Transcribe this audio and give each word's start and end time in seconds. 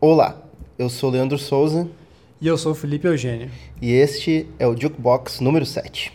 Olá, 0.00 0.36
eu 0.78 0.88
sou 0.88 1.10
Leandro 1.10 1.38
Souza 1.38 1.88
E 2.40 2.46
eu 2.46 2.56
sou 2.56 2.72
o 2.72 2.74
Felipe 2.74 3.06
Eugênio. 3.08 3.50
e 3.82 3.90
este 3.92 4.46
é 4.58 4.66
o 4.66 4.76
Jukebox 4.76 5.40
número 5.40 5.66
7. 5.66 6.12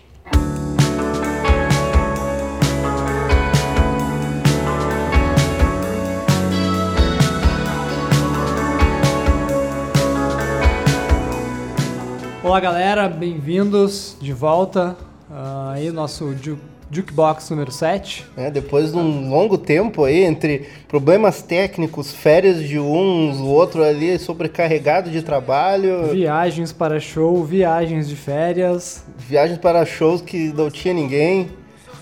Olá, 12.43 12.59
galera, 12.59 13.07
bem-vindos 13.07 14.17
de 14.21 14.33
volta. 14.33 14.95
ah, 15.31 15.71
aí, 15.73 15.89
nosso 15.91 16.35
Ju- 16.35 16.59
Jukebox 16.93 17.49
número 17.49 17.71
7. 17.71 18.25
né? 18.37 18.51
Depois 18.51 18.91
de 18.91 18.97
um 18.97 19.29
longo 19.29 19.57
tempo 19.57 20.03
aí, 20.03 20.23
entre 20.23 20.67
problemas 20.87 21.41
técnicos, 21.41 22.11
férias 22.13 22.59
de 22.61 22.77
uns, 22.79 23.37
o 23.39 23.45
outro 23.47 23.83
ali 23.83 24.17
sobrecarregado 24.19 25.09
de 25.09 25.21
trabalho, 25.21 26.09
Viagens 26.11 26.71
para 26.71 26.99
show, 26.99 27.43
viagens 27.43 28.07
de 28.07 28.15
férias. 28.15 29.03
viagens 29.17 29.57
para 29.57 29.85
shows 29.85 30.21
que 30.21 30.53
não 30.53 30.69
tinha 30.69 30.93
ninguém. 30.93 31.49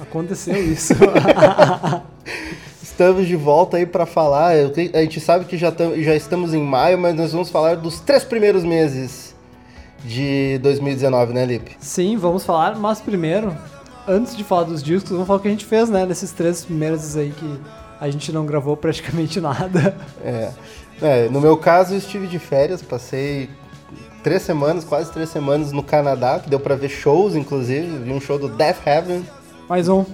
Aconteceu 0.01 0.55
isso. 0.62 0.93
Estamos 2.81 3.27
de 3.27 3.35
volta 3.35 3.77
aí 3.77 3.85
para 3.85 4.05
falar. 4.05 4.51
A 4.93 5.01
gente 5.01 5.20
sabe 5.20 5.45
que 5.45 5.57
já, 5.57 5.71
tam- 5.71 5.95
já 6.01 6.15
estamos 6.15 6.53
em 6.53 6.62
maio, 6.62 6.98
mas 6.98 7.15
nós 7.15 7.31
vamos 7.31 7.49
falar 7.49 7.76
dos 7.76 7.99
três 7.99 8.23
primeiros 8.23 8.63
meses 8.63 9.34
de 10.05 10.59
2019, 10.62 11.34
né, 11.34 11.45
Lipe? 11.45 11.71
Sim, 11.79 12.17
vamos 12.17 12.43
falar, 12.43 12.76
mas 12.77 12.99
primeiro, 12.99 13.55
antes 14.11 14.35
de 14.35 14.43
falar 14.43 14.63
dos 14.63 14.81
discos, 14.83 15.11
vamos 15.11 15.27
falar 15.27 15.39
o 15.39 15.41
que 15.41 15.47
a 15.47 15.51
gente 15.51 15.65
fez, 15.65 15.89
né? 15.89 16.05
Nesses 16.05 16.31
três 16.31 16.63
primeiros 16.65 17.15
aí 17.17 17.31
que 17.31 17.59
a 17.99 18.09
gente 18.09 18.31
não 18.31 18.45
gravou 18.45 18.75
praticamente 18.77 19.39
nada. 19.41 19.95
É. 20.23 20.51
É, 21.01 21.29
no 21.29 21.41
meu 21.41 21.57
caso, 21.57 21.93
eu 21.93 21.97
estive 21.97 22.27
de 22.27 22.37
férias, 22.37 22.81
passei 22.81 23.49
três 24.23 24.43
semanas, 24.43 24.84
quase 24.84 25.11
três 25.11 25.29
semanas 25.29 25.71
no 25.71 25.82
Canadá, 25.82 26.39
que 26.39 26.49
deu 26.49 26.59
pra 26.59 26.76
ver 26.76 26.89
shows, 26.89 27.35
inclusive. 27.35 27.87
Vi 28.04 28.12
um 28.12 28.21
show 28.21 28.37
do 28.37 28.48
Death 28.49 28.85
Heaven, 28.85 29.26
Mais 29.67 29.89
um. 29.89 30.05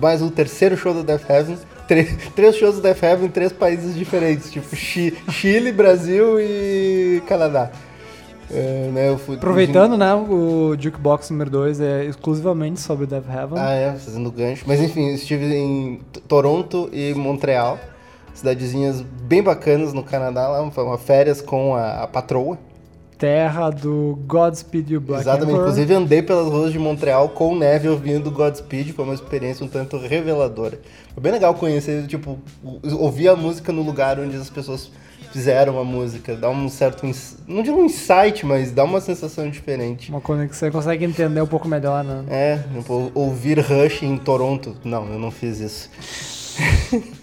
mais 0.00 0.20
um 0.20 0.28
terceiro 0.28 0.76
show 0.76 0.92
do 0.92 1.02
Death 1.02 1.28
Heaven. 1.30 1.56
Tre- 1.88 2.04
três 2.34 2.56
shows 2.56 2.74
do 2.76 2.82
Death 2.82 3.02
Heaven 3.02 3.26
em 3.26 3.30
três 3.30 3.52
países 3.52 3.94
diferentes, 3.94 4.50
tipo 4.50 4.74
Chi- 4.76 5.16
Chile, 5.30 5.70
Brasil 5.72 6.38
e 6.40 7.22
Canadá. 7.26 7.70
É, 8.50 8.90
né, 8.92 9.16
Aproveitando, 9.34 9.96
né? 9.96 10.14
O 10.14 10.76
Jukebox 10.78 11.30
número 11.30 11.50
2 11.50 11.80
é 11.80 12.04
exclusivamente 12.04 12.80
sobre 12.80 13.06
Death 13.06 13.28
Heaven. 13.28 13.58
Ah, 13.58 13.72
é, 13.72 13.92
fazendo 13.92 14.30
gancho. 14.30 14.64
Mas 14.66 14.80
enfim, 14.80 15.08
estive 15.08 15.52
em 15.54 16.00
Toronto 16.28 16.88
e 16.92 17.12
Montreal, 17.14 17.78
cidadezinhas 18.34 19.00
bem 19.00 19.42
bacanas 19.42 19.92
no 19.92 20.02
Canadá, 20.04 20.48
lá, 20.48 20.70
foi 20.70 20.84
uma 20.84 20.98
férias 20.98 21.40
com 21.40 21.74
a, 21.74 22.02
a 22.02 22.06
patroa. 22.06 22.58
Terra 23.18 23.70
do 23.70 24.18
Godspeed 24.26 24.92
You 24.92 25.00
Black 25.00 25.22
Exatamente, 25.22 25.48
Emperor. 25.52 25.62
inclusive 25.62 25.94
andei 25.94 26.22
pelas 26.22 26.48
ruas 26.48 26.70
de 26.70 26.78
Montreal 26.78 27.30
com 27.30 27.56
neve 27.56 27.88
ouvindo 27.88 28.30
Godspeed, 28.30 28.92
foi 28.92 29.04
uma 29.06 29.14
experiência 29.14 29.64
um 29.64 29.68
tanto 29.68 29.96
reveladora. 29.96 30.78
Foi 31.14 31.22
bem 31.22 31.32
legal 31.32 31.54
conhecer, 31.54 32.06
tipo, 32.06 32.38
ouvir 32.98 33.28
a 33.28 33.34
música 33.34 33.72
no 33.72 33.82
lugar 33.82 34.20
onde 34.20 34.36
as 34.36 34.50
pessoas 34.50 34.90
fizeram 35.36 35.78
a 35.78 35.84
música, 35.84 36.34
dá 36.34 36.48
um 36.48 36.66
certo, 36.70 37.04
não 37.46 37.62
digo 37.62 37.76
um 37.76 37.84
insight, 37.84 38.46
mas 38.46 38.72
dá 38.72 38.84
uma 38.84 39.02
sensação 39.02 39.50
diferente. 39.50 40.08
Uma 40.10 40.20
coisa 40.20 40.48
que 40.48 40.56
você 40.56 40.70
consegue 40.70 41.04
entender 41.04 41.42
um 41.42 41.46
pouco 41.46 41.68
melhor, 41.68 42.02
né? 42.02 42.24
É, 42.30 42.58
tipo, 42.74 43.12
ouvir 43.14 43.60
Rush 43.60 44.02
em 44.02 44.16
Toronto, 44.16 44.74
não, 44.82 45.06
eu 45.12 45.18
não 45.18 45.30
fiz 45.30 45.60
isso. 45.60 45.90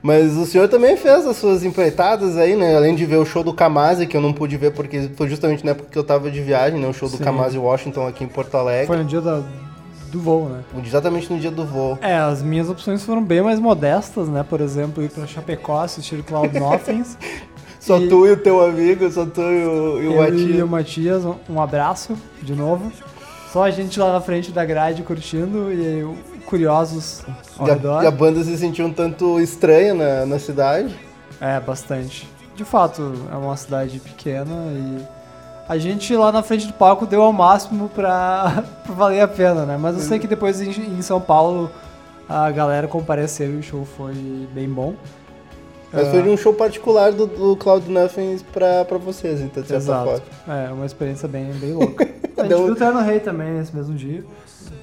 Mas 0.00 0.36
o 0.36 0.46
senhor 0.46 0.68
também 0.68 0.96
fez 0.96 1.26
as 1.26 1.36
suas 1.38 1.64
empreitadas 1.64 2.36
aí, 2.36 2.54
né? 2.54 2.76
Além 2.76 2.94
de 2.94 3.04
ver 3.04 3.16
o 3.16 3.24
show 3.24 3.42
do 3.42 3.52
Kamasi, 3.52 4.06
que 4.06 4.16
eu 4.16 4.20
não 4.20 4.32
pude 4.32 4.56
ver 4.56 4.70
porque 4.72 5.10
foi 5.16 5.28
justamente 5.28 5.64
na 5.64 5.72
época 5.72 5.88
que 5.90 5.98
eu 5.98 6.04
tava 6.04 6.30
de 6.30 6.40
viagem, 6.40 6.78
né? 6.78 6.86
O 6.86 6.92
show 6.92 7.08
do 7.08 7.16
Sim. 7.16 7.24
Kamasi 7.24 7.58
Washington 7.58 8.06
aqui 8.06 8.22
em 8.22 8.28
Porto 8.28 8.54
Alegre. 8.56 8.86
Foi 8.86 8.96
no 8.98 9.04
dia 9.04 9.20
da- 9.20 9.42
do 10.08 10.20
voo, 10.20 10.48
né? 10.48 10.60
Exatamente 10.84 11.32
no 11.32 11.38
dia 11.38 11.50
do 11.50 11.64
voo. 11.64 11.98
É, 12.00 12.16
as 12.16 12.42
minhas 12.42 12.68
opções 12.68 13.04
foram 13.04 13.22
bem 13.22 13.42
mais 13.42 13.58
modestas, 13.60 14.28
né? 14.28 14.44
Por 14.48 14.60
exemplo, 14.60 15.02
ir 15.02 15.10
pra 15.10 15.26
Chapecó 15.26 15.80
assistir 15.80 16.22
Cloud 16.22 16.52
Nothings. 16.58 17.16
Só 17.80 17.98
E- 17.98 18.08
tu 18.08 18.26
e 18.26 18.32
o 18.32 18.36
teu 18.36 18.64
amigo, 18.64 19.10
só 19.10 19.24
tu 19.24 19.40
e 19.40 19.44
o, 19.66 20.02
e 20.02 20.08
o 20.08 20.12
Eu 20.12 20.12
e 20.12 20.30
Matias. 20.32 20.62
o 20.62 20.66
Matias, 20.68 21.24
um- 21.48 21.60
abraço 21.60 22.16
de 22.42 22.54
novo. 22.54 22.90
Só 23.52 23.62
a 23.64 23.70
gente 23.70 23.98
lá 23.98 24.12
na 24.12 24.20
frente 24.20 24.50
da 24.50 24.64
grade 24.64 25.02
curtindo 25.02 25.72
e 25.72 26.04
curiosos 26.44 27.22
ao 27.58 27.66
E 27.66 27.70
a, 27.70 27.74
redor. 27.74 28.02
e 28.02 28.06
a 28.06 28.10
banda 28.10 28.42
se 28.44 28.56
sentiu 28.58 28.86
um 28.86 28.92
tanto 28.92 29.40
estranha 29.40 29.94
na, 29.94 30.26
na 30.26 30.38
cidade. 30.38 30.94
É, 31.40 31.58
bastante. 31.60 32.28
De 32.56 32.64
fato, 32.64 33.14
é 33.32 33.36
uma 33.36 33.56
cidade 33.56 34.00
pequena 34.00 34.52
e 34.72 34.98
a 35.68 35.76
gente 35.76 36.14
lá 36.16 36.32
na 36.32 36.42
frente 36.42 36.66
do 36.66 36.72
palco 36.72 37.06
deu 37.06 37.22
ao 37.22 37.32
máximo 37.32 37.88
pra, 37.90 38.64
pra 38.84 38.94
valer 38.94 39.20
a 39.20 39.28
pena, 39.28 39.66
né? 39.66 39.76
Mas 39.76 39.96
eu 39.96 40.02
sei 40.02 40.18
que 40.18 40.26
depois 40.26 40.60
em, 40.60 40.70
em 40.70 41.02
São 41.02 41.20
Paulo 41.20 41.70
a 42.28 42.50
galera 42.50 42.88
compareceu 42.88 43.52
e 43.52 43.56
o 43.56 43.62
show 43.62 43.84
foi 43.84 44.14
bem 44.54 44.68
bom. 44.68 44.94
Mas 45.92 46.08
Ah, 46.08 46.10
foi 46.10 46.28
um 46.28 46.36
show 46.36 46.52
particular 46.52 47.12
do, 47.12 47.26
do 47.26 47.56
Cloud 47.56 47.90
Nothings 47.90 48.42
pra, 48.42 48.84
pra 48.84 48.98
vocês, 48.98 49.40
então, 49.40 49.62
de 49.62 49.68
certa 49.68 50.04
forma. 50.04 50.22
É, 50.46 50.70
uma 50.70 50.84
experiência 50.84 51.26
bem, 51.26 51.50
bem 51.52 51.72
louca. 51.72 52.04
a 52.36 52.42
gente 52.42 52.54
viu 52.54 52.72
o 52.72 52.76
Terno 52.76 53.00
Rei 53.00 53.20
também 53.20 53.52
nesse 53.52 53.74
mesmo 53.74 53.94
dia. 53.94 54.22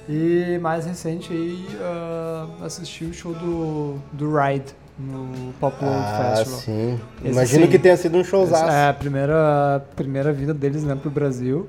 E 0.08 0.58
mais 0.60 0.84
recente 0.84 1.32
aí, 1.32 1.64
ah, 1.80 2.46
assisti 2.62 3.04
o 3.04 3.14
show 3.14 3.32
do, 3.32 3.96
do 4.12 4.36
Ride 4.36 4.74
no 4.98 5.52
Pop 5.60 5.76
World 5.84 6.00
Ah, 6.04 6.34
Festival. 6.36 6.60
sim. 6.60 7.00
Esse 7.22 7.32
Imagino 7.32 7.64
sim. 7.66 7.70
que 7.70 7.78
tenha 7.78 7.96
sido 7.96 8.16
um 8.18 8.24
showzaço. 8.24 8.70
É 8.70 8.88
a 8.88 8.94
primeira, 8.94 9.84
primeira 9.94 10.32
vida 10.32 10.54
deles 10.54 10.84
né, 10.84 10.94
pro 10.94 11.10
Brasil. 11.10 11.68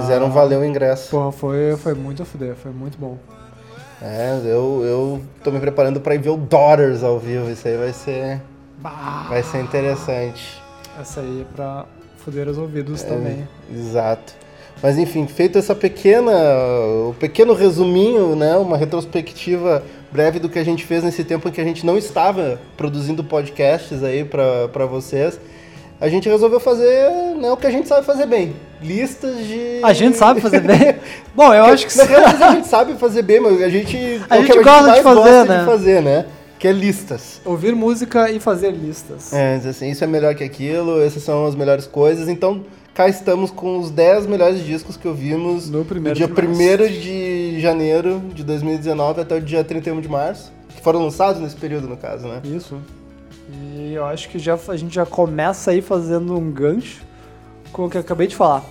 Fizeram 0.00 0.26
Ah, 0.26 0.30
valer 0.30 0.58
o 0.58 0.64
ingresso. 0.64 1.10
Porra, 1.10 1.32
foi, 1.32 1.76
foi 1.76 1.94
muito 1.94 2.22
a 2.22 2.24
fuder, 2.26 2.54
foi 2.54 2.70
muito 2.70 2.98
bom. 2.98 3.16
É, 4.02 4.38
eu, 4.44 4.82
eu 4.84 5.22
tô 5.44 5.50
me 5.50 5.60
preparando 5.60 6.00
pra 6.00 6.14
ir 6.14 6.18
ver 6.18 6.30
o 6.30 6.36
Daughters 6.36 7.02
ao 7.02 7.18
vivo. 7.18 7.50
Isso 7.50 7.66
aí 7.68 7.76
vai 7.76 7.92
ser, 7.92 8.40
Bah, 8.78 9.26
vai 9.28 9.42
ser 9.42 9.60
interessante. 9.60 10.62
essa 11.00 11.20
aí 11.20 11.42
é 11.42 11.54
pra 11.54 11.84
fuder 12.24 12.48
os 12.48 12.56
ouvidos 12.58 13.02
É. 13.04 13.06
também. 13.08 13.48
Exato. 13.74 14.34
Mas 14.82 14.96
enfim, 14.96 15.26
feito 15.26 15.58
essa 15.58 15.74
pequena, 15.74 16.30
o 16.32 17.14
pequeno 17.20 17.52
resuminho, 17.52 18.34
né, 18.34 18.56
uma 18.56 18.78
retrospectiva 18.78 19.82
breve 20.12 20.38
do 20.38 20.48
que 20.48 20.58
a 20.58 20.64
gente 20.64 20.84
fez 20.84 21.02
nesse 21.04 21.24
tempo 21.24 21.48
em 21.48 21.52
que 21.52 21.60
a 21.60 21.64
gente 21.64 21.84
não 21.84 21.96
estava 21.96 22.60
produzindo 22.76 23.22
podcasts 23.22 24.02
aí 24.02 24.24
pra 24.24 24.68
pra 24.68 24.86
vocês, 24.86 25.38
a 26.00 26.08
gente 26.08 26.28
resolveu 26.28 26.58
fazer 26.58 27.10
né, 27.36 27.50
o 27.50 27.56
que 27.56 27.66
a 27.66 27.70
gente 27.70 27.86
sabe 27.86 28.06
fazer 28.06 28.26
bem, 28.26 28.56
listas 28.82 29.36
de 29.46 29.80
A 29.82 29.92
gente 29.92 30.16
sabe 30.16 30.40
fazer 30.40 30.60
bem? 30.60 30.96
Bom, 31.36 31.52
eu 31.52 31.64
acho 31.64 31.86
que 31.86 31.92
sim. 31.92 32.00
a 32.02 32.52
gente 32.52 32.66
sabe 32.66 32.94
fazer 32.94 33.22
bem, 33.22 33.38
mas 33.38 33.62
a 33.62 33.68
gente 33.68 33.96
A 34.30 34.36
é 34.36 34.40
o 34.40 34.42
gente 34.42 34.56
que 34.56 34.64
gosta 34.64 34.92
de 34.92 35.02
fazer, 35.02 35.20
gosta 35.20 35.44
né? 35.44 35.58
de 35.58 35.64
fazer, 35.66 36.02
né? 36.02 36.26
Que 36.58 36.68
é 36.68 36.72
listas. 36.72 37.40
Ouvir 37.44 37.74
música 37.74 38.30
e 38.30 38.40
fazer 38.40 38.70
listas. 38.70 39.32
É, 39.32 39.56
assim, 39.56 39.90
isso 39.90 40.04
é 40.04 40.06
melhor 40.06 40.34
que 40.34 40.44
aquilo, 40.44 41.02
essas 41.02 41.22
são 41.22 41.46
as 41.46 41.54
melhores 41.54 41.86
coisas. 41.86 42.28
Então, 42.28 42.64
cá 42.94 43.08
estamos 43.08 43.50
com 43.50 43.78
os 43.78 43.90
10 43.90 44.26
melhores 44.26 44.64
discos 44.64 44.96
que 44.96 45.08
ouvimos 45.08 45.70
No 45.70 45.84
primeiro 45.84 46.14
do 46.14 46.18
dia 46.18 46.28
trimestre. 46.28 46.86
1 46.86 47.00
de 47.00 47.00
janeiro 47.60 48.22
de 48.34 48.42
2019 48.44 49.20
até 49.20 49.36
o 49.36 49.40
dia 49.40 49.62
31 49.62 50.00
de 50.00 50.08
março. 50.08 50.52
Que 50.68 50.80
foram 50.80 51.02
lançados 51.02 51.40
nesse 51.40 51.56
período, 51.56 51.88
no 51.88 51.96
caso, 51.96 52.26
né? 52.26 52.40
Isso. 52.44 52.78
E 53.52 53.92
eu 53.92 54.04
acho 54.04 54.28
que 54.28 54.38
já, 54.38 54.58
a 54.68 54.76
gente 54.76 54.94
já 54.94 55.04
começa 55.04 55.70
aí 55.70 55.82
fazendo 55.82 56.36
um 56.36 56.50
gancho 56.50 57.02
com 57.72 57.86
o 57.86 57.90
que 57.90 57.96
eu 57.96 58.00
acabei 58.00 58.26
de 58.26 58.36
falar. 58.36 58.64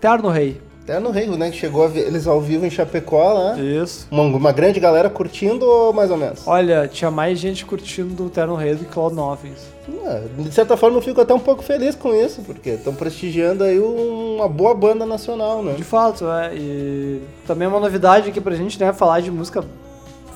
Terno 0.00 0.28
Rei. 0.28 0.60
Até 0.86 1.00
no 1.00 1.10
Rio, 1.10 1.36
né? 1.36 1.50
Que 1.50 1.56
chegou 1.56 1.84
a 1.84 1.90
eles 1.90 2.28
ao 2.28 2.40
vivo 2.40 2.64
em 2.64 2.70
Chapecó 2.70 3.32
lá. 3.32 3.58
Isso. 3.58 4.06
Uma, 4.08 4.22
uma 4.22 4.52
grande 4.52 4.78
galera 4.78 5.10
curtindo 5.10 5.66
ou 5.66 5.92
mais 5.92 6.12
ou 6.12 6.16
menos? 6.16 6.46
Olha, 6.46 6.86
tinha 6.86 7.10
mais 7.10 7.40
gente 7.40 7.66
curtindo 7.66 8.14
do 8.14 8.30
Terno 8.30 8.54
Rei 8.54 8.76
do 8.76 8.84
que 8.84 8.92
Cloud 8.92 9.12
Nothings. 9.12 9.66
Ah, 10.04 10.20
De 10.38 10.52
certa 10.52 10.76
forma 10.76 10.96
eu 10.98 11.02
fico 11.02 11.20
até 11.20 11.34
um 11.34 11.40
pouco 11.40 11.60
feliz 11.64 11.96
com 11.96 12.14
isso, 12.14 12.40
porque 12.42 12.70
estão 12.70 12.94
prestigiando 12.94 13.64
aí 13.64 13.80
um- 13.80 14.36
uma 14.36 14.48
boa 14.48 14.74
banda 14.74 15.04
nacional, 15.04 15.60
né? 15.60 15.72
De 15.72 15.82
fato, 15.82 16.24
é. 16.30 16.54
E 16.54 17.20
também 17.48 17.66
é 17.66 17.68
uma 17.68 17.80
novidade 17.80 18.28
aqui 18.28 18.40
pra 18.40 18.54
gente, 18.54 18.78
né? 18.78 18.92
Falar 18.92 19.18
de 19.20 19.30
música 19.32 19.64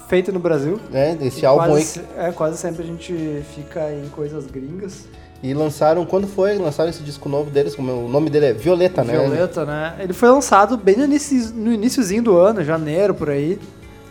feita 0.09 0.33
no 0.33 0.41
Brasil. 0.41 0.81
É, 0.93 1.17
esse 1.23 1.43
E 1.43 1.47
álbum 1.47 1.63
aí. 1.63 1.71
quase, 1.71 1.85
se- 1.85 2.01
É, 2.19 2.33
quase 2.33 2.59
sempre 2.59 2.83
a 2.83 2.87
gente 2.87 3.15
fica 3.55 3.89
em 3.93 4.09
coisas 4.09 4.47
gringas. 4.47 5.05
E 5.43 5.55
lançaram, 5.55 6.05
quando 6.05 6.27
foi? 6.27 6.59
Lançaram 6.59 6.91
esse 6.91 7.03
disco 7.03 7.29
novo 7.29 7.51
deles, 7.51 7.75
como 7.75 7.93
o 7.93 8.09
nome 8.09 8.29
dele 8.29 8.47
é 8.47 8.53
Violeta, 8.53 9.03
né? 9.03 9.15
Violeta, 9.15 9.65
né? 9.65 9.95
Ele 9.99 10.13
foi 10.13 10.29
lançado 10.29 10.77
bem 10.77 10.97
no, 10.97 11.05
inici, 11.05 11.51
no 11.55 11.73
iniciozinho 11.73 12.23
do 12.23 12.37
ano, 12.37 12.63
janeiro, 12.63 13.15
por 13.15 13.31
aí. 13.31 13.59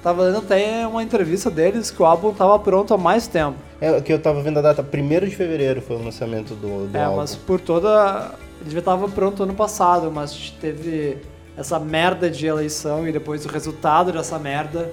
Tava 0.02 0.24
lendo 0.24 0.40
até 0.40 0.88
uma 0.88 1.04
entrevista 1.04 1.52
deles 1.52 1.92
que 1.92 2.02
o 2.02 2.06
álbum 2.06 2.34
tava 2.34 2.58
pronto 2.58 2.94
há 2.94 2.98
mais 2.98 3.28
tempo. 3.28 3.58
É, 3.80 4.02
que 4.02 4.12
eu 4.12 4.20
tava 4.20 4.42
vendo 4.42 4.58
a 4.58 4.62
data, 4.62 4.82
1 4.82 5.28
de 5.28 5.36
fevereiro 5.36 5.82
foi 5.82 5.98
o 5.98 6.04
lançamento 6.04 6.56
do, 6.56 6.88
do 6.88 6.98
é, 6.98 7.04
álbum. 7.04 7.18
mas 7.18 7.36
por 7.36 7.60
toda. 7.60 8.32
Ele 8.62 8.72
já 8.72 8.82
tava 8.82 9.08
pronto 9.08 9.44
ano 9.44 9.54
passado, 9.54 10.12
mas 10.12 10.54
teve 10.60 11.18
essa 11.56 11.80
merda 11.80 12.30
de 12.30 12.48
eleição 12.48 13.08
e 13.08 13.12
depois 13.12 13.46
o 13.46 13.50
resultado 13.50 14.12
dessa 14.12 14.40
merda. 14.40 14.92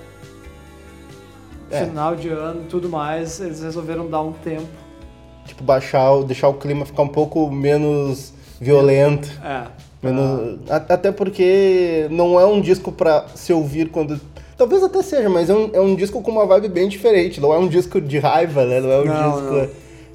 É. 1.71 1.85
Final 1.85 2.15
de 2.15 2.29
ano 2.29 2.63
e 2.63 2.67
tudo 2.67 2.89
mais, 2.89 3.41
eles 3.41 3.61
resolveram 3.61 4.09
dar 4.09 4.21
um 4.21 4.33
tempo 4.33 4.86
tipo, 5.47 5.63
baixar, 5.65 6.13
o- 6.13 6.25
deixar 6.25 6.49
o 6.49 6.55
clima 6.55 6.85
ficar 6.85 7.03
um 7.03 7.09
pouco 7.09 7.51
menos 7.51 8.33
violento. 8.61 9.29
É. 9.45 9.65
Menos- 10.03 10.59
a- 10.71 10.77
Até 10.77 11.11
porque 11.13 12.07
não 12.11 12.39
é 12.39 12.45
um 12.47 12.61
disco 12.61 12.93
pra 12.93 13.27
se 13.35 13.53
ouvir 13.53 13.89
quando. 13.91 14.21
Talvez 14.57 14.83
até 14.83 15.03
seja, 15.03 15.29
mas 15.29 15.51
é 15.51 15.55
um, 15.55 15.71
é 15.73 15.81
um 15.81 15.95
disco 15.95 16.21
com 16.23 16.31
uma 16.31 16.47
vibe 16.47 16.69
bem 16.69 16.89
diferente. 16.89 17.41
Não 17.41 17.53
é 17.53 17.59
um 17.59 17.69
disco 17.69 18.01
de 18.01 18.19
raiva, 18.19 18.65
né? 18.65 18.81
Não 18.81 18.91
é 18.91 19.01
um 19.01 19.05
Não, 19.05 19.33
disco. 19.33 19.55
não. 19.55 19.69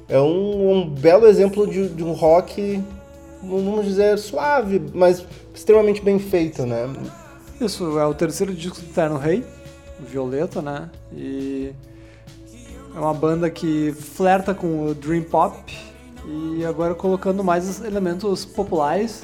É 0.08 0.20
um, 0.20 0.70
um 0.72 0.88
belo 0.88 1.26
exemplo 1.26 1.66
de, 1.66 1.88
de 1.88 2.02
um 2.04 2.12
rock, 2.12 2.82
vamos 3.42 3.86
dizer, 3.86 4.18
suave, 4.18 4.82
mas 4.92 5.24
extremamente 5.54 6.02
bem 6.02 6.18
feito, 6.18 6.66
né? 6.66 6.88
Isso 7.60 7.98
é 7.98 8.04
o 8.06 8.12
terceiro 8.14 8.52
disco 8.52 8.80
do 8.80 8.92
Terno 8.92 9.16
Rei, 9.16 9.44
Violeta, 10.00 10.60
né? 10.60 10.90
E 11.16 11.70
é 12.94 12.98
uma 12.98 13.14
banda 13.14 13.48
que 13.50 13.92
flerta 13.92 14.54
com 14.54 14.86
o 14.86 14.94
Dream 14.94 15.22
Pop 15.22 15.56
e 16.26 16.64
agora 16.64 16.94
colocando 16.94 17.42
mais 17.42 17.82
elementos 17.84 18.44
populares 18.44 19.22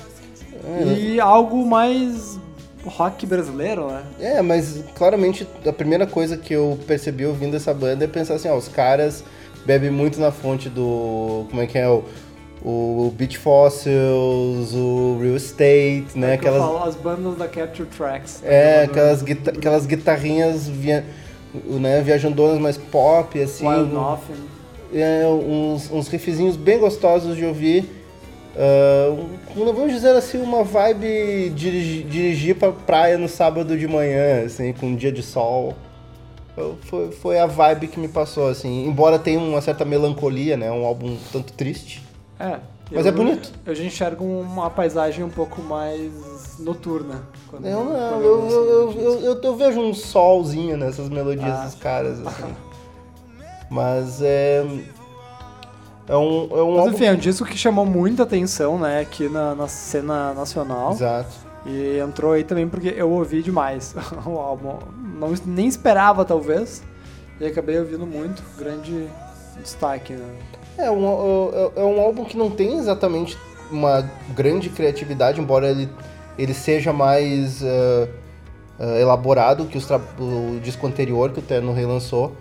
É, 0.64 0.82
e 0.98 1.20
algo 1.20 1.64
mais 1.66 2.38
rock 2.84 3.24
brasileiro, 3.26 3.88
né? 3.88 4.02
É, 4.18 4.42
mas 4.42 4.82
claramente 4.96 5.46
a 5.66 5.72
primeira 5.72 6.06
coisa 6.06 6.36
que 6.36 6.52
eu 6.54 6.78
percebi 6.86 7.26
ouvindo 7.26 7.56
essa 7.56 7.72
banda 7.74 8.04
é 8.04 8.08
pensar 8.08 8.34
assim, 8.34 8.48
ó, 8.48 8.56
os 8.56 8.68
caras 8.68 9.22
bebem 9.66 9.90
muito 9.90 10.18
na 10.18 10.30
fonte 10.32 10.68
do. 10.68 11.46
Como 11.50 11.60
é 11.60 11.66
que 11.66 11.76
é? 11.78 11.88
O, 11.88 12.02
o 12.64 13.14
Beach 13.16 13.38
Fossils, 13.38 14.72
o 14.74 15.18
Real 15.20 15.36
Estate, 15.36 16.08
né? 16.16 16.30
É 16.30 16.34
Aquelas, 16.34 16.60
falo, 16.62 16.82
as 16.82 16.96
bandas 16.96 17.36
da 17.36 17.46
Capture 17.46 17.88
Tracks. 17.88 18.40
é, 18.42 18.78
da 18.78 18.90
aquelas, 18.90 19.22
guita- 19.22 19.50
aquelas 19.50 19.86
guitarrinhas 19.86 20.66
via, 20.66 21.04
né, 21.54 22.00
viajandonas 22.02 22.58
mais 22.58 22.76
pop, 22.76 23.40
assim. 23.40 23.66
Wild 23.66 23.92
Nothing. 23.92 24.34
é, 24.92 25.26
uns, 25.26 25.90
uns 25.90 26.08
riffzinhos 26.08 26.56
bem 26.56 26.78
gostosos 26.78 27.36
de 27.36 27.44
ouvir. 27.44 27.96
Um, 28.56 29.64
vamos 29.72 29.92
dizer 29.92 30.16
assim, 30.16 30.40
uma 30.42 30.64
vibe 30.64 31.50
dirigir, 31.50 32.04
dirigir 32.06 32.56
pra 32.56 32.72
praia 32.72 33.16
no 33.16 33.28
sábado 33.28 33.78
de 33.78 33.86
manhã, 33.86 34.44
assim, 34.44 34.72
com 34.72 34.86
um 34.86 34.96
dia 34.96 35.12
de 35.12 35.22
sol. 35.22 35.74
Foi, 36.82 37.12
foi 37.12 37.38
a 37.38 37.46
vibe 37.46 37.86
que 37.86 38.00
me 38.00 38.08
passou, 38.08 38.48
assim. 38.48 38.84
Embora 38.84 39.16
tenha 39.16 39.38
uma 39.38 39.60
certa 39.60 39.84
melancolia, 39.84 40.56
né? 40.56 40.72
Um 40.72 40.84
álbum 40.84 41.16
tanto 41.32 41.52
triste. 41.52 42.02
É. 42.38 42.58
Mas 42.90 43.04
eu- 43.04 43.12
é 43.12 43.14
bonito. 43.14 43.52
Eu 43.66 43.74
já 43.74 43.84
enxergo 43.84 44.24
uma 44.24 44.70
paisagem 44.70 45.22
um 45.24 45.28
pouco 45.30 45.60
mais 45.60 46.58
noturna. 46.58 47.22
quando- 47.50 47.66
Eu 47.66 47.84
não, 47.84 48.20
eu, 48.22 48.40
ouço 48.42 48.54
eu, 48.54 49.20
eu, 49.20 49.42
eu, 49.42 49.56
vejo 49.56 49.80
um 49.80 49.92
solzinho 49.94 50.76
nessas 50.76 51.08
melodias 51.08 51.50
Ah. 51.58 51.64
dos 51.64 51.74
caras, 51.74 52.26
assim. 52.26 52.54
Mas 53.70 54.20
é. 54.22 54.64
É 56.08 56.16
um, 56.16 56.48
é 56.56 56.62
um 56.62 56.76
Mas 56.84 56.94
enfim, 56.94 57.04
é 57.04 57.12
um 57.12 57.16
disco 57.16 57.44
que 57.44 57.56
chamou 57.58 57.84
muita 57.84 58.22
atenção, 58.22 58.78
né, 58.78 59.00
aqui 59.00 59.28
na, 59.28 59.54
na 59.54 59.68
cena 59.68 60.32
nacional. 60.32 60.92
Exato. 60.92 61.28
E 61.66 61.98
entrou 61.98 62.32
aí 62.32 62.44
também 62.44 62.66
porque 62.66 62.94
eu 62.96 63.10
ouvi 63.10 63.42
demais 63.42 63.94
o 64.24 64.38
álbum. 64.38 64.78
Não, 65.18 65.34
nem 65.44 65.66
esperava, 65.66 66.24
talvez. 66.24 66.82
E 67.38 67.44
acabei 67.44 67.78
ouvindo 67.78 68.06
muito. 68.06 68.42
Grande 68.56 69.06
destaque, 69.62 70.14
né? 70.14 70.24
É 70.78 70.90
um, 70.90 71.50
é- 71.76 71.80
é 71.80 71.84
um 71.84 72.00
álbum 72.00 72.24
que 72.24 72.36
não 72.36 72.50
tem 72.50 72.78
exatamente 72.78 73.36
uma 73.70 74.08
grande 74.34 74.70
criatividade, 74.70 75.40
embora 75.40 75.68
ele, 75.70 75.88
ele 76.38 76.54
seja 76.54 76.92
mais 76.92 77.62
eh, 77.62 78.08
eh, 78.78 79.00
elaborado 79.02 79.66
que 79.66 79.76
os 79.76 79.86
o 79.90 80.60
disco 80.62 80.86
anterior 80.86 81.30
que 81.32 81.40
o 81.40 81.42
Terno 81.42 81.72
relançou. 81.72 82.32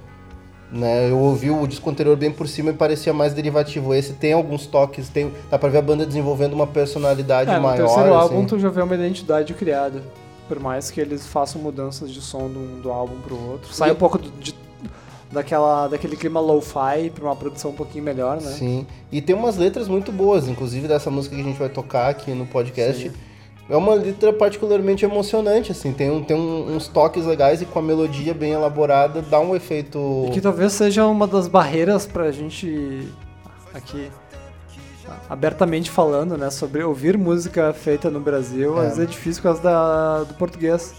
Né? 0.71 1.09
Eu 1.09 1.17
ouvi 1.17 1.49
o 1.49 1.65
disco 1.65 1.89
anterior 1.89 2.15
bem 2.17 2.29
por 2.29 2.47
cima 2.47 2.71
e 2.71 2.73
parecia 2.73 3.13
mais 3.13 3.33
derivativo. 3.33 3.93
Esse 3.93 4.13
tem 4.13 4.33
alguns 4.33 4.67
toques, 4.67 5.07
tem, 5.09 5.33
dá 5.49 5.57
pra 5.57 5.69
ver 5.69 5.77
a 5.77 5.81
banda 5.81 6.05
desenvolvendo 6.05 6.53
uma 6.53 6.67
personalidade 6.67 7.49
É, 7.49 7.55
no 7.55 7.61
maior. 7.61 7.77
terceiro 7.77 8.09
assim. 8.13 8.21
álbum 8.35 8.45
tu 8.45 8.59
já 8.59 8.69
vê 8.69 8.81
uma 8.81 8.93
identidade 8.95 9.53
criada. 9.53 10.03
Por 10.47 10.59
mais 10.59 10.91
que 10.91 10.99
eles 11.01 11.25
façam 11.25 11.61
mudanças 11.61 12.11
de 12.11 12.21
som 12.21 12.47
do, 12.49 12.81
do 12.81 12.91
álbum 12.91 13.19
pro 13.21 13.35
outro. 13.51 13.73
Sai 13.73 13.89
E- 13.89 13.91
um 13.93 13.95
pouco 13.95 14.17
do- 14.17 14.29
de- 14.39 14.55
daquela, 15.31 15.87
daquele 15.87 16.15
clima 16.15 16.39
lo-fi 16.39 17.09
pra 17.13 17.25
uma 17.25 17.35
produção 17.35 17.71
um 17.71 17.75
pouquinho 17.75 18.03
melhor, 18.03 18.41
né? 18.41 18.51
Sim. 18.51 18.85
E 19.11 19.21
tem 19.21 19.35
umas 19.35 19.57
letras 19.57 19.87
muito 19.87 20.11
boas, 20.11 20.47
inclusive 20.47 20.87
dessa 20.87 21.09
música 21.11 21.35
que 21.35 21.41
a 21.41 21.43
gente 21.43 21.59
vai 21.59 21.69
tocar 21.69 22.09
aqui 22.09 22.31
no 22.31 22.45
podcast. 22.45 23.09
Sim. 23.09 23.15
É 23.69 23.75
uma 23.75 23.93
letra 23.95 24.31
particularmente 24.31 25.03
emocionante, 25.03 25.73
assim, 25.73 25.91
tem, 25.91 26.09
um, 26.09 26.23
tem 26.23 26.37
um- 26.37 26.73
uns 26.73 26.87
toques 26.87 27.25
legais 27.25 27.61
e 27.61 27.65
com 27.65 27.79
a 27.79 27.81
melodia 27.81 28.33
bem 28.33 28.53
elaborada 28.53 29.21
dá 29.21 29.41
um 29.41 29.53
efeito. 29.53 30.25
E 30.29 30.31
que 30.31 30.39
talvez 30.39 30.71
seja 30.71 31.05
uma 31.05 31.27
das 31.27 31.49
barreiras 31.49 32.05
pra 32.05 32.31
gente 32.31 33.05
aqui 33.73 34.09
abertamente 35.29 35.89
falando, 35.89 36.37
né, 36.37 36.49
sobre 36.49 36.83
ouvir 36.83 37.17
música 37.17 37.73
feita 37.73 38.09
no 38.09 38.19
Brasil, 38.19 38.77
É. 38.77 38.87
às 38.87 38.97
vezes 38.97 38.99
é 38.99 39.05
difícil 39.05 39.41
por 39.41 39.49
causa 39.49 39.61
da, 39.63 40.23
do 40.23 40.33
português. 40.35 40.93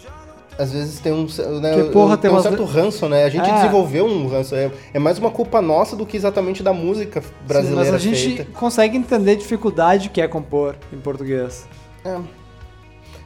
Às 0.59 0.73
vezes 0.73 0.99
tem 0.99 1.13
um, 1.13 1.25
né, 1.61 1.73
Que, 1.73 1.83
porra, 1.89 2.17
tem 2.17 2.29
um 2.29 2.33
umas 2.33 2.43
certo 2.43 2.65
ranço, 2.65 3.07
né? 3.07 3.23
A 3.23 3.29
gente 3.29 3.49
É. 3.49 3.53
desenvolveu 3.53 4.05
um 4.05 4.27
ranço. 4.27 4.53
É, 4.55 4.69
é 4.93 4.99
mais 4.99 5.17
uma 5.17 5.31
culpa 5.31 5.61
nossa 5.61 5.95
do 5.95 6.05
que 6.05 6.17
exatamente 6.17 6.61
da 6.61 6.73
música 6.73 7.23
brasileira 7.47 7.85
Sim, 7.85 7.91
mas 7.91 7.95
a 7.95 7.97
gente 7.97 8.35
feita. 8.35 8.51
consegue 8.59 8.97
entender 8.97 9.31
a 9.31 9.35
dificuldade 9.35 10.09
que 10.09 10.19
é 10.19 10.27
compor 10.27 10.75
em 10.91 10.97
português. 10.97 11.65
É. 12.03 12.17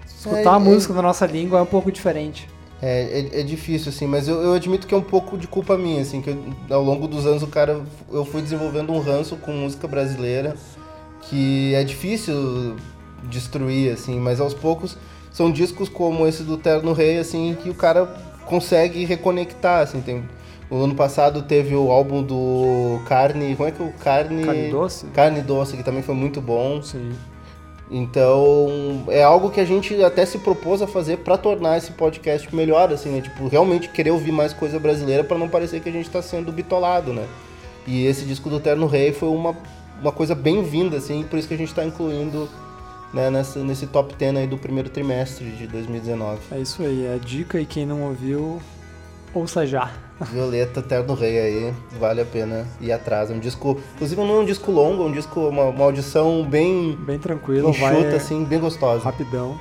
Escutar 0.05 0.37
É, 0.41 0.47
a 0.47 0.55
é- 0.55 0.59
música 0.59 0.93
na 0.93 1.01
nossa 1.01 1.25
língua 1.25 1.57
é 1.57 1.61
um 1.63 1.65
pouco 1.65 1.91
diferente. 1.91 2.47
É, 2.79 3.27
é, 3.33 3.39
é 3.39 3.43
difícil, 3.43 3.89
assim, 3.89 4.05
mas 4.05 4.27
eu, 4.27 4.35
eu 4.41 4.53
admito 4.53 4.85
que 4.85 4.93
é 4.93 4.97
um 4.97 5.01
pouco 5.01 5.35
de 5.35 5.47
culpa 5.47 5.75
minha, 5.75 6.01
assim, 6.03 6.21
que 6.21 6.29
eu- 6.29 6.43
ao 6.69 6.83
longo 6.83 7.07
dos 7.07 7.25
anos 7.25 7.41
o 7.41 7.47
cara, 7.47 7.81
eu 8.11 8.25
fui 8.25 8.43
desenvolvendo 8.43 8.91
um 8.93 8.99
ranço 8.99 9.37
com 9.37 9.51
música 9.53 9.87
brasileira 9.87 10.55
que 11.21 11.73
é 11.73 11.83
difícil 11.83 12.75
destruir, 13.23 13.91
assim, 13.91 14.19
mas 14.19 14.39
aos 14.39 14.53
poucos 14.53 14.97
são 15.33 15.51
discos 15.51 15.89
como 15.89 16.27
esse 16.27 16.43
do 16.43 16.57
Terno 16.57 16.93
Rei, 16.93 17.17
assim, 17.17 17.57
que 17.61 17.69
o 17.69 17.73
cara 17.73 18.05
consegue 18.45 19.03
reconectar, 19.03 19.81
assim, 19.81 19.99
tem... 19.99 20.23
O 20.69 20.77
ano 20.77 20.95
passado 20.95 21.43
teve 21.43 21.75
o 21.75 21.91
álbum 21.91 22.23
do 22.23 22.99
Carne, 23.05 23.55
como 23.55 23.67
é 23.67 23.71
que 23.71 23.81
é 23.81 23.85
o 23.85 23.91
Carne... 23.93 24.43
Carne 24.43 24.71
Doce? 24.71 25.05
Carne 25.07 25.41
Doce, 25.41 25.75
que 25.75 25.83
também 25.83 26.01
foi 26.01 26.15
muito 26.15 26.39
bom. 26.39 26.81
Sim. 26.81 27.11
Então, 27.91 29.03
é 29.09 29.21
algo 29.21 29.51
que 29.51 29.59
a 29.59 29.65
gente 29.65 30.01
até 30.03 30.25
se 30.25 30.39
propôs 30.39 30.81
a 30.81 30.87
fazer 30.87 31.17
pra 31.17 31.37
tornar 31.37 31.77
esse 31.77 31.91
podcast 31.91 32.53
melhor, 32.55 32.91
assim, 32.91 33.09
né? 33.09 33.21
Tipo, 33.21 33.47
realmente 33.47 33.89
querer 33.89 34.11
ouvir 34.11 34.31
mais 34.31 34.53
coisa 34.53 34.79
brasileira 34.79 35.23
pra 35.23 35.37
não 35.37 35.49
parecer 35.49 35.79
que 35.79 35.89
a 35.89 35.91
gente 35.91 36.09
tá 36.09 36.21
sendo 36.21 36.51
bitolado, 36.51 37.11
né? 37.11 37.27
E 37.85 38.05
esse 38.05 38.23
disco 38.25 38.49
do 38.49 38.59
Terno 38.59 38.87
Rei 38.87 39.11
foi 39.11 39.29
uma, 39.29 39.55
uma 40.01 40.11
coisa 40.11 40.33
bem-vinda, 40.33 40.97
assim, 40.97 41.23
por 41.23 41.37
isso 41.37 41.47
que 41.47 41.53
a 41.53 41.57
gente 41.57 41.73
tá 41.73 41.83
incluindo 41.83 42.47
né, 43.13 43.29
nessa, 43.29 43.59
nesse 43.59 43.87
top 43.87 44.15
10 44.15 44.37
aí 44.37 44.47
do 44.47 44.57
primeiro 44.57 44.89
trimestre 44.89 45.45
de 45.51 45.67
2019. 45.67 46.39
É 46.51 46.59
isso 46.59 46.81
aí, 46.81 47.05
é 47.05 47.15
a 47.15 47.17
dica 47.17 47.59
e 47.59 47.65
quem 47.65 47.85
não 47.85 48.01
ouviu, 48.03 48.61
ouça 49.33 49.65
já. 49.65 49.91
Violeta, 50.31 50.81
Terno 50.81 51.13
Rei 51.13 51.39
aí, 51.39 51.73
vale 51.99 52.21
a 52.21 52.25
pena 52.25 52.67
ir 52.79 52.91
atrás. 52.91 53.29
É 53.29 53.33
um 53.33 53.39
disco, 53.39 53.79
inclusive 53.95 54.21
não 54.21 54.37
é 54.37 54.39
um 54.39 54.45
disco 54.45 54.71
longo, 54.71 55.03
é 55.03 55.05
um 55.05 55.11
disco, 55.11 55.39
uma, 55.41 55.65
uma 55.65 55.83
audição 55.85 56.43
bem 56.45 56.97
Bem 57.01 57.19
tranquilo, 57.19 57.69
enxuta, 57.69 57.91
vai 57.91 58.15
assim, 58.15 58.43
bem 58.43 58.59
gostosa. 58.59 59.03
rapidão. 59.03 59.59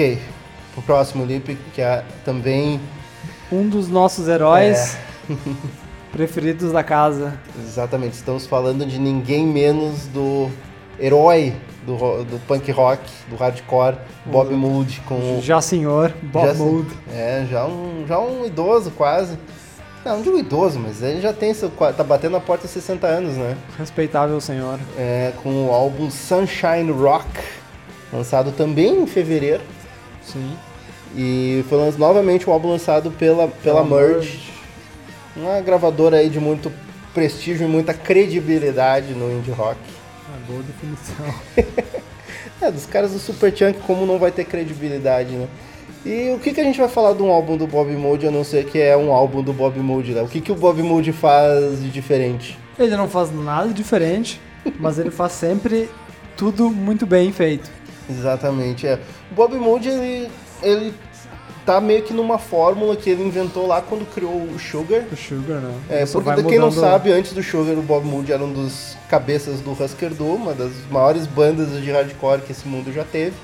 Ok, 0.00 0.18
pro 0.72 0.80
próximo 0.82 1.26
Lip, 1.26 1.58
que 1.74 1.82
é 1.82 2.02
também 2.24 2.80
Um 3.52 3.68
dos 3.68 3.86
nossos 3.88 4.28
heróis 4.28 4.96
É. 5.28 5.34
preferidos 6.10 6.72
da 6.72 6.82
casa. 6.82 7.34
Exatamente, 7.62 8.14
estamos 8.14 8.46
falando 8.46 8.86
de 8.86 8.98
ninguém 8.98 9.46
menos 9.46 10.06
do 10.06 10.48
herói 10.98 11.54
do, 11.84 12.24
do 12.24 12.40
punk 12.48 12.70
rock, 12.72 13.02
do 13.28 13.36
hardcore, 13.36 13.96
Bob 14.24 14.54
Mould, 14.54 15.02
com 15.06 15.16
o- 15.16 15.42
Já 15.42 15.60
senhor, 15.60 16.14
Bob 16.22 16.46
já, 16.46 16.54
Mould. 16.54 16.90
É, 17.12 17.46
já 17.50 17.66
um, 17.66 18.06
já 18.08 18.18
um 18.18 18.46
idoso 18.46 18.90
quase. 18.92 19.36
Não, 20.02 20.16
não 20.16 20.22
digo 20.22 20.38
idoso, 20.38 20.78
mas 20.78 21.02
ele 21.02 21.20
já 21.20 21.34
tem 21.34 21.52
seu, 21.52 21.68
tá 21.68 22.02
batendo 22.02 22.32
na 22.32 22.40
porta 22.40 22.66
de 22.66 22.72
60 22.72 23.06
anos, 23.06 23.36
né? 23.36 23.54
Respeitável 23.78 24.40
senhor. 24.40 24.78
É, 24.96 25.34
com 25.42 25.66
o 25.66 25.70
álbum 25.70 26.10
Sunshine 26.10 26.90
Rock, 26.90 27.26
lançado 28.10 28.50
também 28.52 29.02
em 29.02 29.06
fevereiro. 29.06 29.60
Sim. 30.22 30.56
E 31.16 31.64
foi 31.68 31.78
novamente 31.98 32.48
um 32.48 32.52
álbum 32.52 32.70
lançado 32.70 33.10
pela, 33.10 33.48
pela 33.48 33.84
Merge, 33.84 34.52
uma 35.36 35.60
gravadora 35.60 36.18
aí 36.18 36.28
de 36.28 36.38
muito 36.38 36.72
prestígio 37.12 37.66
e 37.66 37.70
muita 37.70 37.92
credibilidade 37.92 39.12
no 39.14 39.30
indie 39.32 39.50
rock. 39.50 39.78
Ah, 40.28 40.38
boa 40.46 40.62
definição. 40.62 42.00
É, 42.62 42.70
dos 42.70 42.84
caras 42.84 43.12
do 43.12 43.18
Super 43.18 43.56
Chunk, 43.56 43.80
como 43.86 44.04
não 44.04 44.18
vai 44.18 44.30
ter 44.30 44.44
credibilidade, 44.44 45.30
né? 45.32 45.48
E 46.04 46.30
o 46.34 46.38
que, 46.38 46.52
que 46.52 46.60
a 46.60 46.64
gente 46.64 46.78
vai 46.78 46.88
falar 46.88 47.14
de 47.14 47.22
um 47.22 47.30
álbum 47.30 47.56
do 47.56 47.66
Bob 47.66 47.90
Mould, 47.92 48.26
a 48.26 48.30
não 48.30 48.44
ser 48.44 48.64
que 48.66 48.78
é 48.78 48.94
um 48.96 49.12
álbum 49.12 49.42
do 49.42 49.52
Bob 49.52 49.78
Mould, 49.78 50.12
né? 50.12 50.22
O 50.22 50.28
que, 50.28 50.40
que 50.40 50.52
o 50.52 50.54
Bob 50.54 50.82
Mould 50.82 51.10
faz 51.12 51.80
de 51.82 51.90
diferente? 51.90 52.58
Ele 52.78 52.96
não 52.96 53.08
faz 53.08 53.32
nada 53.34 53.72
diferente, 53.72 54.40
mas 54.78 54.98
ele 54.98 55.10
faz 55.10 55.32
sempre 55.32 55.88
tudo 56.36 56.70
muito 56.70 57.06
bem 57.06 57.32
feito. 57.32 57.70
Exatamente, 58.10 58.86
é. 58.86 58.98
O 59.30 59.34
Bob 59.34 59.54
Mould, 59.56 59.88
ele, 59.88 60.28
ele 60.62 60.94
tá 61.64 61.80
meio 61.80 62.02
que 62.02 62.12
numa 62.12 62.38
fórmula 62.38 62.96
que 62.96 63.08
ele 63.10 63.22
inventou 63.22 63.66
lá 63.66 63.80
quando 63.80 64.04
criou 64.12 64.32
o 64.32 64.58
Sugar. 64.58 65.02
O 65.12 65.16
Sugar, 65.16 65.60
né? 65.60 65.74
É, 65.88 66.04
porque 66.06 66.42
quem 66.44 66.58
não 66.58 66.70
sabe, 66.72 67.12
antes 67.12 67.32
do 67.32 67.42
Sugar, 67.42 67.76
o 67.78 67.82
Bob 67.82 68.04
Mould 68.04 68.32
era 68.32 68.42
um 68.42 68.52
dos 68.52 68.96
cabeças 69.08 69.60
do 69.60 69.72
Husker 69.72 70.10
Du, 70.14 70.24
uma 70.34 70.52
das 70.54 70.72
maiores 70.90 71.26
bandas 71.26 71.70
de 71.82 71.90
hardcore 71.90 72.40
que 72.42 72.52
esse 72.52 72.66
mundo 72.66 72.92
já 72.92 73.04
teve. 73.04 73.36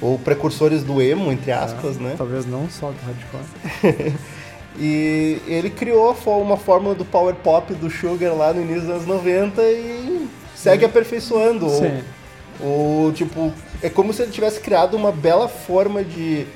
Ou 0.00 0.18
precursores 0.18 0.82
do 0.82 1.00
emo, 1.00 1.32
entre 1.32 1.50
aspas, 1.52 1.96
né? 1.96 2.14
Talvez 2.18 2.44
não 2.44 2.68
só 2.68 2.90
do 2.90 2.98
hardcore. 3.06 4.12
E 4.78 5.40
ele 5.46 5.70
criou 5.70 6.14
uma 6.26 6.56
fórmula 6.56 6.94
do 6.94 7.04
power 7.04 7.34
pop 7.34 7.72
do 7.74 7.88
Sugar 7.88 8.34
lá 8.34 8.52
no 8.52 8.60
início 8.60 8.82
dos 8.82 8.90
anos 8.90 9.06
90 9.06 9.62
e 9.62 10.28
segue 10.54 10.84
aperfeiçoando. 10.84 11.66
Ou- 11.66 11.80
Sim. 11.80 12.00
Ou, 12.60 13.12
tipo, 13.12 13.52
é 13.82 13.88
como 13.88 14.12
se 14.12 14.22
ele 14.22 14.32
tivesse 14.32 14.60
criado 14.60 14.96
uma 14.96 15.12
bela 15.12 15.48
forma 15.48 16.02
de, 16.02 16.46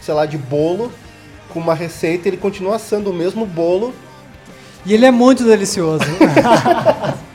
sei 0.00 0.14
lá, 0.14 0.26
de 0.26 0.38
bolo 0.38 0.92
com 1.48 1.58
uma 1.58 1.74
receita, 1.74 2.28
ele 2.28 2.36
continua 2.36 2.76
assando 2.76 3.10
o 3.10 3.14
mesmo 3.14 3.44
bolo. 3.44 3.92
E 4.86 4.94
ele 4.94 5.04
é 5.04 5.10
muito 5.10 5.44
delicioso. 5.44 6.04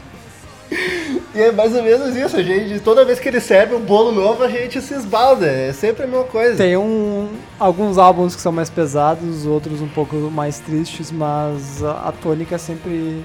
E 1.36 1.42
é 1.42 1.52
mais 1.52 1.76
ou 1.76 1.84
menos 1.84 2.16
isso, 2.16 2.38
a 2.38 2.42
gente, 2.42 2.80
toda 2.80 3.04
vez 3.04 3.20
que 3.20 3.28
ele 3.28 3.42
serve 3.42 3.76
um 3.76 3.82
bolo 3.82 4.14
novo, 4.14 4.42
a 4.42 4.48
gente 4.48 4.82
se 4.82 4.94
esbalda, 4.94 5.46
é 5.46 5.74
sempre 5.74 6.06
a 6.06 6.08
mesma 6.08 6.24
coisa. 6.24 6.56
Tem 6.56 6.78
um, 6.78 7.28
alguns 7.60 7.98
álbuns 7.98 8.34
que 8.34 8.42
são 8.42 8.54
mais 8.54 8.70
pesados, 8.70 9.46
outros 9.46 9.82
um 9.82 9.88
pouco 9.90 10.16
mais 10.32 10.60
tristes, 10.60 11.12
mas 11.12 11.84
a, 11.84 12.08
a 12.08 12.12
tônica 12.14 12.56
é 12.56 12.58
sempre 12.58 13.22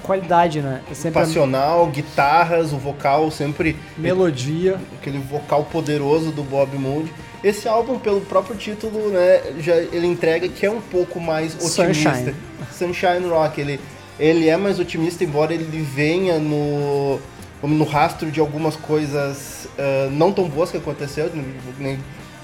qualidade, 0.00 0.60
né? 0.60 0.80
É 0.90 0.94
sempre 0.94 1.20
a 1.20 1.24
Passional, 1.24 1.86
guitarras, 1.86 2.72
o 2.72 2.78
vocal 2.78 3.30
sempre 3.30 3.76
melodia. 3.96 4.78
aquele 4.98 5.18
vocal 5.18 5.64
poderoso 5.64 6.30
do 6.30 6.42
Bob 6.42 6.76
Mould. 6.76 7.12
Esse 7.42 7.66
álbum, 7.68 7.98
pelo 7.98 8.20
próprio 8.20 8.56
título, 8.56 9.08
né, 9.08 9.40
já 9.60 9.74
ele 9.76 10.06
entrega 10.06 10.48
que 10.48 10.66
é 10.66 10.70
um 10.70 10.80
pouco 10.80 11.18
mais 11.18 11.54
otimista. 11.54 11.84
Sunshine. 11.88 12.34
Sunshine 12.70 13.28
Rock, 13.28 13.60
ele, 13.60 13.80
ele 14.18 14.48
é 14.48 14.56
mais 14.56 14.78
otimista, 14.78 15.24
embora 15.24 15.54
ele 15.54 15.80
venha 15.80 16.38
no, 16.38 17.18
no 17.62 17.84
rastro 17.84 18.30
de 18.30 18.40
algumas 18.40 18.76
coisas 18.76 19.60
ah, 19.78 20.08
não 20.10 20.30
tão 20.32 20.46
boas 20.46 20.70
que 20.70 20.76
aconteceu, 20.76 21.30
nem 21.78 21.98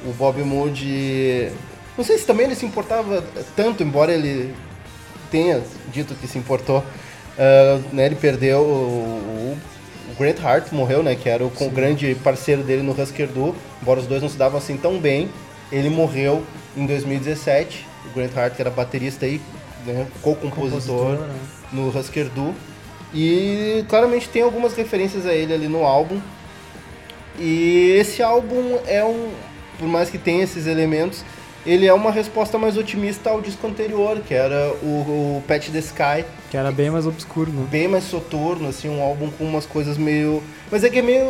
o 0.04 0.12
Bob 0.12 0.42
Mould... 0.42 1.52
Não 1.96 2.04
sei 2.04 2.18
se 2.18 2.26
também 2.26 2.44
ele 2.44 2.54
se 2.54 2.66
importava 2.66 3.24
tanto, 3.54 3.82
embora 3.82 4.12
ele 4.12 4.54
tenha 5.30 5.62
dito 5.92 6.14
que 6.14 6.26
se 6.26 6.36
importou. 6.38 6.84
Ah, 7.38 7.80
né, 7.92 8.06
ele 8.06 8.14
perdeu 8.14 8.60
o, 8.60 9.56
o 10.10 10.14
Grant 10.18 10.40
Hart 10.42 10.72
morreu, 10.72 11.02
né? 11.02 11.14
Que 11.14 11.28
era 11.28 11.44
o 11.44 11.50
grande 11.70 12.14
parceiro 12.16 12.62
dele 12.62 12.82
no 12.82 12.92
Husker 12.92 13.28
Du. 13.28 13.54
Embora 13.82 14.00
os 14.00 14.06
dois 14.06 14.22
não 14.22 14.28
se 14.28 14.36
davam 14.36 14.58
assim 14.58 14.76
tão 14.76 14.98
bem. 14.98 15.28
Ele 15.70 15.90
morreu 15.90 16.44
em 16.76 16.86
2017. 16.86 17.86
O 18.06 18.14
Grant 18.14 18.36
Hart, 18.36 18.54
que 18.54 18.62
era 18.62 18.70
baterista 18.70 19.26
aí, 19.26 19.40
né? 19.84 20.06
Co-compositor 20.22 21.16
Compositor, 21.16 21.26
né? 21.26 21.34
no 21.72 21.88
Husker 21.88 22.28
Du. 22.30 22.54
E 23.14 23.84
claramente 23.88 24.28
tem 24.28 24.42
algumas 24.42 24.74
referências 24.74 25.26
a 25.26 25.34
ele 25.34 25.52
ali 25.52 25.68
no 25.68 25.84
álbum. 25.84 26.20
E 27.38 27.96
esse 27.98 28.22
álbum 28.22 28.78
é 28.86 29.04
um, 29.04 29.30
por 29.78 29.86
mais 29.86 30.08
que 30.08 30.16
tenha 30.16 30.42
esses 30.42 30.66
elementos, 30.66 31.22
ele 31.66 31.86
é 31.86 31.92
uma 31.92 32.10
resposta 32.12 32.56
mais 32.56 32.76
otimista 32.76 33.30
ao 33.30 33.40
disco 33.40 33.66
anterior, 33.66 34.20
que 34.20 34.32
era 34.32 34.72
o, 34.82 34.86
o 35.38 35.42
Patch 35.46 35.68
the 35.70 35.80
Sky, 35.80 36.24
Que 36.50 36.56
era 36.56 36.70
bem 36.70 36.90
mais 36.90 37.06
obscuro, 37.06 37.50
né? 37.50 37.66
bem 37.68 37.88
mais 37.88 38.04
soturno, 38.04 38.68
assim, 38.68 38.88
um 38.88 39.02
álbum 39.02 39.30
com 39.30 39.44
umas 39.44 39.66
coisas 39.66 39.98
meio. 39.98 40.42
Mas 40.70 40.84
é 40.84 40.88
que 40.88 41.00
é 41.00 41.02
meio 41.02 41.26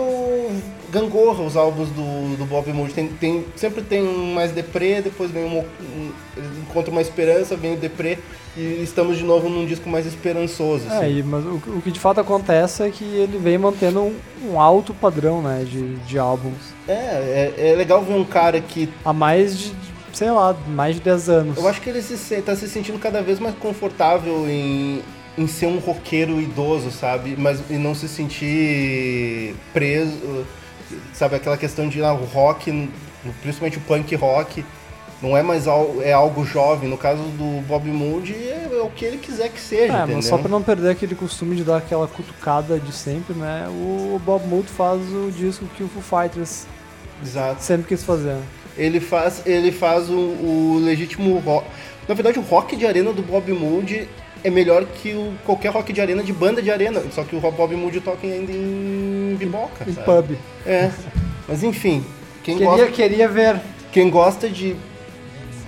gangorra 0.90 1.42
os 1.42 1.56
álbuns 1.56 1.88
do, 1.88 2.36
do 2.36 2.44
Bob 2.44 2.72
Mould. 2.72 2.92
Tem, 2.94 3.08
tem, 3.08 3.44
sempre 3.56 3.82
tem 3.82 4.02
um 4.02 4.34
mais 4.34 4.52
deprê, 4.52 5.00
depois 5.00 5.30
vem 5.30 5.44
um, 5.44 5.58
um. 5.58 6.12
Eles 6.36 6.50
encontram 6.58 6.92
uma 6.92 7.02
esperança, 7.02 7.56
vem 7.56 7.74
o 7.74 7.76
deprê, 7.76 8.18
e 8.56 8.80
estamos 8.82 9.16
de 9.16 9.24
novo 9.24 9.48
num 9.48 9.64
disco 9.64 9.88
mais 9.88 10.06
esperançoso. 10.06 10.86
É, 10.88 10.98
Assim. 10.98 11.18
e, 11.18 11.22
mas 11.22 11.44
o, 11.44 11.54
o 11.54 11.82
que 11.82 11.90
de 11.90 12.00
fato 12.00 12.20
acontece 12.20 12.82
é 12.82 12.90
que 12.90 13.04
ele 13.04 13.38
vem 13.38 13.58
mantendo 13.58 14.00
um, 14.00 14.14
um 14.44 14.60
alto 14.60 14.92
padrão, 14.94 15.40
né, 15.42 15.64
de, 15.66 15.96
de 15.96 16.18
álbuns. 16.18 16.74
É, 16.86 16.92
é, 16.92 17.72
é 17.72 17.74
legal 17.74 18.02
ver 18.02 18.14
um 18.14 18.24
cara 18.24 18.60
que. 18.60 18.88
Há 19.04 19.12
mais 19.12 19.58
de, 19.58 19.74
sei 20.16 20.30
lá, 20.30 20.56
mais 20.68 20.94
de 20.96 21.02
10 21.02 21.28
anos. 21.28 21.58
Eu 21.58 21.68
acho 21.68 21.78
que 21.82 21.90
ele 21.90 22.00
se, 22.00 22.16
se- 22.16 22.40
tá 22.40 22.56
se 22.56 22.66
sentindo 22.68 22.98
cada 22.98 23.20
vez 23.22 23.38
mais 23.38 23.54
confortável 23.56 24.48
em, 24.48 25.02
em 25.36 25.46
ser 25.46 25.66
um 25.66 25.78
roqueiro 25.78 26.40
idoso, 26.40 26.90
sabe? 26.90 27.34
Mas 27.36 27.60
e 27.68 27.74
não 27.74 27.94
se 27.94 28.08
sentir 28.08 29.54
preso, 29.74 30.46
sabe? 31.12 31.36
Aquela 31.36 31.58
questão 31.58 31.86
de 31.86 32.02
ah, 32.02 32.14
o 32.14 32.24
rock, 32.24 32.90
principalmente 33.42 33.76
o 33.76 33.80
punk 33.82 34.14
rock, 34.14 34.64
não 35.22 35.36
é 35.36 35.42
mais 35.42 35.66
algo, 35.68 36.00
é 36.00 36.14
algo 36.14 36.46
jovem. 36.46 36.88
No 36.88 36.96
caso 36.96 37.22
do 37.22 37.60
Bob 37.66 37.86
Mould, 37.90 38.32
é, 38.34 38.68
é 38.72 38.82
o 38.82 38.88
que 38.88 39.04
ele 39.04 39.18
quiser 39.18 39.50
que 39.50 39.60
seja, 39.60 39.92
É, 39.92 39.96
entendeu? 39.98 40.16
mas 40.16 40.24
só 40.24 40.38
pra 40.38 40.48
não 40.48 40.62
perder 40.62 40.90
aquele 40.92 41.14
costume 41.14 41.56
de 41.56 41.62
dar 41.64 41.76
aquela 41.76 42.08
cutucada 42.08 42.78
de 42.80 42.92
sempre, 42.92 43.34
né? 43.34 43.66
O 43.68 44.18
Bob 44.24 44.46
Mould 44.46 44.68
faz 44.70 45.00
o 45.12 45.30
disco 45.30 45.66
que 45.76 45.82
o 45.84 45.88
Foo 45.88 46.02
Fighters 46.22 46.66
Exato. 47.22 47.62
sempre 47.62 47.86
quis 47.88 48.02
fazer. 48.02 48.36
Ele 48.76 49.00
faz, 49.00 49.42
ele 49.46 49.72
faz 49.72 50.08
o, 50.10 50.14
o 50.14 50.80
legítimo 50.84 51.38
rock. 51.38 51.66
Na 52.08 52.14
verdade, 52.14 52.38
o 52.38 52.42
rock 52.42 52.76
de 52.76 52.86
arena 52.86 53.12
do 53.12 53.22
Bob 53.22 53.50
Mould 53.52 54.08
é 54.44 54.50
melhor 54.50 54.84
que 54.84 55.12
o, 55.14 55.32
qualquer 55.44 55.70
rock 55.72 55.92
de 55.92 56.00
arena 56.00 56.22
de 56.22 56.32
banda 56.32 56.60
de 56.62 56.70
arena. 56.70 57.02
Só 57.12 57.24
que 57.24 57.34
o 57.34 57.40
Bob 57.40 57.74
Mould 57.74 58.00
toca 58.00 58.26
ainda 58.26 58.52
em 58.52 59.34
biboca, 59.38 59.84
Em 59.88 59.92
sabe? 59.94 60.04
pub. 60.06 60.38
É. 60.66 60.90
Mas 61.48 61.62
enfim, 61.62 62.04
quem, 62.44 62.56
Queria, 62.58 62.70
gosta, 62.70 62.86
queria 62.88 63.28
ver. 63.28 63.60
quem 63.92 64.10
gosta 64.10 64.48
de 64.48 64.76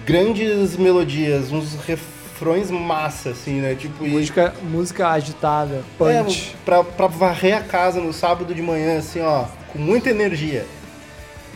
grandes 0.05 0.77
melodias, 0.77 1.51
uns 1.53 1.75
refrões 1.85 2.71
massa, 2.71 3.31
assim, 3.31 3.61
né? 3.61 3.75
Tipo, 3.75 4.05
e- 4.05 4.11
Música, 4.11 4.55
música 4.63 5.09
agitada, 5.09 5.83
punch. 5.99 6.55
É, 6.55 6.65
pra, 6.65 6.85
pra 6.85 7.07
varrer 7.07 7.57
a 7.57 7.61
casa 7.61 8.01
no 8.01 8.13
sábado 8.13 8.55
de 8.55 8.63
manhã, 8.63 8.99
assim, 8.99 9.21
ó, 9.21 9.45
com 9.73 9.79
muita 9.79 10.11
energia. 10.11 10.65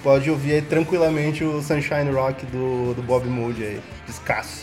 Pode 0.03 0.29
ouvir 0.31 0.55
aí 0.55 0.63
tranquilamente 0.63 1.45
o 1.45 1.63
Sunshine 1.63 2.11
Rock 2.11 2.45
do, 2.47 2.93
do 2.93 3.03
Bob 3.03 3.25
Mould 3.27 3.63
aí, 3.63 3.81
descasso. 4.05 4.62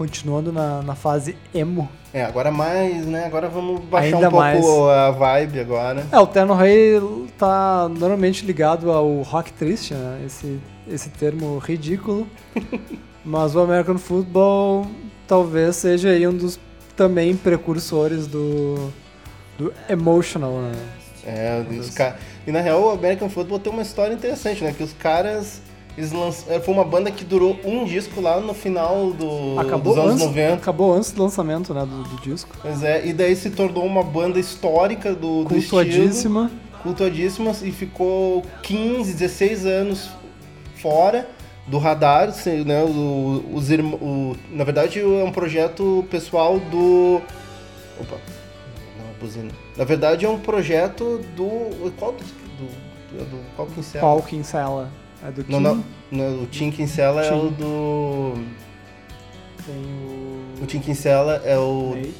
Continuando 0.00 0.50
na, 0.50 0.80
na 0.80 0.94
fase 0.94 1.36
emo. 1.54 1.86
É, 2.10 2.24
agora 2.24 2.50
mais, 2.50 3.04
né? 3.04 3.26
Agora 3.26 3.50
vamos 3.50 3.82
baixar 3.82 4.16
Ainda 4.16 4.28
um 4.28 4.30
pouco 4.30 4.36
mais. 4.38 4.64
a 4.64 5.10
vibe 5.10 5.60
agora. 5.60 6.06
É, 6.10 6.18
o 6.18 6.26
Terno 6.26 6.54
Rei 6.54 6.98
tá 7.36 7.86
normalmente 7.86 8.46
ligado 8.46 8.90
ao 8.90 9.20
rock 9.20 9.52
triste, 9.52 9.92
né? 9.92 10.22
Esse, 10.24 10.58
esse 10.88 11.10
termo 11.10 11.58
ridículo. 11.58 12.26
Mas 13.22 13.54
o 13.54 13.60
American 13.60 13.98
Football 13.98 14.86
talvez 15.28 15.76
seja 15.76 16.08
aí 16.08 16.26
um 16.26 16.34
dos 16.34 16.58
também 16.96 17.36
precursores 17.36 18.26
do, 18.26 18.90
do 19.58 19.70
emotional, 19.86 20.62
né? 20.62 20.72
É, 21.26 21.62
os 21.78 21.94
e 22.46 22.50
na 22.50 22.62
real 22.62 22.84
o 22.84 22.88
American 22.88 23.28
Football 23.28 23.58
tem 23.58 23.70
uma 23.70 23.82
história 23.82 24.14
interessante, 24.14 24.64
né? 24.64 24.72
Que 24.74 24.82
os 24.82 24.94
caras. 24.94 25.60
Eles 26.00 26.12
lanç... 26.12 26.44
é, 26.48 26.58
Foi 26.58 26.72
uma 26.72 26.84
banda 26.84 27.10
que 27.10 27.24
durou 27.24 27.58
um 27.62 27.84
disco 27.84 28.22
lá 28.22 28.40
no 28.40 28.54
final 28.54 29.12
do... 29.12 29.60
Acabou 29.60 29.94
dos 29.94 30.02
anos 30.02 30.12
antes, 30.14 30.26
90. 30.28 30.54
acabou 30.54 30.94
antes 30.94 31.12
do 31.12 31.22
lançamento 31.22 31.74
né, 31.74 31.80
do, 31.84 32.02
do 32.04 32.20
disco. 32.22 32.56
Pois 32.62 32.82
é, 32.82 33.06
e 33.06 33.12
daí 33.12 33.36
se 33.36 33.50
tornou 33.50 33.84
uma 33.84 34.02
banda 34.02 34.40
histórica 34.40 35.14
do, 35.14 35.44
do 35.44 35.56
estilo. 35.58 35.82
Cultuadíssima. 35.84 36.50
cultuadíssimas 36.82 37.62
e 37.62 37.70
ficou 37.70 38.42
15, 38.62 39.12
16 39.12 39.66
anos 39.66 40.08
fora 40.76 41.28
do 41.66 41.76
radar, 41.76 42.28
né, 42.66 42.82
o- 42.82 43.44
os 43.54 43.70
irm- 43.70 43.94
o- 44.00 44.34
na 44.50 44.64
verdade 44.64 45.00
é 45.00 45.04
um 45.04 45.30
projeto 45.30 46.02
pessoal 46.10 46.58
do 46.58 47.20
opa, 48.00 48.16
não, 48.98 49.04
a 49.10 49.20
buzina. 49.20 49.50
Na 49.76 49.84
verdade 49.84 50.24
é 50.24 50.28
um 50.30 50.38
projeto 50.38 51.20
do 51.36 51.92
qual 51.98 52.12
do, 52.12 52.24
do, 53.24 53.38
qual 53.54 53.68
Kinsella? 53.68 54.00
Paul 54.00 54.22
Kinsella. 54.22 54.88
É 55.26 55.30
do 55.30 55.44
Não, 55.48 55.58
Kim. 55.58 55.84
não, 56.10 56.30
não, 56.30 56.42
o 56.42 56.46
Tim 56.46 56.70
Kinsella 56.70 57.24
é 57.24 57.28
Tim. 57.28 57.34
o 57.34 57.50
do 57.50 58.34
Tem 59.66 59.74
o... 59.74 60.62
o 60.62 60.66
Tim 60.66 60.80
Kinsella 60.80 61.42
é 61.44 61.58
o 61.58 61.94
Nate, 61.94 62.14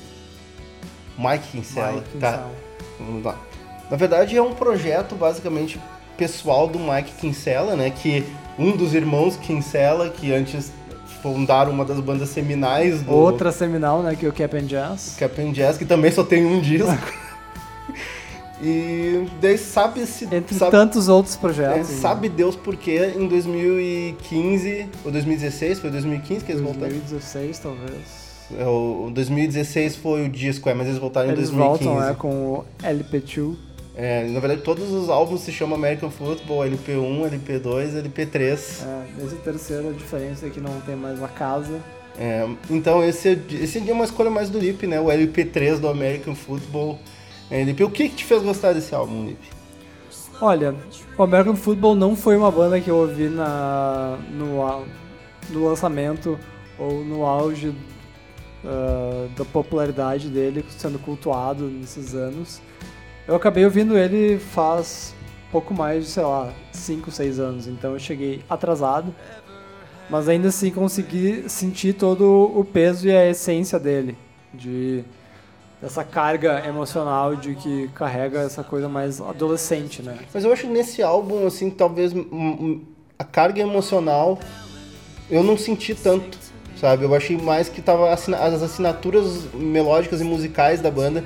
Mike 1.18 1.48
Kinsella, 1.52 1.92
Mike 1.92 2.18
tá? 2.18 2.30
Kinsella. 2.32 2.52
Vamos 2.98 3.24
lá. 3.24 3.38
Na 3.90 3.96
verdade, 3.96 4.36
é 4.36 4.42
um 4.42 4.54
projeto 4.54 5.14
basicamente 5.14 5.80
pessoal 6.16 6.68
do 6.68 6.78
Mike 6.78 7.12
Kinsella, 7.20 7.74
né? 7.74 7.90
Que 7.90 8.24
um 8.58 8.76
dos 8.76 8.94
irmãos 8.94 9.36
Kinsella, 9.36 10.10
que 10.10 10.32
antes 10.32 10.70
fundaram 11.22 11.72
uma 11.72 11.84
das 11.84 11.98
bandas 12.00 12.28
seminais 12.28 13.02
do 13.02 13.12
Outra 13.12 13.52
seminal, 13.52 14.02
né, 14.02 14.14
que 14.16 14.24
é 14.24 14.28
o 14.28 14.32
Cap 14.32 14.56
and 14.56 14.64
Jazz. 14.64 15.16
Captain 15.18 15.52
Jazz, 15.52 15.76
que 15.76 15.84
também 15.84 16.10
só 16.10 16.24
tem 16.24 16.44
um 16.44 16.60
disco. 16.60 16.88
e 18.62 19.26
daí 19.40 19.56
sabe 19.56 20.04
se 20.06 20.24
Entre 20.32 20.54
sabe, 20.54 20.70
tantos 20.70 21.08
outros 21.08 21.34
é, 21.34 21.38
projetos. 21.38 21.88
sabe 21.88 22.28
Deus 22.28 22.54
por 22.56 22.76
quê 22.76 23.14
em 23.16 23.26
2015 23.26 24.88
ou 25.04 25.10
2016, 25.10 25.78
foi 25.80 25.90
2015 25.90 26.44
que 26.44 26.52
eles 26.52 26.62
voltaram. 26.62 26.88
2016, 26.88 27.58
talvez. 27.58 28.20
É, 28.58 28.64
O 28.66 29.10
2016 29.14 29.96
foi 29.96 30.26
o 30.26 30.28
disco, 30.28 30.68
é, 30.68 30.74
mas 30.74 30.88
eles 30.88 30.98
voltaram 30.98 31.30
Eles 31.30 31.50
em 31.50 31.56
2015. 31.56 31.84
voltam, 31.84 32.08
né, 32.08 32.16
com 32.18 32.28
o 32.54 32.64
LP2. 32.82 33.54
É, 33.96 34.24
na 34.28 34.40
verdade, 34.40 34.62
todos 34.62 34.90
os 34.92 35.08
álbuns 35.10 35.42
se 35.42 35.52
chamam 35.52 35.76
American 35.76 36.10
Football, 36.10 36.64
LP1, 36.64 37.30
LP2, 37.30 38.02
LP3. 38.02 38.40
É, 38.42 39.24
esse 39.24 39.36
terceiro, 39.36 39.90
a 39.90 39.92
diferença 39.92 40.46
é 40.46 40.50
que 40.50 40.60
não 40.60 40.80
tem 40.80 40.96
mais 40.96 41.18
uma 41.18 41.28
casa. 41.28 41.78
É, 42.18 42.46
então 42.68 43.04
esse, 43.04 43.38
esse 43.50 43.78
é 43.88 43.92
uma 43.92 44.04
escolha 44.04 44.30
mais 44.30 44.50
do 44.50 44.58
Lip, 44.58 44.86
né? 44.86 45.00
O 45.00 45.06
LP3 45.06 45.78
do 45.78 45.88
American 45.88 46.34
Football. 46.34 46.98
Lip, 47.50 47.82
o 47.82 47.90
que, 47.90 48.08
que 48.08 48.16
te 48.16 48.24
fez 48.24 48.42
gostar 48.42 48.72
desse 48.72 48.94
álbum, 48.94 49.26
Lip? 49.26 49.50
Olha, 50.40 50.74
o 51.18 51.22
American 51.22 51.56
Football 51.56 51.96
não 51.96 52.16
foi 52.16 52.36
uma 52.36 52.50
banda 52.50 52.80
que 52.80 52.90
eu 52.90 52.96
ouvi 52.96 53.28
na, 53.28 54.16
no, 54.30 54.86
no 55.50 55.68
lançamento 55.68 56.38
ou 56.78 57.04
no 57.04 57.26
auge 57.26 57.74
ah, 58.64 59.28
da 59.36 59.44
popularidade 59.44 60.28
dele, 60.28 60.64
sendo 60.70 60.98
cultuado 60.98 61.64
nesses 61.64 62.14
anos. 62.14 62.60
Eu 63.26 63.34
acabei 63.34 63.64
ouvindo 63.64 63.96
ele 63.96 64.38
faz 64.38 65.14
pouco 65.50 65.74
mais 65.74 66.04
de, 66.04 66.10
sei 66.10 66.22
lá, 66.22 66.52
5, 66.72 67.10
6 67.10 67.40
anos, 67.40 67.66
então 67.66 67.92
eu 67.92 67.98
cheguei 67.98 68.42
atrasado. 68.48 69.14
Mas 70.08 70.28
ainda 70.28 70.48
assim 70.48 70.70
consegui 70.70 71.48
sentir 71.48 71.94
todo 71.94 72.52
o 72.54 72.64
peso 72.64 73.06
e 73.06 73.16
a 73.16 73.28
essência 73.28 73.78
dele, 73.78 74.16
de 74.52 75.04
dessa 75.80 76.04
carga 76.04 76.62
emocional 76.66 77.34
de 77.34 77.54
que 77.54 77.88
carrega 77.94 78.40
essa 78.40 78.62
coisa 78.62 78.88
mais 78.88 79.20
adolescente, 79.20 80.02
né? 80.02 80.18
Mas 80.32 80.44
eu 80.44 80.52
acho 80.52 80.62
que 80.62 80.68
nesse 80.68 81.02
álbum, 81.02 81.46
assim, 81.46 81.70
talvez 81.70 82.12
a 83.18 83.24
carga 83.24 83.60
emocional 83.60 84.38
eu 85.30 85.42
não 85.42 85.56
senti 85.56 85.94
tanto, 85.94 86.36
sabe? 86.76 87.04
Eu 87.04 87.14
achei 87.14 87.36
mais 87.36 87.68
que 87.68 87.80
tava 87.80 88.12
as 88.12 88.62
assinaturas 88.62 89.46
melódicas 89.54 90.20
e 90.20 90.24
musicais 90.24 90.80
da 90.80 90.90
banda 90.90 91.24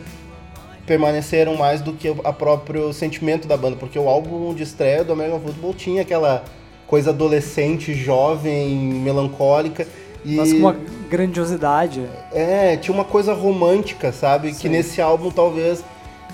permaneceram 0.86 1.56
mais 1.56 1.80
do 1.80 1.94
que 1.94 2.10
o 2.10 2.32
próprio 2.34 2.92
sentimento 2.92 3.48
da 3.48 3.56
banda, 3.56 3.76
porque 3.76 3.98
o 3.98 4.08
álbum 4.08 4.52
de 4.54 4.62
estreia 4.62 5.02
do 5.02 5.14
American 5.14 5.40
Football 5.40 5.74
tinha 5.74 6.02
aquela 6.02 6.44
coisa 6.86 7.10
adolescente, 7.10 7.94
jovem, 7.94 8.76
melancólica 8.76 9.86
e 10.24 10.36
Mas 10.36 10.52
com 10.52 10.58
uma 10.58 10.76
grandiosidade. 11.10 12.06
é, 12.32 12.76
tinha 12.76 12.94
uma 12.94 13.04
coisa 13.04 13.32
romântica, 13.34 14.10
sabe? 14.12 14.48
Que 14.48 14.62
Sim. 14.62 14.68
nesse 14.70 15.00
álbum 15.00 15.30
talvez 15.30 15.84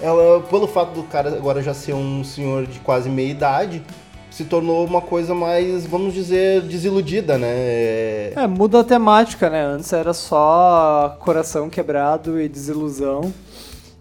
ela, 0.02 0.40
pelo 0.42 0.66
fato 0.66 0.92
do 0.94 1.02
cara 1.04 1.30
agora 1.30 1.62
já 1.62 1.74
ser 1.74 1.94
um 1.94 2.24
senhor 2.24 2.66
de 2.66 2.78
quase 2.80 3.08
meia 3.08 3.30
idade, 3.30 3.82
se 4.30 4.44
tornou 4.44 4.86
uma 4.86 5.00
coisa 5.00 5.34
mais, 5.34 5.84
vamos 5.86 6.14
dizer, 6.14 6.62
desiludida, 6.62 7.36
né? 7.36 7.48
É, 7.50 8.32
É, 8.36 8.46
muda 8.46 8.80
a 8.80 8.84
temática, 8.84 9.50
né? 9.50 9.62
Antes 9.62 9.92
era 9.92 10.14
só 10.14 11.16
coração 11.20 11.68
quebrado 11.68 12.40
e 12.40 12.48
desilusão. 12.48 13.32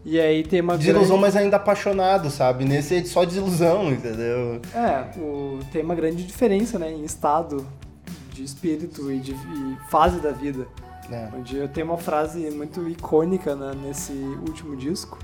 E 0.06 0.20
aí 0.20 0.44
tem 0.44 0.62
uma 0.62 0.78
Desilusão, 0.78 1.18
grande... 1.18 1.22
mas 1.22 1.36
ainda 1.36 1.58
apaixonado, 1.58 2.30
sabe? 2.30 2.64
Nesse 2.64 2.96
é 2.96 3.04
só 3.04 3.26
desilusão, 3.26 3.92
entendeu? 3.92 4.62
É, 4.74 5.04
o... 5.20 5.60
tem 5.74 5.84
uma 5.84 5.94
grande 5.94 6.24
diferença, 6.24 6.80
né? 6.80 6.92
Em 6.92 7.04
estado 7.04 7.68
de 8.40 8.46
espírito 8.46 9.12
e 9.12 9.20
de 9.20 9.32
e 9.34 9.78
fase 9.90 10.20
da 10.20 10.32
vida. 10.32 10.66
É. 11.12 11.28
Onde 11.36 11.58
eu 11.58 11.68
tenho 11.68 11.88
uma 11.88 11.98
frase 11.98 12.50
muito 12.52 12.88
icônica 12.88 13.56
né, 13.56 13.74
nesse 13.84 14.14
último 14.48 14.76
disco, 14.76 15.18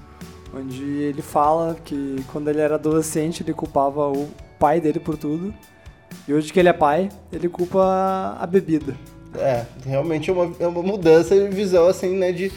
onde 0.54 0.84
ele 0.84 1.22
fala 1.22 1.76
que 1.84 2.24
quando 2.32 2.50
ele 2.50 2.60
era 2.60 2.76
adolescente 2.76 3.44
ele 3.44 3.54
culpava 3.54 4.08
o 4.12 4.28
pai 4.60 4.82
dele 4.82 5.00
por 5.00 5.16
tudo, 5.18 5.54
e 6.28 6.34
hoje 6.34 6.52
que 6.52 6.60
ele 6.60 6.70
é 6.70 6.74
pai, 6.74 7.10
ele 7.32 7.48
culpa 7.48 8.36
a 8.40 8.46
bebida. 8.48 8.96
É, 9.36 9.66
realmente 9.86 10.30
é 10.30 10.34
uma, 10.34 10.56
é 10.60 10.66
uma 10.68 10.82
mudança 10.82 11.36
de 11.36 11.54
visão, 11.56 11.88
assim, 11.88 12.18
né? 12.18 12.32
De, 12.32 12.52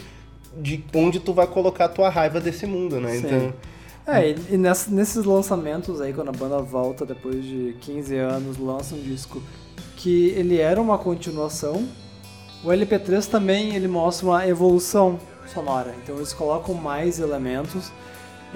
de 0.57 0.83
onde 0.95 1.19
tu 1.19 1.33
vai 1.33 1.45
colocar 1.45 1.85
a 1.85 1.89
tua 1.89 2.09
raiva 2.09 2.39
desse 2.39 2.65
mundo, 2.65 2.99
né? 2.99 3.11
Sim. 3.11 3.27
Então, 3.27 3.53
É, 4.07 4.29
e, 4.29 4.35
e 4.51 4.57
ness- 4.57 4.87
nesses 4.87 5.23
lançamentos 5.23 6.01
aí, 6.01 6.13
quando 6.13 6.29
a 6.29 6.31
banda 6.31 6.57
volta 6.59 7.05
depois 7.05 7.43
de 7.43 7.75
15 7.81 8.15
anos, 8.15 8.57
lança 8.57 8.95
um 8.95 9.01
disco 9.01 9.39
que 10.01 10.29
ele 10.29 10.57
era 10.59 10.81
uma 10.81 10.97
continuação, 10.97 11.85
o 12.63 12.69
LP3 12.69 13.25
também 13.27 13.75
ele 13.75 13.87
mostra 13.87 14.25
uma 14.27 14.47
evolução 14.47 15.19
sonora. 15.53 15.93
Então 16.01 16.15
eles 16.15 16.31
colocam 16.31 16.73
mais 16.73 17.19
elementos, 17.19 17.91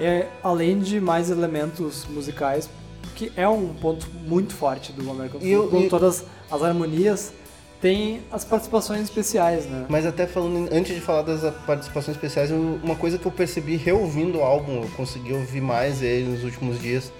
e, 0.00 0.24
além 0.42 0.78
de 0.78 0.98
mais 1.00 1.30
elementos 1.30 2.06
musicais, 2.08 2.68
que 3.14 3.30
é 3.36 3.46
um 3.46 3.74
ponto 3.74 4.06
muito 4.26 4.54
forte 4.54 4.90
do 4.92 5.02
American 5.10 5.38
Football, 5.38 5.82
e- 5.82 5.88
todas 5.90 6.24
as 6.50 6.62
harmonias, 6.62 7.32
tem 7.78 8.22
as 8.32 8.42
participações 8.42 9.02
especiais, 9.02 9.66
né? 9.66 9.84
Mas 9.90 10.06
até 10.06 10.26
falando, 10.26 10.70
antes 10.72 10.94
de 10.94 11.00
falar 11.02 11.20
das 11.22 11.42
participações 11.66 12.16
especiais, 12.16 12.50
eu- 12.50 12.78
uma 12.82 12.96
coisa 12.96 13.18
que 13.18 13.26
eu 13.26 13.30
percebi 13.32 13.76
reouvindo 13.76 14.38
o 14.38 14.42
álbum, 14.42 14.80
eu 14.82 14.88
consegui 14.96 15.34
ouvir 15.34 15.60
mais 15.60 16.00
ele 16.00 16.30
nos 16.30 16.42
últimos 16.42 16.80
dias, 16.80 17.12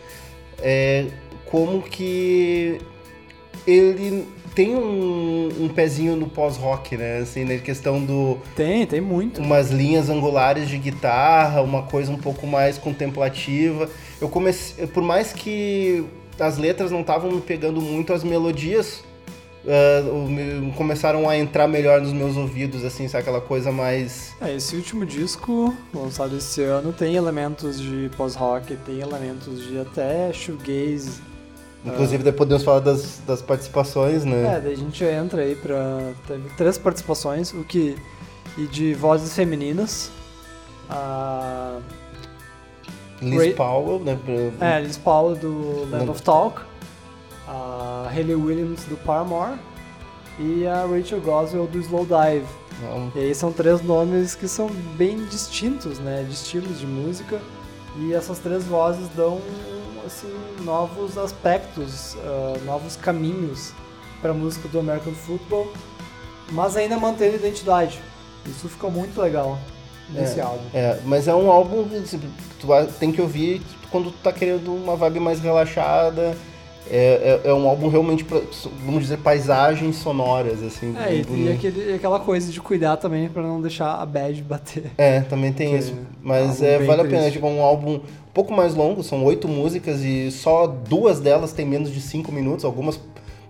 é 0.60 1.08
como 1.44 1.82
que 1.82 2.80
ele 3.66 4.27
tem 4.55 4.74
um, 4.77 5.48
um 5.64 5.68
pezinho 5.68 6.14
no 6.16 6.29
pós-rock, 6.29 6.96
né? 6.96 7.18
Assim, 7.18 7.44
na 7.44 7.59
questão 7.59 8.00
do 8.05 8.38
Tem, 8.55 8.87
tem 8.87 9.00
muito. 9.00 9.40
umas 9.40 9.70
linhas 9.70 10.09
angulares 10.09 10.68
de 10.68 10.79
guitarra, 10.79 11.61
uma 11.62 11.83
coisa 11.83 12.12
um 12.12 12.18
pouco 12.18 12.46
mais 12.46 12.79
contemplativa. 12.79 13.88
Eu 14.20 14.29
comecei, 14.29 14.87
por 14.87 15.03
mais 15.03 15.33
que 15.33 16.05
as 16.38 16.57
letras 16.59 16.90
não 16.90 17.00
estavam 17.00 17.31
me 17.33 17.40
pegando 17.40 17.81
muito, 17.81 18.12
as 18.12 18.22
melodias 18.22 19.03
me- 20.29 20.72
começaram 20.77 21.29
a 21.29 21.37
entrar 21.37 21.66
melhor 21.66 22.00
nos 22.00 22.12
meus 22.12 22.37
ouvidos, 22.37 22.85
assim, 22.85 23.09
sabe? 23.09 23.22
Aquela 23.22 23.40
coisa 23.40 23.72
mais. 23.72 24.33
É, 24.40 24.55
esse 24.55 24.77
último 24.77 25.05
disco, 25.07 25.74
lançado 25.94 26.37
esse 26.37 26.62
ano, 26.62 26.92
tem 26.92 27.16
elementos 27.16 27.81
de 27.81 28.11
pós-rock, 28.16 28.77
tem 28.85 29.00
elementos 29.00 29.66
de 29.66 29.79
até 29.79 30.33
shoegaze. 30.33 31.20
Inclusive, 31.85 32.23
daí 32.23 32.33
podemos 32.33 32.62
falar 32.64 32.81
das, 32.81 33.20
das 33.27 33.42
participações, 33.42 34.23
É, 34.25 34.27
né? 34.27 34.61
daí 34.62 34.73
a 34.73 34.77
gente 34.77 35.05
entra 35.05 35.42
aí 35.42 35.55
pra... 35.55 36.12
Teve 36.27 36.49
três 36.57 36.79
participações, 36.79 37.53
o 37.53 37.62
que... 37.64 37.97
E 38.57 38.66
de 38.66 38.94
vozes 38.94 39.35
femininas. 39.35 40.11
A... 40.88 41.79
Liz 43.20 43.38
Ray- 43.38 43.55
Powell, 43.55 44.01
né? 44.01 44.18
pra- 44.59 44.66
É, 44.66 44.81
Liz 44.81 44.97
Paula 44.97 45.35
do 45.35 45.88
Land 45.90 46.11
of 46.11 46.23
Talk. 46.23 46.61
A 47.49 48.09
Hayley 48.11 48.35
Williams 48.35 48.85
do 48.85 48.97
Paramore. 48.99 49.59
E 50.38 50.66
a 50.66 50.87
Rachel 50.87 51.20
Goswell 51.20 51.66
do 51.66 51.79
Slowdive. 51.79 52.47
Não, 52.83 53.12
E 53.14 53.18
aí 53.27 53.35
são 53.35 53.53
três 53.53 53.81
nomes 53.83 54.35
que 54.35 54.49
são 54.49 54.68
bem 54.97 55.25
distintos, 55.27 55.99
né, 56.01 56.25
de 56.29 56.35
estilos 56.35 56.79
de 56.81 56.87
música. 56.87 57.40
E 57.99 58.12
essas 58.12 58.38
três 58.40 58.64
vozes 58.64 59.09
dão 59.16 59.40
assim 60.06 60.32
novos 60.60 61.16
aspectos, 61.16 62.16
ah, 62.24 62.58
novos 62.64 62.96
caminhos 62.96 63.72
para 64.20 64.30
a 64.30 64.34
música 64.34 64.68
do 64.68 64.78
American 64.78 65.12
Football, 65.12 65.72
mas 66.50 66.76
ainda 66.76 66.98
mantendo 66.98 67.34
a 67.34 67.38
identidade. 67.38 68.00
Isso 68.46 68.68
ficou 68.68 68.90
muito 68.90 69.20
legal 69.20 69.58
nesse 70.10 70.40
álbum. 70.40 70.64
É, 70.72 70.98
mas 71.04 71.28
é 71.28 71.34
um 71.34 71.50
álbum 71.50 71.88
que 71.88 71.96
assim, 71.96 72.20
tu 72.60 72.66
tem 72.98 73.10
que 73.10 73.20
ouvir 73.20 73.62
quando 73.90 74.10
tu 74.10 74.18
tá 74.22 74.32
querendo 74.32 74.74
uma 74.74 74.96
vibe 74.96 75.20
mais 75.20 75.40
relaxada. 75.40 76.36
É, 76.90 77.40
é, 77.44 77.49
é 77.49 77.55
um 77.55 77.66
álbum 77.68 77.88
realmente, 77.88 78.25
pra, 78.25 78.40
vamos 78.85 79.03
dizer, 79.03 79.16
paisagens 79.18 79.97
sonoras, 79.97 80.62
assim. 80.62 80.94
É, 80.99 81.14
e, 81.14 81.44
e 81.47 81.53
aquele- 81.53 81.94
aquela 81.94 82.20
coisa 82.20 82.53
de 82.53 82.61
cuidar 82.61 82.97
também 82.99 83.29
para 83.29 83.42
não 83.42 83.61
deixar 83.61 83.94
a 83.94 84.05
bad 84.07 84.42
bater. 84.42 84.90
É, 84.99 85.20
também 85.20 85.53
tem 85.53 85.77
isso. 85.77 85.92
é 85.92 85.94
Mas 86.23 86.62
é, 86.62 86.79
bem 86.79 86.87
vale 86.87 87.01
a 87.03 87.05
pena, 87.07 87.31
tipo, 87.31 87.47
um 87.47 87.62
álbum 87.62 87.94
um 87.94 88.33
pouco 88.35 88.53
mais 88.53 88.75
longo, 88.75 89.03
são 89.03 89.25
oito 89.25 89.49
músicas 89.49 90.01
e 90.03 90.31
só 90.31 90.66
duas 90.66 91.20
delas 91.20 91.53
têm 91.53 91.64
menos 91.64 91.90
de 91.90 92.01
cinco 92.01 92.31
minutos, 92.31 92.64
algumas 92.64 93.01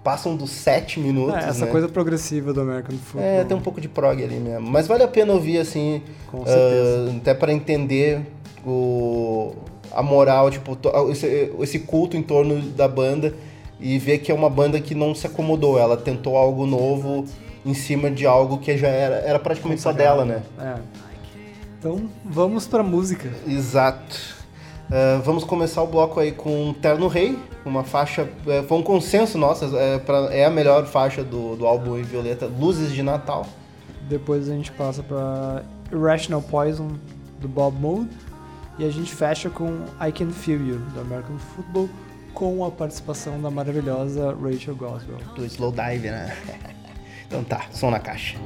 passam 0.04 0.36
dos 0.36 0.50
sete 0.50 1.00
minutos, 1.00 1.34
É, 1.42 1.48
essa 1.48 1.64
né? 1.64 1.70
coisa 1.72 1.88
progressiva 1.88 2.52
do 2.52 2.60
American 2.60 2.94
Football. 2.98 3.22
É, 3.22 3.42
tem 3.44 3.56
um 3.56 3.60
pouco 3.60 3.80
de 3.80 3.88
prog 3.88 4.22
ali 4.22 4.36
mesmo. 4.36 4.70
Mas 4.70 4.86
vale 4.86 5.02
a 5.02 5.08
pena 5.08 5.32
ouvir, 5.32 5.58
assim, 5.58 6.02
Com 6.30 6.44
certeza. 6.44 7.10
ah, 7.10 7.16
até 7.16 7.32
para 7.32 7.50
entender 7.54 8.20
o, 8.66 9.54
a 9.94 10.02
moral, 10.02 10.50
tipo, 10.50 10.76
esse, 11.10 11.52
esse 11.60 11.78
culto 11.80 12.16
em 12.16 12.22
torno 12.22 12.60
da 12.60 12.88
banda 12.88 13.34
e 13.80 13.98
ver 13.98 14.18
que 14.18 14.30
é 14.30 14.34
uma 14.34 14.50
banda 14.50 14.80
que 14.80 14.94
não 14.94 15.14
se 15.14 15.26
acomodou, 15.26 15.78
ela 15.78 15.96
tentou 15.96 16.36
algo 16.36 16.66
novo 16.66 17.24
em 17.64 17.74
cima 17.74 18.10
de 18.10 18.26
algo 18.26 18.58
que 18.58 18.76
já 18.76 18.88
era, 18.88 19.16
era 19.16 19.38
praticamente 19.38 19.80
só 19.80 19.92
dela, 19.92 20.24
né? 20.24 20.42
É. 20.58 20.74
Então 21.78 22.08
vamos 22.24 22.66
pra 22.66 22.82
música. 22.82 23.30
Exato. 23.46 24.34
Uh, 24.86 25.20
vamos 25.22 25.44
começar 25.44 25.82
o 25.82 25.86
bloco 25.86 26.20
aí 26.20 26.30
com 26.30 26.74
Terno 26.74 27.08
Rei, 27.08 27.38
uma 27.64 27.82
faixa. 27.82 28.28
É, 28.46 28.62
foi 28.62 28.78
um 28.78 28.82
consenso 28.82 29.38
nosso, 29.38 29.76
é, 29.76 29.98
pra, 29.98 30.28
é 30.30 30.44
a 30.44 30.50
melhor 30.50 30.86
faixa 30.86 31.24
do, 31.24 31.56
do 31.56 31.66
álbum 31.66 31.98
em 31.98 32.02
Violeta, 32.02 32.46
Luzes 32.46 32.92
de 32.92 33.02
Natal. 33.02 33.46
Depois 34.08 34.48
a 34.48 34.52
gente 34.52 34.70
passa 34.72 35.02
pra 35.02 35.62
Irrational 35.90 36.42
Poison, 36.42 36.88
do 37.40 37.48
Bob 37.48 37.78
Mould. 37.78 38.10
E 38.78 38.84
a 38.84 38.90
gente 38.90 39.14
fecha 39.14 39.48
com 39.48 39.84
I 40.00 40.10
Can 40.10 40.30
Feel 40.30 40.60
You, 40.60 40.78
do 40.78 41.00
American 41.00 41.38
Football, 41.38 41.88
com 42.32 42.64
a 42.64 42.70
participação 42.70 43.40
da 43.40 43.50
maravilhosa 43.50 44.34
Rachel 44.34 44.74
Goswell. 44.74 45.18
Do 45.36 45.44
slow 45.46 45.70
dive, 45.70 46.10
né? 46.10 46.36
então 47.26 47.44
tá, 47.44 47.66
som 47.70 47.90
na 47.90 48.00
caixa. 48.00 48.36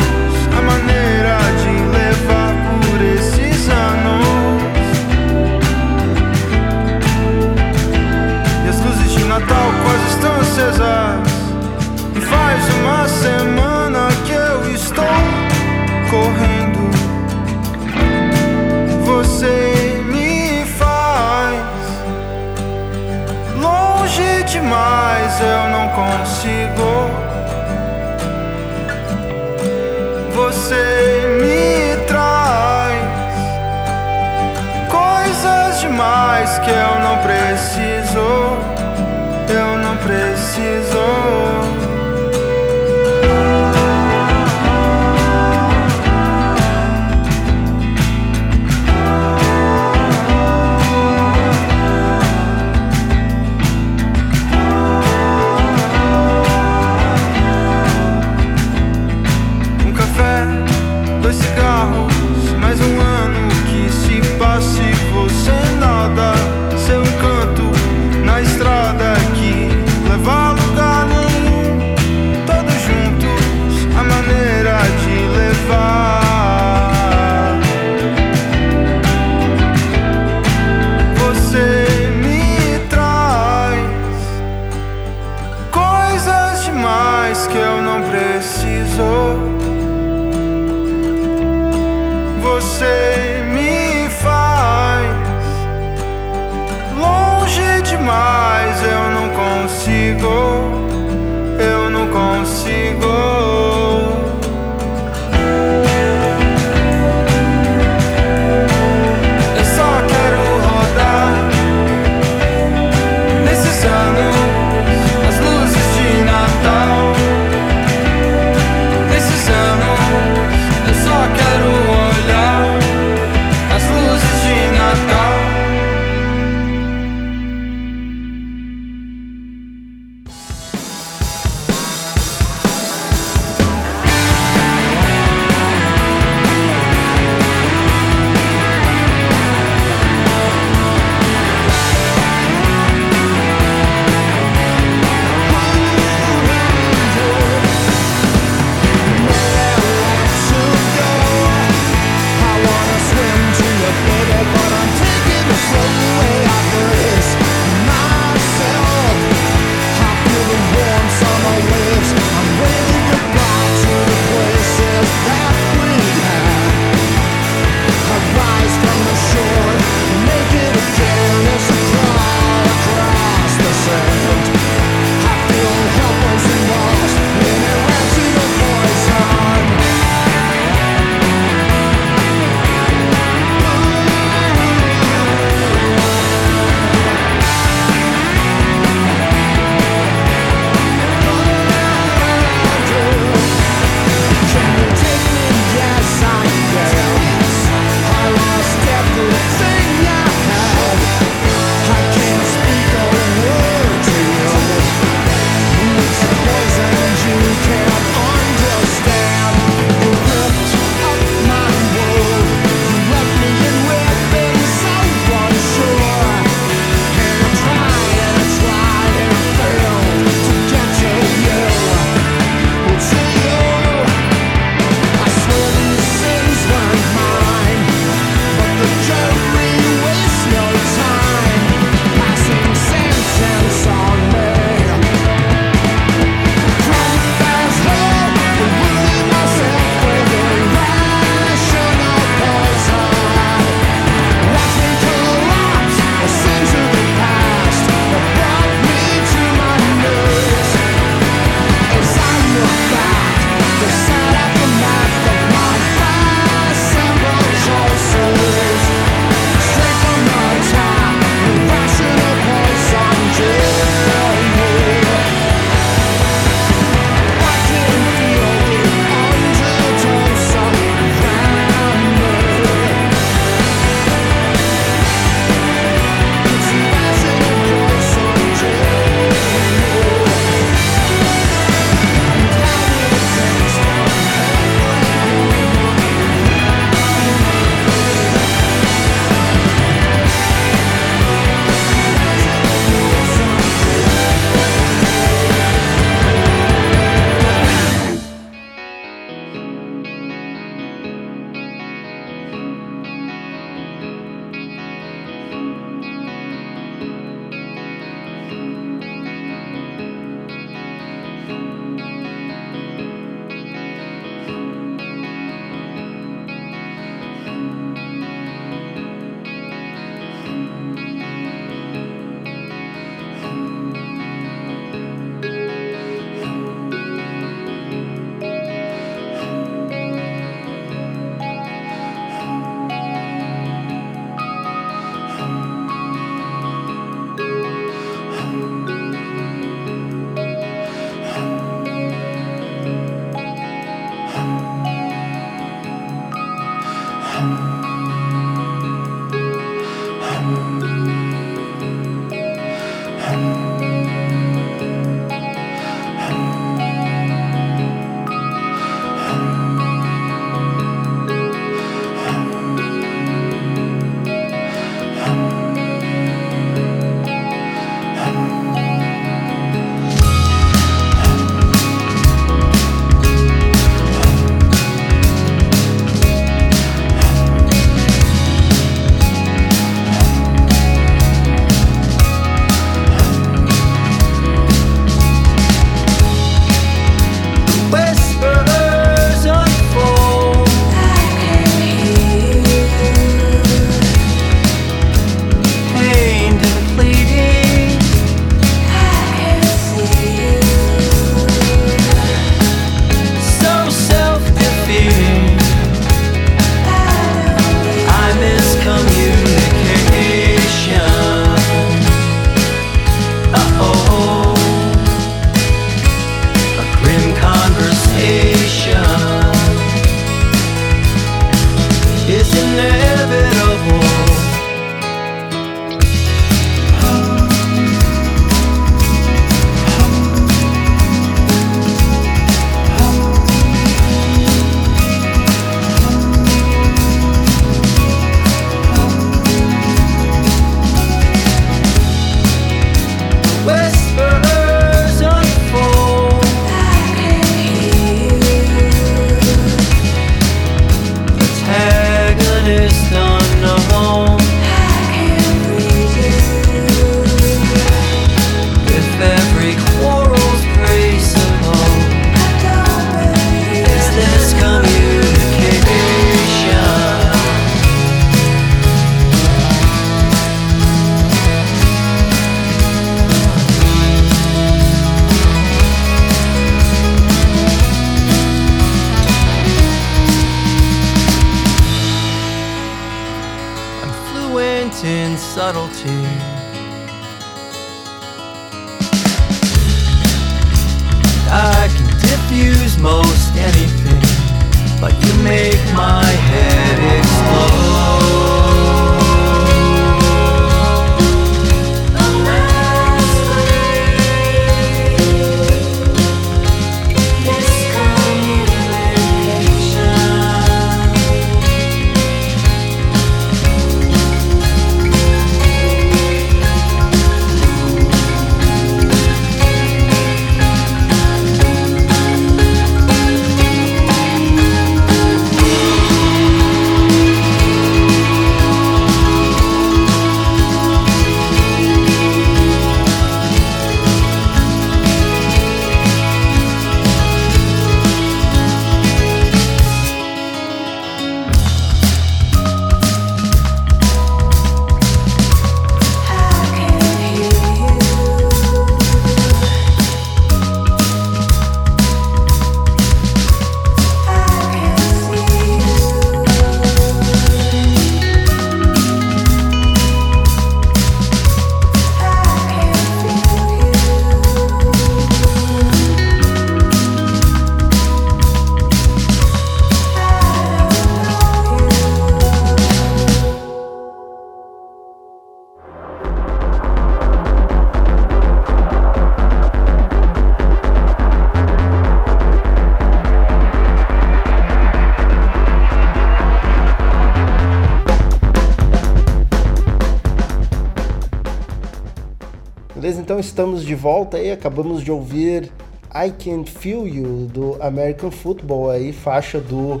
Estamos 593.46 593.84
de 593.84 593.94
volta 593.94 594.36
aí, 594.36 594.50
acabamos 594.50 595.02
de 595.02 595.10
ouvir 595.10 595.70
I 596.14 596.30
Can't 596.30 596.70
Feel 596.70 597.06
You 597.06 597.46
do 597.46 597.76
American 597.82 598.30
Football 598.30 598.90
aí, 598.90 599.12
faixa 599.12 599.58
do 599.60 600.00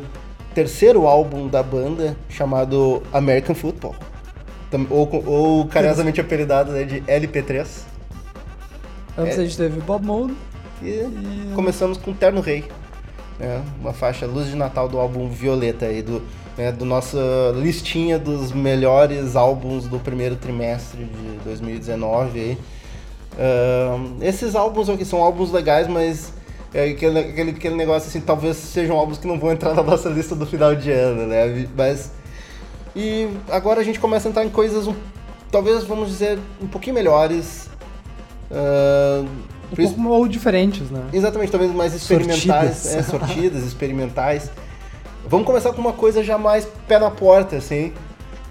terceiro 0.54 1.06
álbum 1.06 1.48
da 1.48 1.62
banda 1.62 2.16
chamado 2.28 3.02
American 3.12 3.54
Football. 3.54 3.94
Ou, 4.90 5.08
ou 5.26 5.66
carinhosamente 5.66 6.20
apelidado 6.20 6.72
né, 6.72 6.82
de 6.84 7.00
LP3. 7.02 7.66
Antes 9.16 9.38
É. 9.38 9.40
a 9.40 9.44
gente 9.44 9.56
teve 9.56 9.80
Bob 9.80 10.04
Mould. 10.04 10.34
E 10.82 10.86
E- 10.88 11.52
começamos 11.54 11.96
com 11.96 12.12
Terno 12.12 12.40
Rei, 12.40 12.64
né? 13.38 13.62
uma 13.80 13.92
faixa 13.92 14.26
Luz 14.26 14.48
de 14.48 14.56
Natal 14.56 14.88
do 14.88 14.98
álbum 14.98 15.28
Violeta 15.28 15.86
aí, 15.86 16.02
do, 16.02 16.20
né, 16.58 16.72
do 16.72 16.84
nossa 16.84 17.18
listinha 17.54 18.18
dos 18.18 18.50
melhores 18.50 19.36
álbuns 19.36 19.86
do 19.86 20.00
primeiro 20.00 20.34
trimestre 20.34 21.04
de 21.04 21.38
2019 21.44 22.40
aí. 22.40 22.58
Esses 24.20 24.54
álbuns 24.54 24.88
aqui 24.88 25.04
são 25.04 25.22
álbuns 25.22 25.50
legais, 25.50 25.88
mas 25.88 26.32
é 26.72 26.90
aquele, 26.90 27.18
aquele, 27.18 27.50
aquele 27.50 27.74
negócio 27.74 28.08
assim, 28.08 28.20
talvez 28.20 28.56
sejam 28.56 28.96
álbuns 28.96 29.18
que 29.18 29.26
não 29.26 29.38
vão 29.38 29.52
entrar 29.52 29.74
na 29.74 29.82
nossa 29.82 30.08
lista 30.08 30.34
do 30.34 30.46
final 30.46 30.74
de 30.74 30.90
ano, 30.90 31.26
né? 31.26 31.66
Mas. 31.76 32.10
E 32.96 33.28
agora 33.50 33.80
a 33.80 33.84
gente 33.84 33.98
começa 33.98 34.28
a 34.28 34.30
entrar 34.30 34.44
em 34.44 34.48
coisas, 34.50 34.86
um, 34.86 34.94
talvez 35.50 35.82
vamos 35.84 36.08
dizer, 36.08 36.38
um 36.62 36.66
pouquinho 36.66 36.94
melhores. 36.94 37.68
Ahn, 38.50 39.26
Um 39.72 39.76
pouco 39.76 40.08
ou 40.10 40.28
diferentes, 40.28 40.90
né? 40.90 41.02
Exatamente, 41.12 41.50
talvez 41.50 41.72
mais 41.74 41.92
experimentais, 41.94 42.76
Sortidas. 42.76 42.94
é, 42.94 43.02
sortidas, 43.02 43.64
experimentais. 43.64 44.50
Vamos 45.26 45.46
começar 45.46 45.72
com 45.72 45.80
uma 45.80 45.92
coisa 45.92 46.22
já 46.22 46.36
mais 46.38 46.68
pé 46.86 46.98
na 46.98 47.10
porta, 47.10 47.56
assim, 47.56 47.92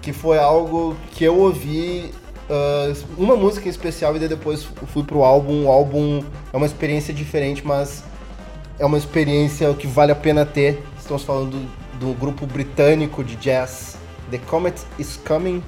que 0.02 0.12
foi 0.12 0.38
algo 0.38 0.94
que 1.12 1.24
eu 1.24 1.38
ouvi, 1.38 2.12
ah, 2.50 2.92
uma 3.16 3.36
música 3.36 3.66
em 3.66 3.70
especial 3.70 4.16
e 4.16 4.18
depois 4.28 4.64
fui 4.92 5.02
pro 5.02 5.22
álbum. 5.24 5.64
O 5.66 5.70
álbum 5.70 6.22
é 6.52 6.56
uma 6.56 6.66
experiência 6.66 7.12
diferente, 7.14 7.62
mas 7.66 8.02
é 8.78 8.84
uma 8.84 8.98
experiência 8.98 9.72
que 9.74 9.86
vale 9.86 10.12
a 10.12 10.16
pena 10.16 10.44
ter. 10.44 10.82
Estamos 10.98 11.22
falando 11.22 11.50
do, 11.98 12.06
do 12.08 12.14
grupo 12.18 12.46
britânico 12.46 13.22
de 13.22 13.36
jazz 13.36 13.96
The 14.30 14.38
Comet 14.38 14.80
is 14.98 15.18
Coming, 15.26 15.62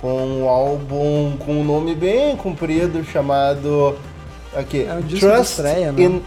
com 0.00 0.12
um 0.14 0.48
álbum 0.48 1.36
com 1.38 1.52
um 1.60 1.64
nome 1.64 1.94
bem 1.94 2.36
comprido 2.36 3.04
chamado 3.04 3.96
aqui, 4.54 4.84
É 4.84 4.94
um 4.94 5.00
disco 5.00 5.26
de 5.28 5.40
estreia, 5.40 5.92
né? 5.92 6.02
in- 6.02 6.22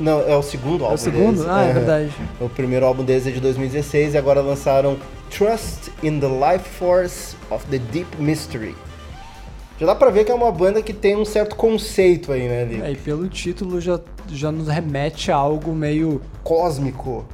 não, 0.00 0.20
é 0.20 0.36
o 0.36 0.42
segundo 0.42 0.80
É 0.82 0.84
álbum 0.84 0.94
o 0.94 0.98
segundo? 0.98 1.36
deles. 1.36 1.46
Ah, 1.48 1.62
é 1.62 1.72
verdade. 1.72 2.10
O 2.40 2.48
primeiro 2.48 2.84
álbum 2.84 3.04
deles 3.04 3.26
é 3.26 3.30
de 3.30 3.40
2016 3.40 4.14
e 4.14 4.18
agora 4.18 4.40
lançaram 4.40 4.96
Trust 5.30 5.92
in 6.02 6.18
the 6.18 6.26
Life 6.26 6.68
Force 6.68 7.36
of 7.50 7.64
the 7.66 7.78
Deep 7.78 8.20
Mystery. 8.20 8.74
Já 9.80 9.86
dá 9.86 9.94
pra 9.94 10.10
ver 10.10 10.24
que 10.24 10.30
é 10.30 10.34
uma 10.34 10.52
banda 10.52 10.82
que 10.82 10.92
tem 10.92 11.16
um 11.16 11.24
certo 11.24 11.56
conceito 11.56 12.32
aí, 12.32 12.46
né, 12.46 12.64
Lico? 12.64 12.84
É, 12.84 12.92
e 12.92 12.96
pelo 12.96 13.26
título 13.28 13.80
já, 13.80 13.98
já 14.28 14.52
nos 14.52 14.68
remete 14.68 15.32
a 15.32 15.36
algo 15.36 15.72
meio 15.74 16.20
Cósmico, 16.44 17.24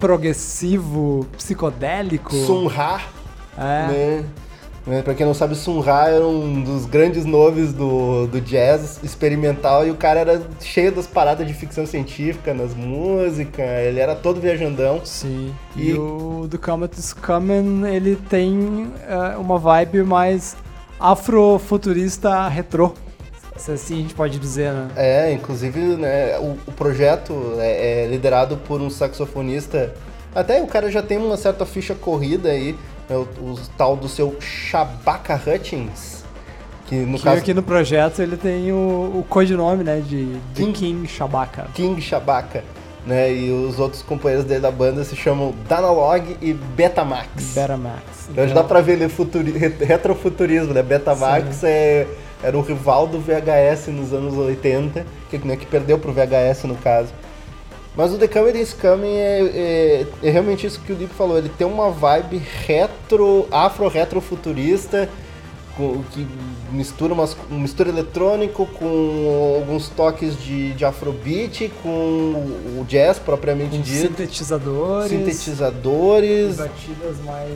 progressivo, 0.00 1.26
psicodélico. 1.36 2.34
Sun 2.34 2.66
Ra, 2.66 3.00
É. 3.56 3.86
né? 3.86 4.24
Né, 4.84 5.00
Pra 5.00 5.14
quem 5.14 5.24
não 5.24 5.32
sabe, 5.32 5.54
Sun 5.54 5.78
Ra 5.78 6.08
era 6.08 6.26
um 6.26 6.60
dos 6.60 6.86
grandes 6.86 7.24
nomes 7.24 7.72
do, 7.72 8.26
do 8.26 8.40
jazz 8.40 8.98
experimental 9.04 9.86
e 9.86 9.92
o 9.92 9.94
cara 9.94 10.18
era 10.18 10.42
cheio 10.60 10.90
das 10.90 11.06
paradas 11.06 11.46
de 11.46 11.54
ficção 11.54 11.86
científica 11.86 12.52
nas 12.52 12.74
músicas, 12.74 13.64
ele 13.86 14.00
era 14.00 14.16
todo 14.16 14.40
viajandão. 14.40 15.00
Sim. 15.04 15.54
E- 15.76 15.90
E, 15.90 15.94
o 15.94 16.48
do 16.50 16.58
Comet 16.58 16.98
is 16.98 17.12
Coming, 17.12 17.86
ele 17.86 18.16
tem 18.28 18.90
é, 19.06 19.36
uma 19.36 19.56
vibe 19.56 20.02
mais 20.02 20.56
afrofuturista 21.02 22.46
retrô. 22.48 22.92
Se 23.56 23.72
assim 23.72 23.94
a 23.94 23.98
gente 23.98 24.14
pode 24.14 24.38
dizer, 24.38 24.72
né? 24.72 24.88
É, 24.96 25.32
inclusive 25.32 25.78
né, 25.78 26.38
o, 26.38 26.56
o 26.66 26.72
projeto 26.72 27.54
é, 27.58 28.04
é 28.04 28.06
liderado 28.06 28.56
por 28.56 28.80
um 28.80 28.88
saxofonista. 28.88 29.94
Até 30.34 30.62
o 30.62 30.66
cara 30.66 30.90
já 30.90 31.02
tem 31.02 31.18
uma 31.18 31.36
certa 31.36 31.66
ficha 31.66 31.94
corrida 31.94 32.48
aí, 32.48 32.76
é 33.10 33.14
o, 33.14 33.22
o 33.22 33.58
tal 33.76 33.96
do 33.96 34.08
seu 34.08 34.36
Shabaka 34.40 35.34
Hutchins. 35.34 36.22
Que 36.86 36.96
no 36.96 37.18
que 37.18 37.24
caso. 37.24 37.38
aqui 37.38 37.52
no 37.52 37.62
projeto 37.62 38.20
ele 38.20 38.36
tem 38.36 38.72
o, 38.72 38.76
o 39.18 39.26
codinome, 39.28 39.84
né, 39.84 40.00
de, 40.00 40.34
de 40.34 40.40
King. 40.54 40.72
King 40.72 41.08
Shabaka. 41.08 41.66
King 41.74 42.00
Shabaka. 42.00 42.64
Né, 43.04 43.32
e 43.34 43.50
os 43.50 43.80
outros 43.80 44.00
companheiros 44.00 44.46
dele 44.46 44.60
da 44.60 44.70
banda 44.70 45.02
se 45.02 45.16
chamam 45.16 45.52
Danalog 45.68 46.36
e 46.40 46.52
Betamax. 46.52 47.28
Betamax. 47.52 48.28
Então 48.30 48.46
já 48.46 48.54
dá 48.54 48.62
pra 48.62 48.80
ver 48.80 48.92
ele 48.92 49.08
futuri, 49.08 49.50
re- 49.50 49.74
retrofuturismo, 49.84 50.72
né? 50.72 50.84
Betamax 50.84 51.64
é, 51.64 52.06
era 52.40 52.56
um 52.56 52.60
rival 52.60 53.08
do 53.08 53.18
VHS 53.18 53.88
nos 53.88 54.12
anos 54.12 54.34
80, 54.36 55.04
que, 55.28 55.38
né, 55.38 55.56
que 55.56 55.66
perdeu 55.66 55.98
pro 55.98 56.12
VHS 56.12 56.62
no 56.68 56.76
caso. 56.76 57.08
Mas 57.96 58.12
o 58.12 58.18
The 58.18 58.28
Comedy 58.28 58.60
is 58.60 58.72
Coming 58.72 59.16
é, 59.16 59.40
é- 59.42 60.06
é 60.22 60.30
realmente 60.30 60.64
isso 60.66 60.80
que 60.80 60.92
o 60.92 60.96
Lipe 60.96 61.12
falou, 61.12 61.36
ele 61.36 61.48
tem 61.50 61.66
uma 61.66 61.90
vibe 61.90 62.40
retro, 62.66 63.48
afro-retrofuturista, 63.50 65.08
com- 65.76 66.02
que 66.12 66.26
mistura 66.70 67.12
umas, 67.14 67.36
um 67.50 67.58
mistura 67.58 67.88
eletrônico 67.88 68.66
com 68.66 69.56
alguns 69.60 69.88
toques 69.88 70.40
de, 70.42 70.72
de 70.74 70.84
afrobeat, 70.84 71.70
com 71.82 71.88
o 71.88 72.84
jazz 72.88 73.18
propriamente 73.18 73.76
Com 73.76 73.82
dito, 73.82 74.08
sintetizadores. 74.08 75.10
sintetizadores, 75.10 76.56
Batidas 76.56 77.20
mais 77.24 77.50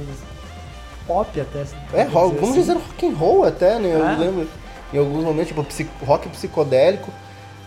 pop 1.06 1.40
até. 1.40 1.64
É, 1.92 2.02
rock, 2.04 2.34
vamos 2.36 2.50
assim. 2.50 2.60
dizer 2.60 2.72
rock 2.74 3.06
and 3.06 3.14
roll 3.14 3.44
até, 3.44 3.78
né? 3.78 3.92
Eu 3.94 4.06
É. 4.06 4.16
lembro 4.16 4.46
em 4.92 4.98
alguns 4.98 5.24
momentos, 5.24 5.48
tipo, 5.76 6.04
rock 6.04 6.28
psicodélico, 6.28 7.10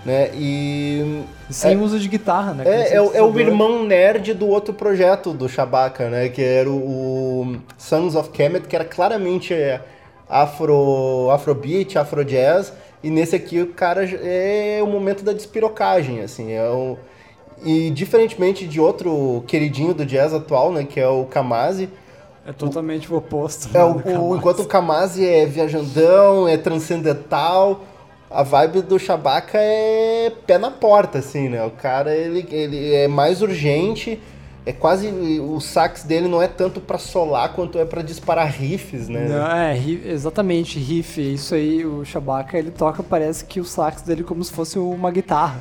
né? 0.06 0.30
E. 0.34 1.24
Sem 1.50 1.74
é, 1.74 1.78
uso 1.78 2.00
de 2.00 2.08
guitarra, 2.08 2.54
né? 2.54 2.64
É, 2.66 2.96
é, 2.96 3.02
o- 3.02 3.06
é 3.06 3.08
o 3.08 3.28
sintetizador. 3.28 3.40
irmão 3.42 3.84
nerd 3.84 4.34
do 4.34 4.48
outro 4.48 4.74
projeto 4.74 5.32
do 5.34 5.48
Shabaka, 5.50 6.10
né? 6.10 6.30
Que 6.30 6.42
era 6.42 6.70
o, 6.70 6.74
o 7.54 7.56
Sons 7.78 8.16
of 8.16 8.30
Kemet, 8.30 8.68
que 8.68 8.76
era 8.76 8.86
claramente 8.86 9.54
é, 9.54 9.82
afro, 10.30 11.30
afrobeat, 11.32 11.98
afrojazz. 11.98 12.72
E 13.04 13.10
nesse 13.10 13.36
aqui 13.36 13.62
o 13.62 13.68
cara 13.74 14.04
é 14.06 14.80
o 14.84 14.88
momento 14.88 15.24
da 15.24 15.34
despirocagem, 15.34 16.22
assim. 16.22 16.52
É 16.52 16.70
o, 16.70 16.98
E 17.64 17.90
diferentemente 17.92 18.66
de 18.68 18.80
outro 18.80 19.44
queridinho 19.48 19.94
do 19.94 20.06
jazz 20.06 20.34
atual, 20.34 20.72
né, 20.72 20.86
que 20.86 21.00
é 21.00 21.08
o 21.08 21.26
Kamasi, 21.26 21.90
É 22.46 22.54
totalmente 22.54 23.12
o 23.12 23.18
oposto. 23.18 23.68
é 23.76 23.80
né, 23.80 23.84
o, 23.84 24.30
o- 24.30 24.36
enquanto 24.38 24.62
o 24.62 24.66
Kamasi 24.66 25.26
é 25.28 25.46
viajandão, 25.46 26.48
é 26.48 26.58
transcendental, 26.58 27.82
a 28.30 28.44
vibe 28.44 28.82
do 28.84 28.98
Shabaka 29.00 29.58
é 29.58 30.32
pé 30.48 30.58
na 30.58 30.72
porta, 30.72 31.18
assim, 31.20 31.50
né? 31.50 31.64
O 31.66 31.72
cara, 31.72 32.16
ele, 32.16 32.46
ele 32.52 32.94
é 32.94 33.08
mais 33.08 33.42
urgente, 33.42 34.20
é 34.70 34.74
quase... 34.74 35.10
O 35.40 35.60
sax 35.60 36.04
dele 36.04 36.28
não 36.28 36.42
é 36.42 36.48
tanto 36.48 36.80
pra 36.80 36.98
solar 36.98 37.54
quanto 37.54 37.80
é 37.80 37.86
pra 37.86 38.02
disparar 38.02 38.52
riffs, 38.52 39.08
né? 39.10 39.28
Não, 39.28 39.52
é, 39.52 39.78
exatamente, 39.78 40.78
riff. 40.78 41.20
Isso 41.20 41.56
aí, 41.56 41.86
o 41.86 42.06
Shabaka, 42.06 42.58
ele 42.58 42.70
toca, 42.70 43.02
parece 43.02 43.46
que 43.46 43.60
o 43.60 43.66
sax 43.66 44.04
dele 44.04 44.22
é 44.22 44.24
como 44.24 44.44
se 44.44 44.52
fosse 44.52 44.78
uma 44.78 45.10
guitarra. 45.12 45.60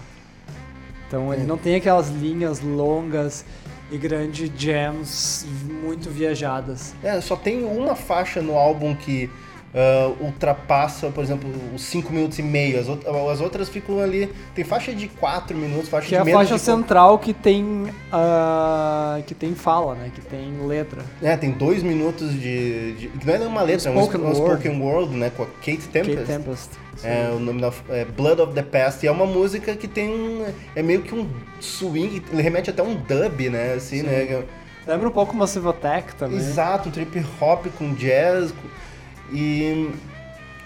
Então 1.06 1.32
ele 1.32 1.44
não 1.44 1.56
tem 1.56 1.74
aquelas 1.74 2.10
linhas 2.10 2.60
longas 2.60 3.44
e 3.90 3.96
grandes 3.96 4.50
jams 4.54 5.46
muito 5.82 6.10
viajadas. 6.10 6.94
É, 7.02 7.18
só 7.22 7.34
tem 7.34 7.64
uma 7.64 7.96
faixa 7.96 8.42
no 8.42 8.56
álbum 8.56 8.94
que 8.94 9.30
ah, 9.74 10.12
ultrapassa, 10.20 11.08
por 11.10 11.22
exemplo, 11.22 11.48
os 11.74 11.82
5 11.82 12.12
minutos 12.12 12.38
e 12.38 12.42
meio. 12.42 12.80
As, 12.80 12.88
out- 12.88 13.06
as 13.32 13.40
outras 13.40 13.68
ficam 13.68 14.00
ali. 14.00 14.32
Tem 14.54 14.64
faixa 14.64 14.92
de 14.94 15.08
4 15.08 15.56
minutos, 15.56 15.88
faixa 15.88 16.04
Que 16.06 16.10
de 16.10 16.14
é 16.16 16.20
a 16.20 16.24
menos 16.24 16.40
faixa 16.40 16.54
de 16.54 16.60
central 16.60 17.18
que 17.18 17.32
tem 17.34 17.88
ah, 18.12 19.20
que 19.26 19.34
tem 19.34 19.54
fala, 19.54 19.94
né? 19.94 20.10
Que 20.14 20.20
tem 20.20 20.66
letra. 20.66 21.02
É, 21.22 21.36
tem 21.36 21.50
dois 21.50 21.82
minutos 21.82 22.32
de. 22.32 22.92
de- 22.94 23.08
que 23.08 23.26
não 23.26 23.34
é 23.34 23.38
nenhuma 23.38 23.62
letra, 23.62 23.90
é 23.90 23.92
um, 23.92 24.02
Spoken 24.02 24.20
um 24.20 24.24
Word. 24.24 24.36
spoken 24.38 24.80
word, 24.80 25.14
né? 25.16 25.30
Com 25.36 25.42
a 25.42 25.46
Kate 25.46 25.88
Tempest. 25.92 26.16
Kate 26.16 26.26
Tempest. 26.26 26.68
É, 27.04 27.30
o 27.32 27.38
nome 27.38 27.60
da 27.60 27.72
é 27.90 28.04
Blood 28.04 28.40
of 28.42 28.54
the 28.54 28.62
Past. 28.62 29.04
E 29.04 29.08
é 29.08 29.12
uma 29.12 29.26
música 29.26 29.76
que 29.76 29.86
tem 29.86 30.08
um. 30.08 30.46
É 30.74 30.82
meio 30.82 31.02
que 31.02 31.14
um 31.14 31.28
swing, 31.60 32.22
ele 32.32 32.42
remete 32.42 32.70
até 32.70 32.82
a 32.82 32.84
um 32.84 32.94
dub, 32.94 33.48
né? 33.50 33.74
Assim, 33.74 34.00
Sim. 34.00 34.02
né? 34.06 34.42
Lembra 34.86 35.08
um 35.08 35.12
pouco 35.12 35.36
Massive 35.36 35.68
Attack 35.68 36.14
também. 36.16 36.38
Exato, 36.38 36.88
um 36.88 36.92
trip 36.92 37.24
hop 37.40 37.66
com 37.78 37.92
jazz. 37.94 38.50
com- 38.50 38.87
E. 39.32 39.90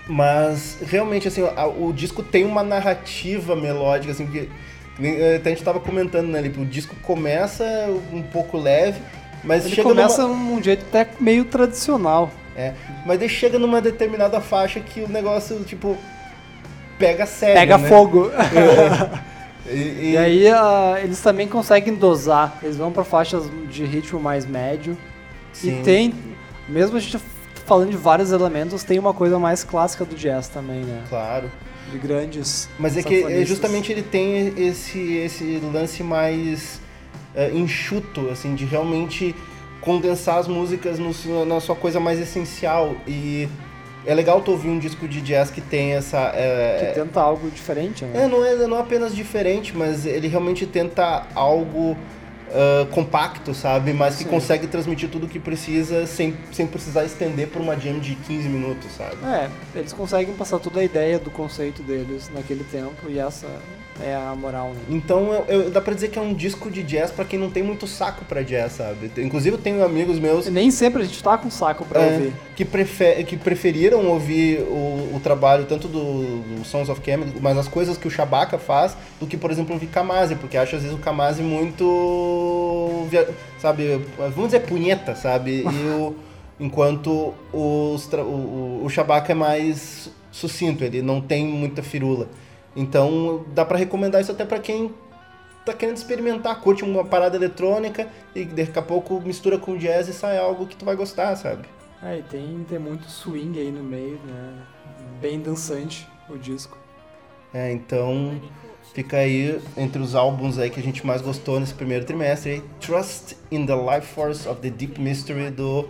Mas 0.08 0.78
realmente, 0.86 1.28
assim, 1.28 1.42
a- 1.56 1.66
o 1.66 1.92
disco 1.92 2.22
tem 2.22 2.44
uma 2.44 2.62
narrativa 2.62 3.54
melódica, 3.54 4.12
assim, 4.12 4.26
que. 4.26 4.48
Até 5.36 5.50
a 5.50 5.54
gente 5.54 5.64
tava 5.64 5.80
comentando, 5.80 6.28
né, 6.28 6.40
Lipe? 6.40 6.60
O 6.60 6.66
disco 6.66 6.94
começa 7.02 7.64
um 8.12 8.22
pouco 8.22 8.58
leve, 8.58 9.00
mas 9.42 9.64
Ele 9.64 9.74
chega 9.76 9.88
começa 9.88 10.22
numa... 10.26 10.34
num 10.50 10.62
jeito 10.62 10.84
até 10.88 11.08
meio 11.18 11.44
tradicional. 11.44 12.30
É, 12.54 12.74
mas 13.06 13.18
daí 13.18 13.28
chega 13.30 13.58
numa 13.58 13.80
determinada 13.80 14.38
faixa 14.40 14.78
que 14.80 15.00
o 15.00 15.08
negócio, 15.08 15.60
tipo, 15.64 15.96
pega 16.98 17.24
sério, 17.24 17.54
Pega 17.54 17.78
né? 17.78 17.88
fogo. 17.88 18.30
E, 19.64 19.74
e- 19.76 20.10
E 20.12 20.16
aí 20.18 20.48
ah, 20.48 20.96
eles 21.02 21.20
também 21.20 21.46
conseguem 21.46 21.94
dosar. 21.94 22.58
Eles 22.62 22.76
vão 22.76 22.90
pra 22.90 23.04
faixas 23.04 23.48
de 23.70 23.84
ritmo 23.84 24.18
mais 24.18 24.44
médio. 24.44 24.98
Sim. 25.52 25.80
E 25.80 25.82
tem, 25.84 26.14
mesmo 26.68 26.96
a 26.96 27.00
gente 27.00 27.16
falando 27.72 27.90
de 27.90 27.96
vários 27.96 28.32
elementos, 28.32 28.84
tem 28.84 28.98
uma 28.98 29.14
coisa 29.14 29.38
mais 29.38 29.64
clássica 29.64 30.04
do 30.04 30.14
jazz 30.14 30.46
também, 30.46 30.80
né? 30.84 31.04
Claro. 31.08 31.50
De 31.90 31.96
grandes. 31.98 32.68
Mas 32.78 32.98
é 32.98 33.02
que 33.02 33.44
justamente 33.46 33.90
ele 33.90 34.02
tem 34.02 34.52
esse, 34.58 35.14
esse 35.14 35.58
lance 35.72 36.02
mais 36.02 36.80
é, 37.34 37.50
enxuto, 37.50 38.28
assim, 38.30 38.54
de 38.54 38.66
realmente 38.66 39.34
condensar 39.80 40.36
as 40.38 40.46
músicas 40.46 40.98
no- 40.98 41.46
na 41.46 41.60
sua 41.60 41.74
coisa 41.74 41.98
mais 41.98 42.20
essencial. 42.20 42.94
E 43.08 43.48
é 44.04 44.14
legal 44.14 44.42
tu 44.42 44.50
ouvir 44.50 44.68
um 44.68 44.78
disco 44.78 45.08
de 45.08 45.22
jazz 45.22 45.50
que 45.50 45.62
tem 45.62 45.92
essa. 45.94 46.18
é, 46.34 46.92
Que 46.92 47.00
tenta 47.00 47.20
algo 47.22 47.48
diferente, 47.50 48.04
né? 48.04 48.24
É, 48.24 48.28
não 48.28 48.44
é, 48.44 48.54
não 48.66 48.76
é 48.76 48.80
apenas 48.80 49.14
diferente, 49.16 49.74
mas 49.74 50.04
ele 50.04 50.28
realmente 50.28 50.66
tenta 50.66 51.26
algo 51.34 51.96
ah, 52.52 52.86
compacto, 52.90 53.54
sabe? 53.54 53.92
Mas 53.92 54.16
que 54.16 54.24
Sim. 54.24 54.30
consegue 54.30 54.66
transmitir 54.66 55.08
tudo 55.08 55.26
o 55.26 55.28
que 55.28 55.38
precisa 55.40 56.06
sem, 56.06 56.36
sem 56.52 56.66
precisar 56.66 57.04
estender 57.04 57.48
por 57.48 57.62
uma 57.62 57.78
jam 57.78 57.98
de 57.98 58.14
15 58.14 58.48
minutos, 58.48 58.92
sabe? 58.92 59.16
É, 59.24 59.50
eles 59.74 59.92
conseguem 59.92 60.34
passar 60.34 60.58
toda 60.58 60.80
a 60.80 60.84
ideia 60.84 61.18
do 61.18 61.30
conceito 61.30 61.82
deles 61.82 62.30
naquele 62.32 62.64
tempo 62.64 63.08
e 63.08 63.18
essa 63.18 63.48
é 64.00 64.14
a 64.14 64.34
moral, 64.34 64.70
né? 64.70 64.80
Então 64.88 65.32
eu- 65.32 65.44
eu- 65.64 65.70
dá 65.70 65.80
pra 65.80 65.92
dizer 65.94 66.08
que 66.08 66.18
é 66.18 66.22
um 66.22 66.32
disco 66.32 66.70
de 66.70 66.82
jazz 66.82 67.10
pra 67.10 67.24
quem 67.24 67.38
não 67.38 67.50
tem 67.50 67.62
muito 67.62 67.86
saco 67.86 68.24
pra 68.24 68.42
jazz, 68.42 68.72
sabe? 68.72 69.10
Inclusive 69.18 69.56
eu 69.56 69.60
tenho 69.60 69.84
amigos 69.84 70.18
meus 70.18 70.46
nem 70.48 70.70
sempre 70.70 71.02
a 71.02 71.04
gente 71.04 71.22
tá 71.22 71.36
com 71.36 71.50
saco 71.50 71.84
pra 71.84 72.00
é, 72.02 72.12
ouvir. 72.14 72.32
que, 72.56 72.64
prefe- 72.64 73.22
que 73.24 73.36
preferiram 73.36 74.06
ouvir 74.08 74.60
o, 74.60 75.10
o 75.16 75.20
trabalho 75.22 75.66
tanto 75.66 75.88
do, 75.88 76.40
do 76.58 76.64
Sons 76.64 76.88
of 76.88 77.00
Kemet, 77.00 77.34
mas 77.40 77.56
as 77.58 77.68
coisas 77.68 77.96
que 77.98 78.08
o 78.08 78.10
Shabaka 78.10 78.58
faz, 78.58 78.96
do 79.20 79.26
que, 79.26 79.36
por 79.36 79.50
exemplo, 79.50 79.74
ouvir 79.74 79.88
Kamasi, 79.88 80.36
porque 80.36 80.56
acha 80.56 80.76
às 80.76 80.82
vezes 80.82 80.96
o 80.96 81.00
Kamasi 81.00 81.42
muito, 81.42 83.06
sabe, 83.58 84.00
vamos 84.18 84.46
dizer 84.46 84.60
punheta, 84.60 85.14
sabe? 85.14 85.62
E 85.64 85.88
o, 85.90 86.14
enquanto 86.58 87.34
os 87.52 88.10
o, 88.12 88.16
o, 88.16 88.82
o 88.84 88.88
Shabaka 88.88 89.32
é 89.32 89.34
mais 89.34 90.10
sucinto, 90.30 90.82
ele 90.84 91.02
não 91.02 91.20
tem 91.20 91.46
muita 91.46 91.82
firula. 91.82 92.28
Então 92.74 93.44
dá 93.54 93.64
pra 93.64 93.76
recomendar 93.76 94.20
isso 94.20 94.32
até 94.32 94.44
pra 94.44 94.58
quem 94.58 94.92
tá 95.64 95.72
querendo 95.72 95.96
experimentar, 95.96 96.60
curte 96.60 96.82
uma 96.82 97.04
parada 97.04 97.36
eletrônica 97.36 98.08
e 98.34 98.44
daqui 98.44 98.78
a 98.78 98.82
pouco 98.82 99.20
mistura 99.20 99.58
com 99.58 99.76
jazz 99.76 100.08
e 100.08 100.12
sai 100.12 100.38
algo 100.38 100.66
que 100.66 100.76
tu 100.76 100.84
vai 100.84 100.96
gostar, 100.96 101.36
sabe? 101.36 101.68
É, 102.02 102.18
e 102.18 102.22
tem, 102.22 102.66
tem 102.68 102.78
muito 102.78 103.08
swing 103.08 103.58
aí 103.58 103.70
no 103.70 103.82
meio, 103.82 104.18
né? 104.26 104.54
Bem 105.20 105.40
dançante 105.40 106.08
o 106.28 106.36
disco. 106.36 106.76
É, 107.54 107.70
então 107.70 108.40
fica 108.92 109.18
aí 109.18 109.60
entre 109.76 110.02
os 110.02 110.14
álbuns 110.14 110.58
aí 110.58 110.68
que 110.68 110.80
a 110.80 110.82
gente 110.82 111.06
mais 111.06 111.22
gostou 111.22 111.60
nesse 111.60 111.74
primeiro 111.74 112.04
trimestre, 112.04 112.52
aí, 112.52 112.62
Trust 112.80 113.36
in 113.50 113.66
the 113.66 113.74
Life 113.74 114.06
Force 114.06 114.48
of 114.48 114.60
the 114.60 114.70
Deep 114.70 115.00
Mystery 115.00 115.50
do 115.50 115.88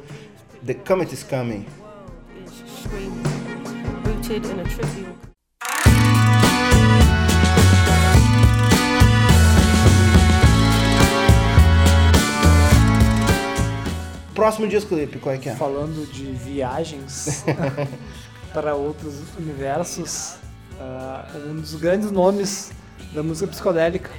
The 0.66 0.74
Comet 0.74 1.12
is 1.14 1.22
Coming. 1.22 1.64
Próximo 14.34 14.66
disco, 14.66 14.94
Lipe, 14.94 15.18
qual 15.18 15.34
é 15.34 15.38
que 15.38 15.48
é? 15.48 15.54
Falando 15.54 16.10
de 16.10 16.24
viagens 16.32 17.44
para 18.52 18.74
outros 18.74 19.14
universos, 19.38 20.34
ah, 20.80 21.24
um 21.48 21.54
dos 21.56 21.74
grandes 21.74 22.10
nomes 22.10 22.72
da 23.14 23.22
música 23.22 23.46
psicodélica 23.48 24.10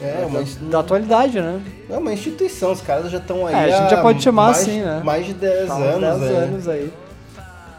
É, 0.00 0.20
da, 0.20 0.26
uma, 0.26 0.42
da 0.70 0.80
atualidade, 0.80 1.40
né? 1.40 1.62
é 1.88 1.96
uma 1.96 2.12
instituição, 2.12 2.72
os 2.72 2.80
caras 2.82 3.10
já 3.10 3.18
estão 3.18 3.46
aí 3.46 3.54
É, 3.54 3.74
a 3.74 3.80
gente 3.80 3.90
já 3.90 4.02
pode 4.02 4.22
chamar 4.22 4.46
mais, 4.52 4.58
assim, 4.58 4.80
né? 4.82 5.00
mais 5.04 5.26
de 5.26 5.32
10 5.34 5.68
Tá 5.68 5.74
anos. 5.76 6.00
10 6.00 6.20
né? 6.20 6.38
anos 6.38 6.68
aí. 6.68 6.92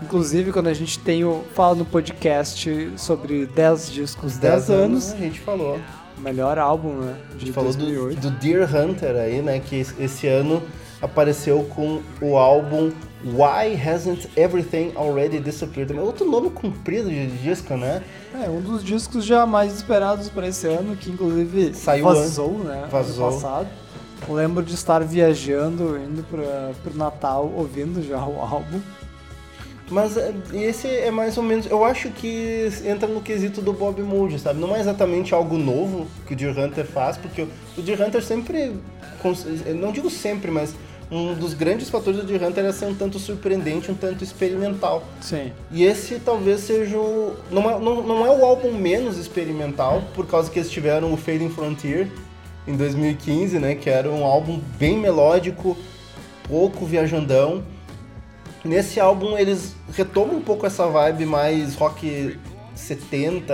Inclusive, 0.02 0.52
quando 0.52 0.68
a 0.68 0.74
gente 0.74 1.00
tem 1.00 1.24
o, 1.26 1.44
fala 1.56 1.74
no 1.76 1.86
podcast 1.86 2.92
sobre 2.98 3.46
10 3.48 3.92
discos, 3.92 4.38
10, 4.38 4.70
anos, 4.70 5.12
A 5.14 5.18
gente 5.18 5.40
falou. 5.40 5.80
melhor 6.20 6.58
álbum, 6.60 6.94
né? 7.02 7.16
A 7.32 7.34
De 7.34 7.40
gente 7.46 7.52
falou 7.54 7.72
do, 7.72 7.78
2008. 7.80 8.20
do 8.20 8.30
Deer 8.32 8.76
Hunter 8.76 9.16
aí, 9.16 9.42
né? 9.42 9.60
Que 9.60 9.86
esse 10.00 10.28
ano 10.28 10.62
apareceu 11.02 11.64
com 11.76 12.02
o 12.22 12.38
álbum 12.38 12.92
Why 13.24 13.76
Hasn't 13.76 14.30
Everything 14.36 14.92
Already 14.96 15.40
Disappeared? 15.40 15.98
Outro 16.00 16.30
nome 16.30 16.50
comprido 16.50 17.10
de 17.10 17.28
disco, 17.38 17.76
né? 17.76 18.04
É, 18.34 18.50
um 18.50 18.62
dos 18.62 18.84
discos 18.84 19.26
já 19.26 19.46
mais 19.46 19.74
esperados 19.74 20.30
para 20.30 20.48
esse 20.48 20.68
ano, 20.68 20.96
que 20.96 21.10
inclusive 21.10 21.74
Saiu 21.74 22.06
vazou, 22.06 22.60
né? 22.60 22.88
Vazou. 22.92 23.28
Ano 23.28 23.36
passado. 23.36 23.68
Lembro 24.30 24.64
de 24.64 24.74
estar 24.74 25.04
viajando, 25.04 25.98
indo 25.98 26.24
para 26.24 26.72
pro 26.84 26.98
Natal, 26.98 27.52
ouvindo 27.56 28.02
já 28.02 28.18
o 28.26 28.40
álbum. 28.40 28.80
Mas 29.90 30.18
é, 30.18 30.34
esse 30.54 30.88
é 30.88 31.10
mais 31.12 31.38
ou 31.38 31.44
menos. 31.44 31.66
Eu 31.66 31.84
acho 31.86 32.10
que 32.10 32.70
entra 32.86 33.08
no 33.08 33.22
quesito 33.22 33.62
do 33.62 33.72
Bob 33.72 34.02
Mould, 34.02 34.38
sabe? 34.40 34.60
Não 34.60 34.76
é 34.76 34.80
exatamente 34.80 35.34
algo 35.34 35.58
novo 35.58 36.08
que 36.26 36.34
o 36.34 36.36
Deer 36.36 36.58
Hunter 36.58 36.86
faz, 36.86 37.18
porque 37.18 37.44
o, 37.44 37.50
o 37.78 37.82
Deer 37.82 38.02
Hunter 38.02 38.24
sempre. 38.24 38.76
Não 39.76 39.92
digo 39.92 40.10
sempre, 40.10 40.52
mas 40.52 40.76
um 41.10 41.34
dos 41.34 41.54
grandes 41.54 41.90
fatores 41.90 42.24
do 42.24 42.36
Hunter 42.36 42.66
é 42.66 42.72
ser 42.72 42.86
um 42.86 42.94
tanto 42.94 43.18
surpreendente, 43.18 43.90
um 43.90 43.96
tanto 43.96 44.24
experimental. 44.24 45.04
Sim. 45.22 45.54
E 45.72 45.84
esse 45.84 46.20
talvez 46.20 46.62
seja 46.62 46.98
o. 46.98 47.36
Não 47.50 47.70
é, 47.70 47.80
não, 47.80 48.04
não 48.04 48.26
é 48.26 48.30
o 48.30 48.46
álbum 48.46 48.74
menos 48.74 49.18
experimental, 49.18 50.04
por 50.14 50.28
causa 50.28 50.52
que 50.52 50.60
eles 50.60 50.70
tiveram 50.70 51.14
o 51.14 51.18
Fading 51.18 51.50
Frontier 51.50 52.10
em 52.68 52.76
2015, 52.76 53.58
né? 53.60 53.76
Que 53.76 53.90
era 53.90 54.10
um 54.10 54.26
álbum 54.26 54.60
bem 54.78 54.98
melódico, 54.98 55.78
pouco 56.48 56.86
viajandão. 56.86 57.64
Nesse 58.66 59.00
álbum 59.00 59.38
eles 59.38 59.76
retomam 59.94 60.36
um 60.36 60.42
pouco 60.42 60.66
essa 60.66 60.88
vibe 60.88 61.26
mais 61.26 61.76
rock 61.76 62.38
70, 62.78 63.54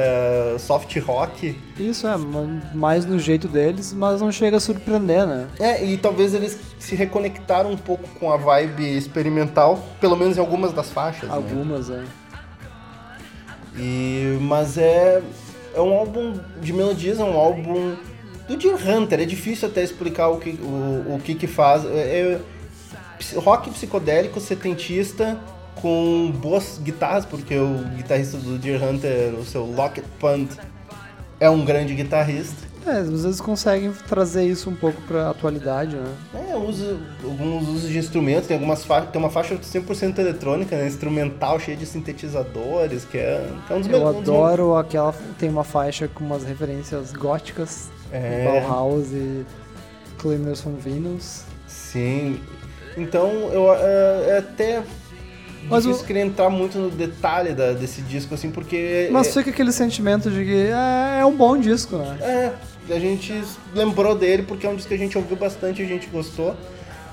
soft 0.60 0.96
rock. 1.00 1.58
Isso 1.80 2.06
é 2.08 2.16
ma- 2.18 2.62
mais 2.74 3.06
no 3.06 3.18
jeito 3.18 3.48
deles, 3.48 3.94
mas 3.94 4.22
não 4.22 4.32
chega 4.32 4.58
a 4.58 4.60
surpreender, 4.60 5.26
né? 5.26 5.48
É, 5.60 5.84
e 5.84 5.98
talvez 5.98 6.34
eles 6.34 6.58
se 6.78 6.96
reconectaram 6.96 7.72
um 7.72 7.78
pouco 7.78 8.08
com 8.20 8.32
a 8.32 8.38
vibe 8.38 8.84
experimental, 8.98 9.80
pelo 10.00 10.16
menos 10.16 10.38
em 10.38 10.40
algumas 10.40 10.74
das 10.74 10.90
faixas. 10.92 11.30
né? 11.30 11.36
Algumas, 11.36 11.90
é. 11.90 12.04
E, 13.78 14.38
mas 14.42 14.78
é, 14.78 15.22
é 15.74 15.82
um 15.82 15.94
álbum 15.94 16.40
de 16.62 16.72
melodias, 16.74 17.20
é 17.20 17.24
um 17.24 17.34
álbum 17.38 17.96
do 18.48 18.56
Deer 18.58 18.76
Hunter. 18.88 19.20
É 19.22 19.26
difícil 19.26 19.68
até 19.68 19.82
explicar 19.84 20.28
o 20.30 20.38
que, 20.38 20.52
o, 20.62 21.16
o 21.16 21.22
que, 21.24 21.34
que 21.34 21.48
faz. 21.48 21.84
É, 21.86 21.90
é 22.38 22.40
rock 23.40 23.70
psicodélico, 23.72 24.40
setentista, 24.40 25.40
com 25.84 26.32
boas 26.42 26.80
guitarras, 26.82 27.26
porque 27.26 27.58
o 27.58 27.78
guitarrista 27.98 28.38
do 28.38 28.58
Deer 28.58 28.82
Hunter, 28.82 29.34
o 29.38 29.44
seu 29.44 29.66
Lockett 29.66 30.08
Punt, 30.18 30.50
é 31.42 31.50
um 31.50 31.66
grande 31.66 31.94
guitarrista. 31.94 32.72
É, 32.86 33.00
às 33.00 33.10
vezes 33.10 33.42
conseguem 33.42 33.92
trazer 34.08 34.46
isso 34.46 34.70
um 34.70 34.76
pouco 34.76 35.02
pra 35.02 35.30
atualidade, 35.30 35.96
né? 35.98 36.14
É, 36.50 36.56
usa 36.56 36.98
alguns 37.24 37.68
usos 37.68 37.90
de 37.90 37.98
instrumentos, 37.98 38.48
tem 38.48 38.56
algumas 38.56 38.86
faixas, 38.86 39.10
tem 39.12 39.22
uma 39.22 39.30
faixa 39.30 39.56
100% 39.58 40.20
eletrônica, 40.20 40.76
né, 40.78 40.88
instrumental, 40.88 41.60
cheia 41.60 41.76
de 41.76 41.86
sintetizadores, 41.86 43.04
que 43.04 43.18
é, 43.18 43.46
que 43.68 43.74
é 43.74 43.76
um 43.76 43.80
dos 43.80 43.88
Eu 43.90 43.94
melhores. 44.00 44.20
adoro 44.22 44.76
aquela. 44.78 45.14
Tem 45.38 45.50
uma 45.50 45.64
faixa 45.66 46.08
com 46.08 46.24
umas 46.24 46.44
referências 46.46 47.12
góticas, 47.12 47.90
É. 48.12 48.62
Bauhaus 48.62 49.08
e 49.12 49.46
Clemens 50.18 50.62
von 50.62 50.76
Venus. 50.76 51.44
Sim. 51.68 52.40
Então, 52.98 53.30
eu 53.52 53.74
é, 53.74 54.30
é 54.30 54.38
até 54.40 54.84
Mas 55.70 55.84
difícil 55.84 56.04
o- 56.04 56.08
querer 56.08 56.20
entrar 56.22 56.50
muito 56.50 56.78
no 56.78 56.90
detalhe 56.90 57.54
da- 57.54 57.74
desse 57.74 58.02
disco, 58.02 58.34
assim, 58.36 58.50
porque... 58.52 59.08
Mas 59.12 59.28
é, 59.28 59.32
fica 59.32 59.50
aquele 59.50 59.72
sentimento 59.72 60.30
de 60.30 60.44
que 60.44 60.56
é, 60.68 61.20
é 61.22 61.26
um 61.26 61.36
bom 61.36 61.58
disco, 61.58 61.98
né? 61.98 62.18
É, 62.22 62.52
a 62.94 63.00
gente 63.00 63.34
lembrou 63.74 64.16
dele 64.16 64.44
porque 64.44 64.66
é 64.68 64.70
um 64.70 64.76
disco 64.76 64.90
que 64.90 64.96
a 64.96 64.98
gente 64.98 65.18
ouviu 65.18 65.36
bastante 65.38 65.82
e 65.82 65.86
a 65.86 65.88
gente 65.88 66.08
gostou. 66.08 66.56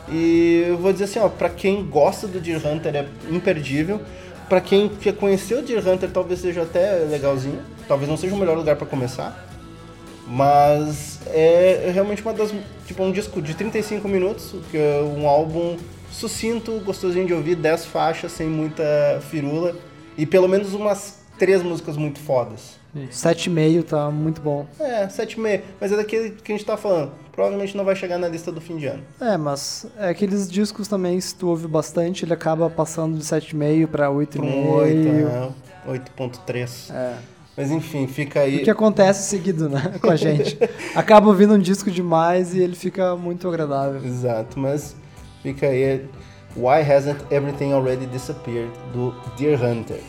E 0.09 0.65
eu 0.69 0.77
vou 0.79 0.93
dizer 0.93 1.05
assim, 1.05 1.19
ó, 1.21 1.29
pra 1.29 1.49
quem 1.49 1.85
gosta 1.87 2.27
do 2.27 2.41
Deer 2.41 2.61
Hunter 2.67 2.95
é 2.97 3.07
imperdível. 3.31 4.01
Pra 4.49 4.61
quem 4.61 4.89
quer 4.89 5.15
conhecer 5.15 5.55
o 5.55 5.63
Deer 5.63 5.87
Hunter 5.87 6.11
talvez 6.11 6.41
seja 6.41 6.63
até 6.63 7.05
legalzinho. 7.09 7.61
Talvez 7.87 8.09
não 8.11 8.17
seja 8.17 8.35
o 8.35 8.39
melhor 8.39 8.57
lugar 8.57 8.75
pra 8.75 8.87
começar. 8.87 9.47
Mas 10.27 11.19
é 11.29 11.91
realmente 11.93 12.23
uma 12.23 12.33
das. 12.33 12.53
Tipo, 12.87 13.03
um 13.05 13.13
disco 13.13 13.41
de 13.41 13.55
35 13.55 14.07
minutos, 14.09 14.55
que 14.71 14.77
é 14.77 15.01
um 15.03 15.27
álbum 15.29 15.77
sucinto, 16.11 16.81
gostosinho 16.81 17.27
de 17.27 17.35
ouvir, 17.35 17.55
10 17.55 17.87
faixas, 17.87 18.33
sem 18.33 18.49
muita 18.49 18.85
firula. 19.31 19.77
E 20.17 20.27
pelo 20.27 20.49
menos 20.49 20.75
umas 20.75 21.21
três 21.39 21.63
músicas 21.63 21.97
muito 21.97 22.19
fodas. 22.19 22.79
7,5 22.95 23.85
tá 23.85 24.11
muito 24.11 24.41
bom. 24.41 24.67
É, 24.79 25.07
7,5. 25.07 25.63
Mas 25.81 25.93
é 25.93 25.97
daquele 25.97 26.31
que 26.31 26.53
a 26.53 26.57
gente 26.57 26.67
tá 26.67 26.77
falando. 26.77 27.13
Provavelmente 27.33 27.77
não 27.77 27.85
vai 27.85 27.95
chegar 27.95 28.19
na 28.19 28.29
lista 28.29 28.51
do 28.51 28.61
fim 28.61 28.77
de 28.77 28.87
ano. 28.87 29.03
É, 29.21 29.37
mas 29.37 29.87
é 29.97 30.09
aqueles 30.11 30.51
discos 30.51 30.89
também, 30.89 31.21
se 31.21 31.35
tu 31.35 31.49
ouve 31.49 31.67
bastante, 31.69 32.25
ele 32.25 32.35
acaba 32.35 32.69
passando 32.69 33.17
de 33.17 33.25
7,5 33.25 33.87
pra 33.87 34.09
8,5. 34.09 34.27
Pra 34.29 34.43
um 34.43 34.71
8, 34.71 34.97
né? 34.97 35.51
8.3. 35.89 36.95
É. 36.95 37.15
Mas 37.57 37.71
enfim, 37.71 38.07
fica 38.07 38.41
aí. 38.41 38.59
O 38.59 38.65
que 38.65 38.71
acontece 38.71 39.29
seguido, 39.29 39.69
né, 39.69 39.95
com 40.01 40.11
a 40.11 40.17
gente. 40.17 40.59
Acaba 40.95 41.29
ouvindo 41.29 41.55
um 41.55 41.59
disco 41.59 41.91
demais 41.91 42.55
e 42.55 42.61
ele 42.61 42.75
fica 42.75 43.17
muito 43.17 43.47
agradável. 43.49 44.03
Exato, 44.05 44.59
mas 44.59 44.97
fica 45.43 45.67
aí. 45.67 46.09
Why 46.57 46.83
Hasn't 46.83 47.21
Everything 47.31 47.73
Already 47.73 48.07
Disappeared? 48.07 48.73
Do 48.93 49.15
Deer 49.37 49.57
Hunter. 49.57 50.01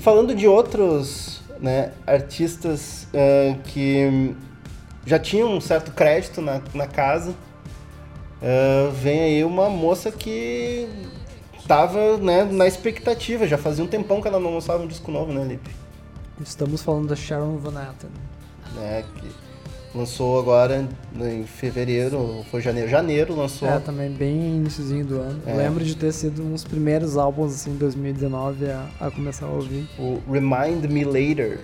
Falando 0.00 0.34
de 0.34 0.48
outros 0.48 1.40
né, 1.60 1.92
artistas 2.04 3.06
ah, 3.14 3.56
que 3.64 4.34
já 5.06 5.18
tinham 5.18 5.54
um 5.54 5.60
certo 5.60 5.92
crédito 5.92 6.40
na, 6.40 6.60
na 6.74 6.86
casa, 6.86 7.34
ah, 8.42 8.90
vem 8.92 9.20
aí 9.20 9.44
uma 9.44 9.70
moça 9.70 10.10
que 10.10 10.88
tava 11.66 12.16
né, 12.16 12.44
na 12.44 12.66
expectativa, 12.66 13.46
já 13.46 13.56
fazia 13.56 13.84
um 13.84 13.86
tempão 13.86 14.20
que 14.20 14.26
ela 14.26 14.40
não 14.40 14.52
lançava 14.52 14.82
um 14.82 14.86
disco 14.86 15.10
novo, 15.12 15.32
né, 15.32 15.44
Lipe? 15.44 15.70
Estamos 16.40 16.82
falando 16.82 17.08
da 17.08 17.14
Sharon 17.14 17.56
Van 17.58 17.80
Etten. 17.80 18.10
Né, 18.74 19.04
que 19.14 19.28
lançou 19.96 20.40
agora 20.40 20.88
em 21.20 21.44
fevereiro, 21.44 22.18
ou 22.18 22.44
foi 22.44 22.60
janeiro, 22.60 22.88
janeiro 22.88 23.36
lançou. 23.36 23.68
É, 23.68 23.78
também 23.78 24.10
bem 24.10 24.56
iniciozinho 24.56 25.04
do 25.04 25.20
ano. 25.20 25.40
É. 25.46 25.54
Lembro 25.54 25.84
de 25.84 25.94
ter 25.94 26.12
sido 26.12 26.42
um 26.42 26.50
dos 26.50 26.64
primeiros 26.64 27.16
álbuns, 27.16 27.54
assim, 27.54 27.70
em 27.70 27.76
2019 27.76 28.66
a, 28.70 28.88
a 28.98 29.10
começar 29.10 29.46
a 29.46 29.50
ouvir. 29.50 29.88
o 29.98 30.18
Remind 30.30 30.86
Me 30.90 31.04
Later, 31.04 31.60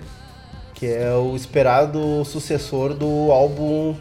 que 0.79 0.87
é 0.87 1.13
o 1.13 1.35
esperado 1.35 2.23
sucessor 2.23 2.93
do 2.93 3.31
álbum 3.31 3.93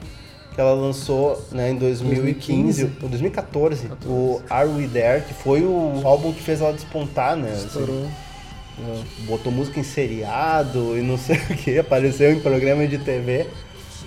que 0.55 0.61
ela 0.61 0.73
lançou 0.73 1.41
né, 1.51 1.71
em 1.71 1.77
2015, 1.77 2.85
2015. 2.85 3.03
ou 3.03 3.09
2014, 3.09 3.91
o 4.07 4.41
Are 4.49 4.69
We 4.69 4.89
There, 4.89 5.23
que 5.23 5.35
foi 5.35 5.63
o 5.63 6.01
álbum 6.05 6.33
que 6.33 6.43
fez 6.43 6.61
ela 6.61 6.73
despontar, 6.73 7.37
né? 7.37 7.51
assim, 7.53 7.67
Estourou. 7.67 7.95
né, 7.97 9.05
botou 9.27 9.53
música 9.53 9.79
em 9.81 9.83
seriado 9.83 10.97
e 10.97 11.03
não 11.03 11.19
sei 11.19 11.37
o 11.37 11.57
que, 11.57 11.79
apareceu 11.79 12.33
em 12.33 12.41
programa 12.41 12.87
de 12.87 12.99
TV. 12.99 13.47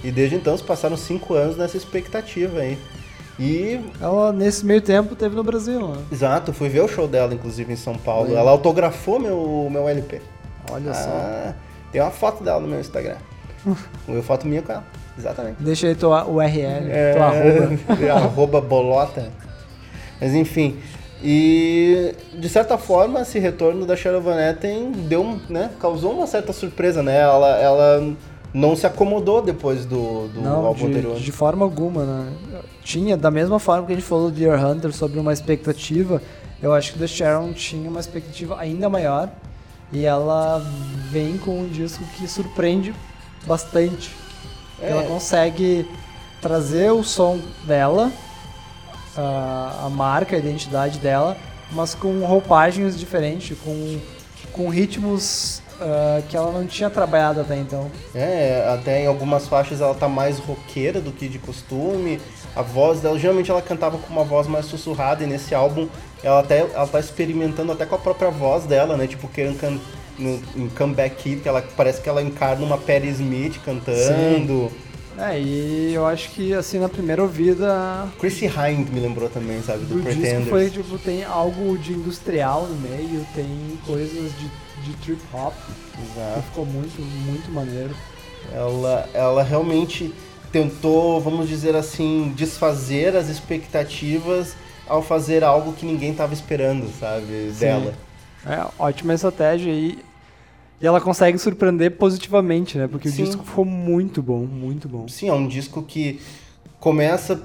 E 0.03 0.11
desde 0.11 0.36
então 0.36 0.57
se 0.57 0.63
passaram 0.63 0.97
cinco 0.97 1.34
anos 1.36 1.57
nessa 1.57 1.78
expectativa 1.78 2.59
aí. 2.59 2.78
E 3.39 3.80
Ela, 3.99 4.32
nesse 4.32 4.65
meio 4.65 4.82
tempo, 4.82 5.15
teve 5.15 5.36
no 5.36 5.43
Brasil, 5.43 5.88
né? 5.88 5.97
Exato, 6.11 6.53
fui 6.53 6.69
ver 6.69 6.82
o 6.82 6.88
show 6.88 7.07
dela, 7.07 7.34
inclusive, 7.34 7.72
em 7.72 7.76
São 7.76 7.95
Paulo. 7.95 8.36
Ela 8.36 8.51
autografou 8.51 9.19
meu, 9.19 9.67
meu 9.72 9.88
LP. 9.88 10.22
Olha 10.72 10.93
só. 10.93 11.53
Tem 11.91 12.01
uma 12.01 12.11
foto 12.11 12.43
dela 12.43 12.59
no 12.59 12.67
meu 12.67 12.79
Instagram. 12.79 13.15
Uma 14.07 14.23
foto 14.23 14.47
minha 14.47 14.61
com 14.61 14.71
ela. 14.71 14.83
Exatamente. 15.17 15.57
Deixa 15.59 15.85
aí 15.87 15.93
tua 15.95 16.25
URL, 16.27 16.89
É, 16.89 17.13
tua 17.13 17.25
arroba. 17.25 17.79
arroba 18.15 18.61
bolota. 18.61 19.29
Mas 20.19 20.33
enfim. 20.33 20.77
E 21.23 22.15
de 22.33 22.49
certa 22.49 22.77
forma, 22.77 23.21
esse 23.21 23.37
retorno 23.37 23.85
da 23.85 23.95
Cheryl 23.95 24.21
Van 24.21 24.39
Etten 24.41 24.91
deu, 24.91 25.39
né, 25.47 25.69
causou 25.79 26.13
uma 26.13 26.25
certa 26.25 26.51
surpresa, 26.51 27.03
né? 27.03 27.19
Ela, 27.19 27.57
ela 27.59 28.13
não 28.51 28.75
se 28.75 28.87
acomodou 28.87 29.41
depois 29.41 29.85
do, 29.85 30.27
do 30.29 30.41
Não, 30.41 30.65
álbum 30.65 30.87
anterior. 30.87 31.15
de, 31.17 31.23
de 31.23 31.31
forma 31.31 31.63
alguma, 31.63 32.03
né? 32.03 32.33
Tinha, 32.83 33.15
da 33.15 33.29
mesma 33.29 33.59
forma 33.59 33.85
que 33.85 33.91
a 33.93 33.95
gente 33.95 34.07
falou 34.07 34.31
do 34.31 34.35
Deer 34.35 34.65
Hunter 34.65 34.91
sobre 34.91 35.19
uma 35.19 35.31
expectativa, 35.31 36.19
eu 36.61 36.73
acho 36.73 36.93
que 36.93 36.99
The 36.99 37.07
Sharon 37.07 37.53
tinha 37.53 37.87
uma 37.87 37.99
expectativa 37.99 38.59
ainda 38.59 38.89
maior 38.89 39.29
e 39.91 40.05
ela 40.05 40.59
vem 41.09 41.37
com 41.37 41.61
um 41.61 41.67
disco 41.67 42.03
que 42.15 42.27
surpreende 42.27 42.93
bastante. 43.45 44.15
É. 44.81 44.91
Ela 44.91 45.03
consegue 45.03 45.87
trazer 46.41 46.91
o 46.91 47.03
som 47.03 47.39
dela, 47.65 48.11
a, 49.15 49.85
a 49.85 49.89
marca, 49.89 50.35
a 50.35 50.39
identidade 50.39 50.99
dela, 50.99 51.37
mas 51.71 51.93
com 51.93 52.23
roupagens 52.25 52.97
diferentes, 52.97 53.57
com, 53.59 53.99
com 54.51 54.69
ritmos 54.69 55.61
ah, 55.81 56.21
que 56.29 56.37
ela 56.37 56.51
não 56.51 56.67
tinha 56.67 56.91
trabalhado 56.91 57.41
até 57.41 57.57
então. 57.57 57.89
É, 58.13 58.71
até 58.71 59.03
em 59.03 59.07
algumas 59.07 59.47
faixas 59.47 59.81
ela 59.81 59.95
tá 59.95 60.07
mais 60.07 60.37
roqueira 60.37 61.01
do 61.01 61.11
que 61.11 61.27
de 61.27 61.39
costume. 61.39 62.21
A 62.56 62.62
voz 62.62 62.99
dela, 62.99 63.18
geralmente 63.18 63.49
ela 63.49 63.62
cantava 63.62 63.97
com 63.97 64.12
uma 64.12 64.24
voz 64.24 64.47
mais 64.47 64.66
sussurrada 64.66 65.24
e 65.24 65.28
nesse 65.28 65.56
álbum 65.56 65.88
ela 66.24 66.39
até 66.39 66.60
ela 66.60 66.88
tá 66.88 66.99
experimentando 66.99 67.72
até 67.72 67.86
com 67.86 67.95
a 67.95 67.99
própria 67.99 68.30
voz 68.30 68.66
dela, 68.66 68.97
né? 68.97 69.08
Tipo, 69.08 69.28
querendo 69.28 69.60
can... 69.60 69.80
no, 70.20 70.41
em 70.56 70.70
Comeback 70.70 71.16
Kid, 71.16 71.41
que 71.41 71.49
ela 71.49 71.62
parece 71.76 72.02
que 72.02 72.10
ela 72.10 72.22
encarna 72.22 72.66
uma 72.66 72.78
Patti 72.78 73.08
Smith 73.08 73.60
cantando. 73.64 74.72
É, 75.18 75.39
e 75.39 75.93
eu 75.93 76.06
acho 76.06 76.32
que 76.32 76.54
assim 76.54 76.80
na 76.80 76.88
primeira 76.88 77.22
ouvida 77.22 78.08
Chrissy 78.18 78.45
Hind 78.45 78.89
me 78.89 78.99
lembrou 78.99 79.30
também, 79.30 79.62
sabe, 79.62 79.86
do 79.86 79.95
o 79.95 80.02
disco 80.02 80.20
Pretenders. 80.20 80.49
foi 80.49 80.70
tipo, 80.70 80.97
tem 80.97 81.24
algo 81.24 81.78
de 81.78 81.93
industrial 81.93 82.66
no 82.66 82.76
meio, 82.76 83.26
tem 83.36 83.78
coisas 83.86 84.32
de, 84.38 84.49
de 84.84 84.93
trip 85.04 85.22
hop, 85.34 85.54
Exato. 86.02 86.41
ficou 86.43 86.66
muito, 86.66 87.02
muito 87.02 87.52
maneiro. 87.52 87.93
Ela, 88.54 89.08
ela 89.14 89.43
realmente 89.43 90.14
tentou, 90.52 91.20
vamos 91.22 91.47
dizer 91.47 91.76
assim, 91.76 92.34
desfazer 92.36 93.16
as 93.16 93.30
expectativas 93.30 94.56
ao 94.88 95.02
fazer 95.02 95.43
algo 95.43 95.74
que 95.74 95.86
ninguém 95.86 96.14
tava 96.14 96.34
esperando, 96.34 96.88
sabe, 96.99 97.52
dela. 97.58 97.93
É, 98.45 98.66
ótima 98.78 99.14
estratégia 99.14 99.72
e, 99.72 99.99
e 100.82 100.86
ela 100.86 100.99
consegue 100.99 101.38
surpreender 101.38 101.91
positivamente, 101.91 102.78
né? 102.78 102.88
Porque 102.88 103.10
Sim. 103.10 103.24
o 103.24 103.26
disco 103.26 103.43
ficou 103.43 103.64
muito 103.64 104.22
bom, 104.22 104.39
muito 104.39 104.89
bom. 104.89 105.08
Sim, 105.08 105.30
é 105.30 105.34
um 105.34 105.47
disco 105.47 105.82
que 105.84 106.20
começa 106.80 107.41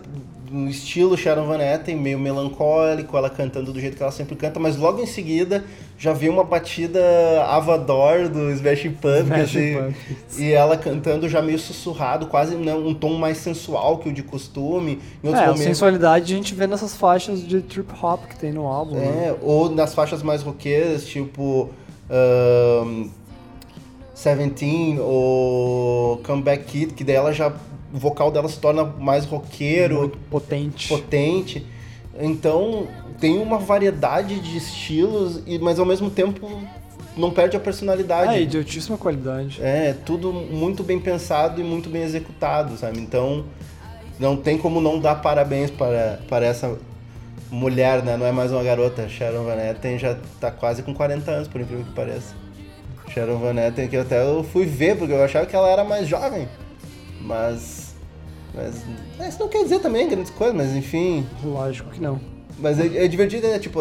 no 0.50 0.68
estilo 0.68 1.16
Sharon 1.16 1.46
Van 1.46 1.58
Etten, 1.60 1.96
meio 1.96 2.18
melancólico, 2.18 3.16
ela 3.16 3.28
cantando 3.30 3.72
do 3.72 3.80
jeito 3.80 3.96
que 3.96 4.02
ela 4.02 4.12
sempre 4.12 4.36
canta, 4.36 4.60
mas 4.60 4.76
logo 4.76 5.00
em 5.02 5.06
seguida 5.06 5.64
já 5.98 6.12
vem 6.12 6.28
uma 6.28 6.44
batida 6.44 7.00
Avador 7.48 8.28
do 8.28 8.50
Smashing 8.50 8.92
Pumpkins 8.92 9.50
Smashing 9.50 9.58
e, 9.58 9.74
Pumpkins. 9.76 10.38
e 10.38 10.52
ela 10.52 10.76
cantando 10.76 11.28
já 11.28 11.40
meio 11.40 11.58
sussurrado, 11.58 12.26
quase 12.26 12.54
né, 12.54 12.74
um 12.74 12.92
tom 12.92 13.14
mais 13.14 13.38
sensual 13.38 13.98
que 13.98 14.08
o 14.08 14.12
de 14.12 14.22
costume. 14.22 15.00
Em 15.24 15.28
outros 15.28 15.34
É, 15.34 15.44
a 15.44 15.46
momentos, 15.48 15.62
sensualidade 15.64 16.34
a 16.34 16.36
gente 16.36 16.54
vê 16.54 16.66
nessas 16.66 16.94
faixas 16.94 17.46
de 17.46 17.60
trip 17.62 17.90
hop 18.02 18.24
que 18.26 18.36
tem 18.36 18.52
no 18.52 18.66
álbum. 18.66 18.96
né? 18.96 19.28
é, 19.28 19.36
ou 19.42 19.70
nas 19.70 19.94
faixas 19.94 20.22
mais 20.22 20.42
roqueiras, 20.42 21.06
tipo 21.06 21.70
ahn, 22.10 23.08
Seventeen 24.14 24.98
ou 25.00 26.18
Comeback 26.24 26.64
Kid, 26.64 26.94
que 26.94 27.04
daí 27.04 27.16
ela 27.16 27.32
já. 27.32 27.52
O 27.92 27.98
vocal 27.98 28.30
dela 28.30 28.48
se 28.48 28.58
torna 28.58 28.84
mais 28.84 29.24
roqueiro, 29.24 30.00
Muito 30.00 30.18
potente. 30.30 30.88
potente. 30.88 31.66
Então 32.18 32.88
tem 33.20 33.38
uma 33.38 33.58
variedade 33.58 34.40
de 34.40 34.56
estilos, 34.56 35.42
e, 35.46 35.58
mas 35.58 35.78
ao 35.78 35.86
mesmo 35.86 36.10
tempo 36.10 36.50
não 37.16 37.30
perde 37.30 37.56
a 37.56 37.60
personalidade. 37.60 38.34
É, 38.34 38.42
e 38.42 38.46
de 38.46 38.58
altíssima 38.58 38.98
qualidade. 38.98 39.58
É, 39.62 39.94
tudo 40.04 40.32
muito 40.32 40.82
bem 40.82 40.98
pensado 40.98 41.60
e 41.60 41.64
muito 41.64 41.88
bem 41.88 42.02
executado, 42.02 42.76
sabe? 42.76 42.98
Então, 43.00 43.44
não 44.18 44.36
tem 44.36 44.58
como 44.58 44.80
não 44.80 44.98
dar 44.98 45.16
parabéns 45.16 45.70
para, 45.70 46.20
para 46.28 46.44
essa 46.44 46.76
mulher, 47.50 48.02
né? 48.02 48.16
Não 48.16 48.26
é 48.26 48.32
mais 48.32 48.50
uma 48.52 48.62
garota. 48.62 49.08
Sharon 49.08 49.44
Van 49.44 49.56
Etten 49.56 49.98
já 49.98 50.16
tá 50.40 50.50
quase 50.50 50.82
com 50.82 50.92
40 50.94 51.30
anos, 51.30 51.48
por 51.48 51.60
incrível 51.60 51.84
que 51.84 51.92
pareça. 51.92 52.34
Sharon 53.08 53.38
Van 53.38 53.54
Etten, 53.60 53.88
que 53.88 53.96
até 53.96 54.22
eu 54.22 54.44
fui 54.44 54.66
ver, 54.66 54.96
porque 54.96 55.12
eu 55.12 55.22
achava 55.22 55.46
que 55.46 55.56
ela 55.56 55.68
era 55.68 55.84
mais 55.84 56.06
jovem. 56.06 56.46
Mas... 57.20 57.94
Mas... 58.54 58.82
é, 59.18 59.28
Isso 59.28 59.38
não 59.38 59.48
quer 59.48 59.62
dizer 59.62 59.80
também 59.80 60.08
grandes 60.08 60.30
coisas, 60.30 60.56
mas 60.56 60.74
enfim... 60.74 61.26
Lógico 61.44 61.90
que 61.90 62.00
não. 62.00 62.20
Mas 62.58 62.78
é, 62.78 63.04
é 63.04 63.08
divertido, 63.08 63.46
né? 63.48 63.58
Tipo, 63.58 63.80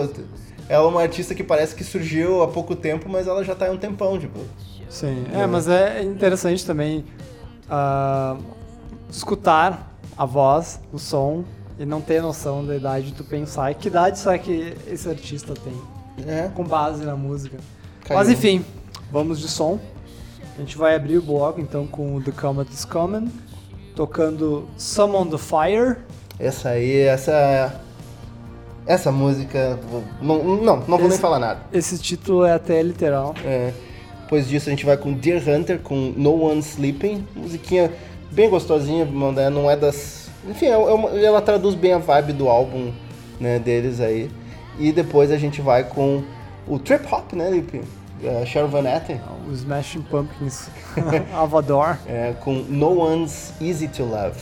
ela 0.68 0.86
é 0.86 0.88
uma 0.88 1.02
artista 1.02 1.34
que 1.36 1.44
parece 1.44 1.76
que 1.76 1.84
surgiu 1.84 2.42
há 2.44 2.48
pouco 2.48 2.76
tempo, 2.76 3.08
mas 3.08 3.28
ela 3.28 3.44
já 3.44 3.56
tá 3.56 3.68
há 3.68 3.72
um 3.72 3.78
tempão, 3.78 4.20
tipo... 4.20 4.40
Sim, 4.90 5.26
é, 5.34 5.46
mas 5.46 5.68
é 5.68 6.04
interessante 6.04 6.66
também 6.66 7.04
ah, 7.70 8.38
escutar 9.10 9.94
a 10.18 10.26
voz, 10.26 10.80
o 10.94 11.00
som 11.00 11.44
e 11.78 11.86
não 11.86 12.00
ter 12.00 12.22
noção 12.22 12.66
da 12.66 12.76
idade, 12.76 13.14
tu 13.14 13.24
pensar 13.24 13.74
que 13.74 13.88
idade 13.88 14.18
será 14.18 14.38
que 14.38 14.74
esse 14.88 15.10
artista 15.10 15.54
tem, 15.54 15.74
É, 16.26 16.50
com 16.54 16.64
base 16.64 17.04
na 17.04 17.16
música. 17.16 17.58
caiu. 18.06 18.18
Mas 18.18 18.30
enfim, 18.30 18.64
vamos 19.12 19.40
de 19.40 19.48
som. 19.50 19.80
A 20.56 20.62
gente 20.62 20.78
vai 20.78 20.96
abrir 20.96 21.18
o 21.18 21.22
bloco 21.22 21.60
então 21.60 21.86
com 21.86 22.16
o 22.16 22.22
The 22.22 22.32
Comet 22.32 22.72
is 22.72 22.86
Coming, 22.86 23.30
tocando 23.96 24.66
Summon 24.78 25.28
the 25.28 25.38
Fire. 25.38 25.98
Essa 26.40 26.70
aí, 26.70 27.02
essa. 27.02 27.82
Essa 28.86 29.12
música. 29.12 29.80
Não, 30.22 30.44
não, 30.44 30.78
não 30.78 30.84
vou 30.86 31.00
nem 31.00 31.08
Esse- 31.10 31.20
falar 31.20 31.40
nada. 31.40 31.60
Esse 31.74 31.98
título 31.98 32.46
é 32.46 32.54
até 32.54 32.82
literal. 32.82 33.34
É, 33.44 33.74
depois 34.22 34.48
disso 34.48 34.70
a 34.70 34.72
gente 34.72 34.86
vai 34.86 34.96
com 34.96 35.12
Deer 35.14 35.42
Hunter 35.48 35.80
com 35.80 36.14
No 36.16 36.42
One 36.44 36.60
Sleeping. 36.60 37.26
Musiquinha 37.36 37.92
bem 38.32 38.50
gostosinha, 38.50 39.06
né? 39.06 39.50
não 39.50 39.70
é 39.70 39.76
das. 39.76 40.30
Enfim, 40.48 40.68
é- 40.68 40.72
é 40.74 40.78
uma- 40.78 41.10
ela 41.10 41.42
traduz 41.42 41.74
bem 41.74 41.94
a 41.94 41.98
vibe 41.98 42.34
do 42.34 42.48
álbum 42.48 42.92
né, 43.40 43.58
deles 43.60 44.00
aí. 44.00 44.30
E 44.78 44.92
depois 44.92 45.32
a 45.32 45.38
gente 45.38 45.62
vai 45.62 45.84
com 45.84 46.24
o 46.68 46.78
Trip 46.78 47.06
Hop, 47.12 47.34
né, 47.34 47.50
Lipe? 47.50 47.82
Uh, 48.24 48.46
Sharon 48.46 48.72
Van 48.72 48.86
Etten. 48.86 49.20
O 49.48 49.54
Smashing 49.56 50.04
Pumpkins, 50.04 50.70
Avador. 51.34 51.98
É, 52.08 52.34
com 52.40 52.64
No 52.70 52.92
One's 52.92 53.54
Easy 53.60 53.88
to 53.90 54.04
Love. 54.04 54.38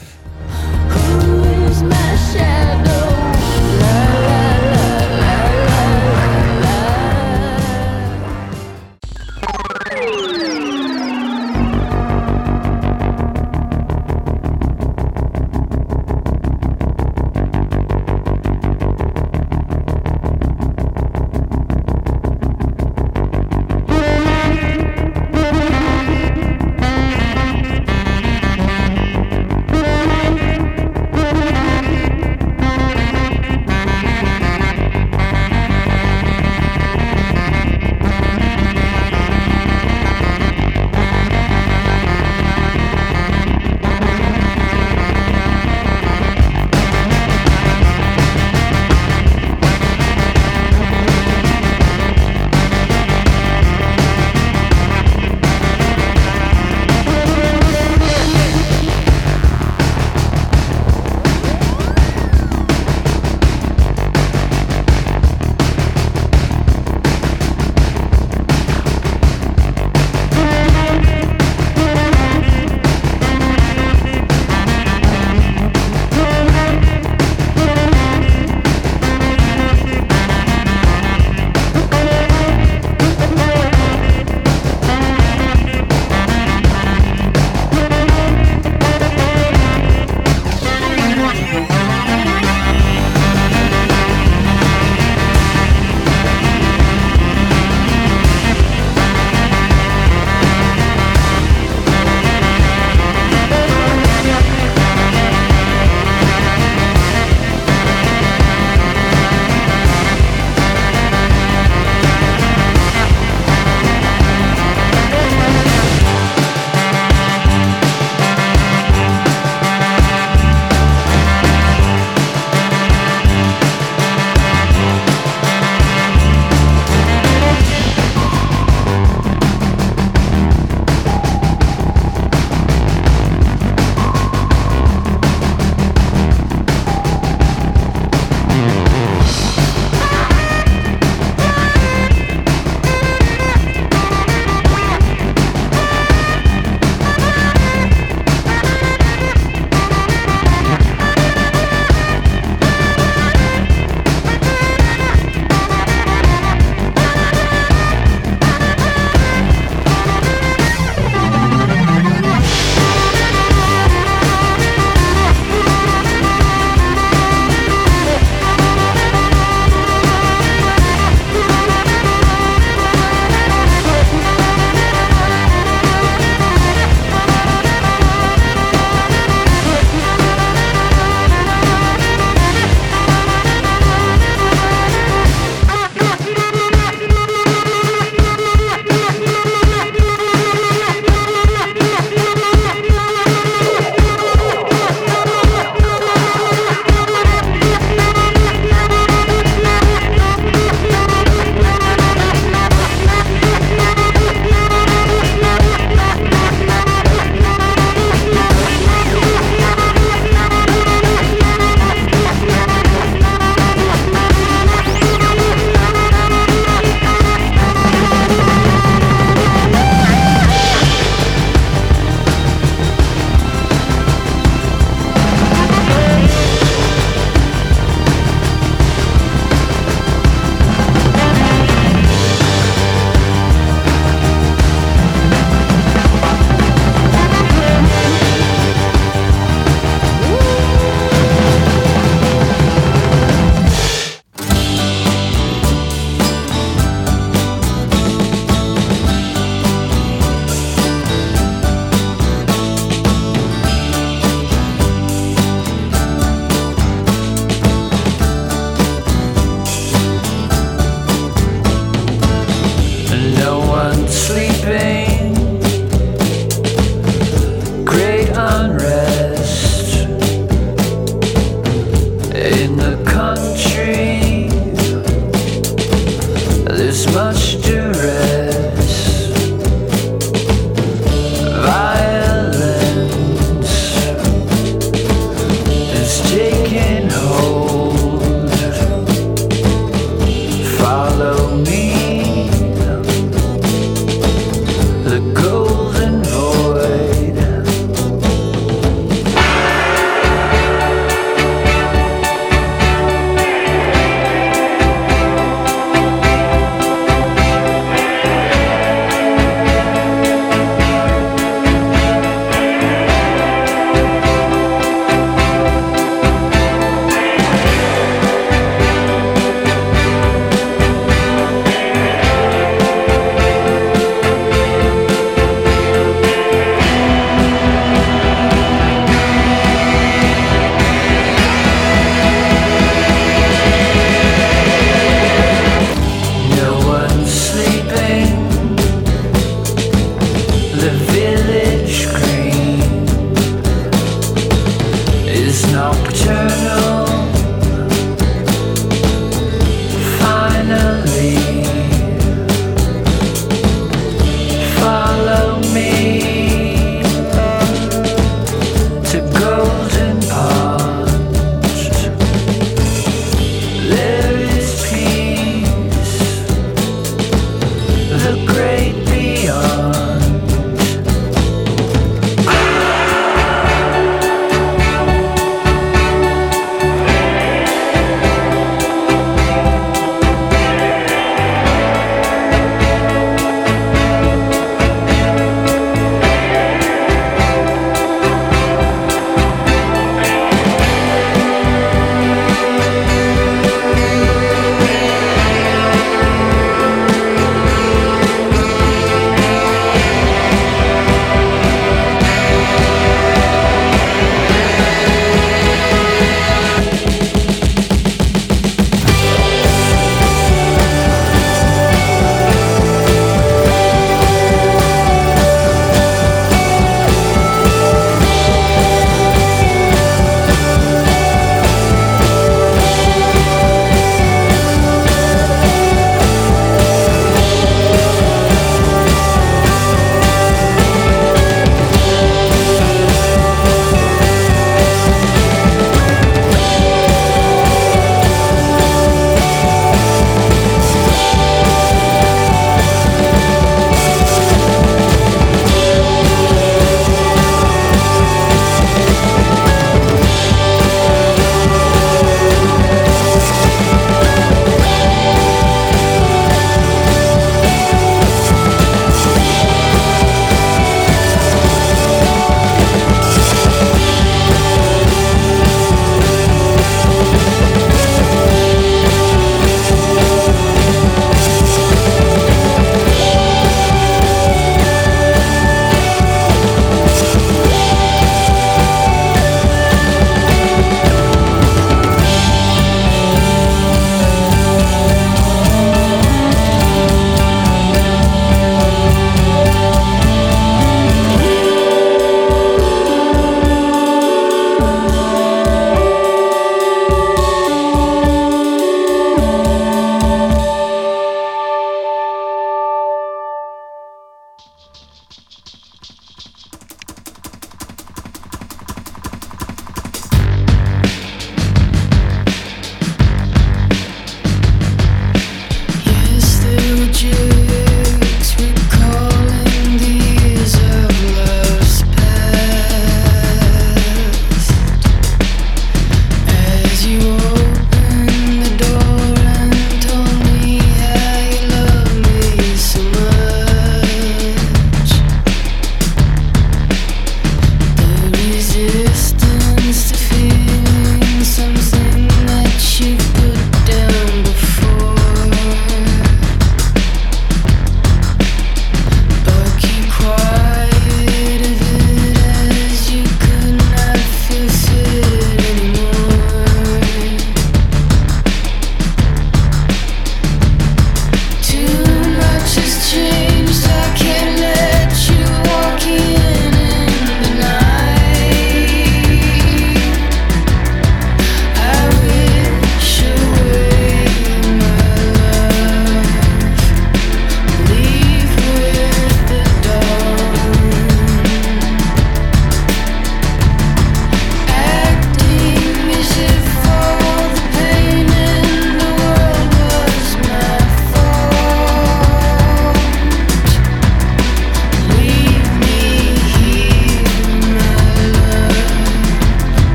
Who's 0.90 1.82
my 1.82 2.18
shadow? 2.32 3.10
La 3.80 4.20
la 4.20 4.53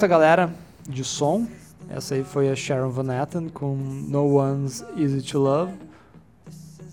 volta, 0.00 0.06
galera, 0.06 0.50
de 0.88 1.04
som. 1.04 1.46
Essa 1.90 2.14
aí 2.14 2.24
foi 2.24 2.48
a 2.48 2.56
Sharon 2.56 2.88
Van 2.88 3.12
Etten 3.22 3.50
com 3.50 3.76
No 3.76 4.36
One's 4.36 4.82
Easy 4.96 5.20
to 5.20 5.38
Love. 5.38 5.72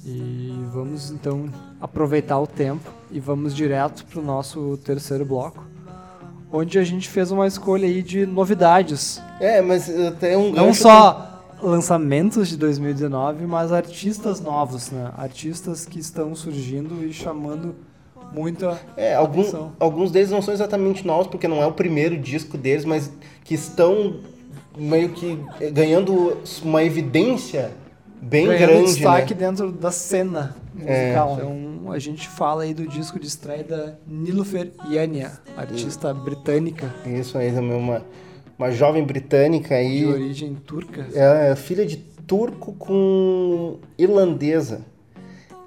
E 0.05 0.53
vamos 0.73 1.09
então 1.09 1.49
aproveitar 1.79 2.37
o 2.37 2.45
tempo 2.45 2.91
e 3.09 3.17
vamos 3.21 3.55
direto 3.55 4.03
pro 4.07 4.21
nosso 4.21 4.77
terceiro 4.83 5.23
bloco, 5.23 5.65
onde 6.51 6.77
a 6.77 6.83
gente 6.83 7.07
fez 7.07 7.31
uma 7.31 7.47
escolha 7.47 7.87
aí 7.87 8.03
de 8.03 8.25
novidades. 8.25 9.21
É, 9.39 9.61
mas 9.61 9.89
até 9.89 10.37
um 10.37 10.51
Não 10.51 10.73
só 10.73 11.45
lançamentos 11.63 12.49
de 12.49 12.57
2019, 12.57 13.45
mas 13.45 13.71
artistas 13.71 14.41
novos, 14.41 14.91
né? 14.91 15.13
Artistas 15.15 15.85
que 15.85 15.99
estão 15.99 16.35
surgindo 16.35 17.05
e 17.05 17.13
chamando 17.13 17.73
muita 18.33 18.79
É, 18.95 19.13
algum- 19.15 19.41
atenção. 19.41 19.71
alguns 19.79 20.11
deles 20.11 20.29
não 20.31 20.41
são 20.41 20.53
exatamente 20.53 21.05
novos, 21.05 21.27
porque 21.27 21.47
não 21.47 21.61
é 21.61 21.65
o 21.65 21.71
primeiro 21.71 22.17
disco 22.17 22.57
deles, 22.57 22.85
mas 22.85 23.11
que 23.43 23.53
estão 23.55 24.15
meio 24.77 25.09
que 25.09 25.39
ganhando 25.73 26.37
uma 26.63 26.83
evidência 26.83 27.71
bem 28.21 28.47
ganhando 28.47 28.67
grande, 28.71 28.93
destaque 28.93 29.33
né? 29.33 29.39
dentro 29.39 29.71
da 29.71 29.91
cena 29.91 30.55
É. 30.85 31.07
musical. 31.07 31.33
então 31.35 31.91
a 31.91 31.99
gente 31.99 32.27
fala 32.27 32.63
aí 32.63 32.73
do 32.73 32.85
disco 32.87 33.19
de 33.19 33.25
estreia 33.27 33.63
da 33.63 33.93
Nilufer 34.07 34.71
Yania, 34.89 35.31
artista 35.55 36.13
britânica 36.13 36.93
Isso 37.05 37.37
aí 37.37 37.51
também, 37.51 37.75
uma, 37.77 38.03
uma 38.59 38.69
jovem 38.71 39.03
britânica 39.03 39.75
aí, 39.75 39.99
de 39.99 40.05
origem 40.05 40.53
turca. 40.55 41.07
é 41.13 41.55
filha 41.55 41.85
de 41.85 41.97
turco 41.97 42.73
com 42.73 43.77
irlandesa. 43.97 44.81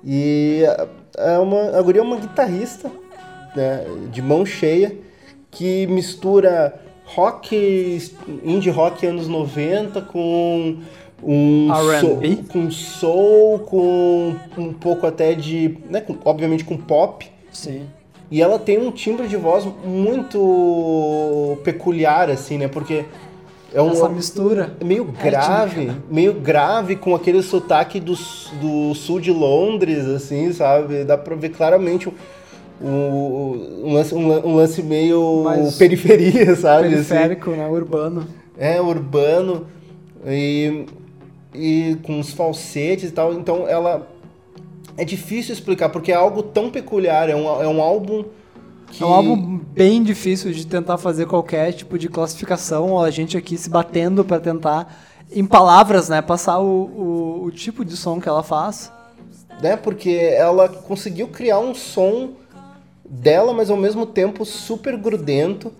E 0.04 0.62
é 1.16 1.38
uma, 1.38 1.76
a 1.78 1.82
guria 1.82 2.00
é 2.00 2.04
uma 2.04 2.16
guitarrista 2.16 2.90
né, 3.56 3.84
de 4.10 4.20
mão 4.22 4.44
cheia 4.46 4.96
que 5.50 5.86
mistura 5.88 6.74
rock, 7.04 8.00
indie 8.44 8.70
rock 8.70 9.04
anos 9.06 9.26
90 9.26 10.00
com 10.02 10.76
um 11.22 11.68
soul, 12.00 12.20
com 12.50 12.70
soul, 12.70 13.58
com 13.60 14.34
um 14.56 14.72
pouco 14.72 15.06
até 15.06 15.34
de, 15.34 15.76
né, 15.90 16.00
com- 16.00 16.16
obviamente 16.24 16.64
com 16.64 16.76
pop. 16.76 17.30
Sim. 17.52 17.86
E 18.30 18.40
ela 18.40 18.58
tem 18.60 18.78
um 18.78 18.92
timbre 18.92 19.26
de 19.26 19.36
voz 19.36 19.66
muito 19.84 21.58
peculiar, 21.64 22.30
assim, 22.30 22.58
né? 22.58 22.68
Porque 22.68 23.04
é 23.72 23.80
um 23.80 23.90
Essa 23.90 24.08
mistura. 24.08 24.74
é 24.80 24.84
meio 24.84 25.04
grave, 25.04 25.92
meio 26.10 26.32
grave 26.34 26.96
com 26.96 27.14
aquele 27.14 27.42
sotaque 27.42 28.00
do, 28.00 28.14
do 28.60 28.94
sul 28.94 29.20
de 29.20 29.30
Londres, 29.30 30.06
assim, 30.06 30.52
sabe? 30.52 31.04
Dá 31.04 31.16
pra 31.16 31.36
ver 31.36 31.50
claramente 31.50 32.08
o, 32.08 32.12
o- 32.84 33.82
um, 33.84 33.92
lance, 33.92 34.14
um 34.14 34.46
um 34.48 34.54
lance 34.56 34.82
meio 34.82 35.42
Mais 35.44 35.76
periferia, 35.76 36.54
sabe? 36.56 36.88
assim. 36.88 37.08
Periférico, 37.08 37.50
né? 37.50 37.66
Urbano. 37.68 38.26
É, 38.58 38.80
urbano 38.80 39.66
e, 40.26 40.84
e 41.54 41.96
com 42.02 42.18
os 42.20 42.32
falsetes 42.32 43.10
e 43.10 43.12
tal. 43.12 43.32
Então 43.34 43.66
ela. 43.68 44.08
É 44.96 45.04
difícil 45.04 45.54
explicar, 45.54 45.88
porque 45.88 46.12
é 46.12 46.14
algo 46.14 46.42
tão 46.42 46.68
peculiar. 46.70 47.30
É 47.30 47.34
um, 47.36 47.46
é 47.62 47.66
um 47.66 47.80
álbum 47.80 48.24
que. 48.90 49.02
É 49.02 49.06
um 49.06 49.12
álbum 49.14 49.58
bem 49.72 50.02
difícil 50.02 50.52
de 50.52 50.66
tentar 50.66 50.98
fazer 50.98 51.26
qualquer 51.26 51.72
tipo 51.72 51.98
de 51.98 52.08
classificação. 52.08 52.98
A 53.00 53.10
gente 53.10 53.36
aqui 53.36 53.56
se 53.56 53.70
batendo 53.70 54.24
pra 54.24 54.38
tentar, 54.40 54.94
em 55.32 55.44
palavras, 55.46 56.08
né? 56.08 56.20
Passar 56.20 56.58
o, 56.58 56.66
o, 56.84 57.44
o 57.44 57.50
tipo 57.50 57.84
de 57.84 57.96
som 57.96 58.20
que 58.20 58.28
ela 58.28 58.42
faz. 58.42 58.92
né? 59.62 59.76
Porque 59.76 60.10
ela 60.10 60.68
conseguiu 60.68 61.28
criar 61.28 61.58
um 61.60 61.74
som 61.74 62.30
dela, 63.08 63.52
mas 63.52 63.70
ao 63.70 63.76
mesmo 63.76 64.04
tempo 64.06 64.44
super 64.44 64.96
grudento. 64.96 65.72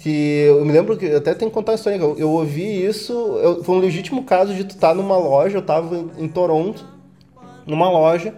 Que 0.00 0.44
eu 0.48 0.62
me 0.66 0.70
lembro 0.72 0.98
que 0.98 1.06
até 1.14 1.32
tem 1.32 1.48
que 1.48 1.54
contar 1.54 1.72
uma 1.72 1.76
história. 1.76 1.96
Eu, 1.96 2.14
eu 2.18 2.30
ouvi 2.30 2.84
isso, 2.84 3.12
eu- 3.42 3.64
foi 3.64 3.74
um 3.76 3.78
legítimo 3.78 4.22
caso 4.22 4.52
de 4.54 4.62
tu 4.64 4.74
estar 4.74 4.94
numa 4.94 5.16
loja. 5.16 5.56
Eu 5.56 5.62
tava 5.62 5.96
em, 5.96 6.10
em 6.24 6.28
Toronto, 6.28 6.84
numa 7.66 7.88
loja, 7.90 8.34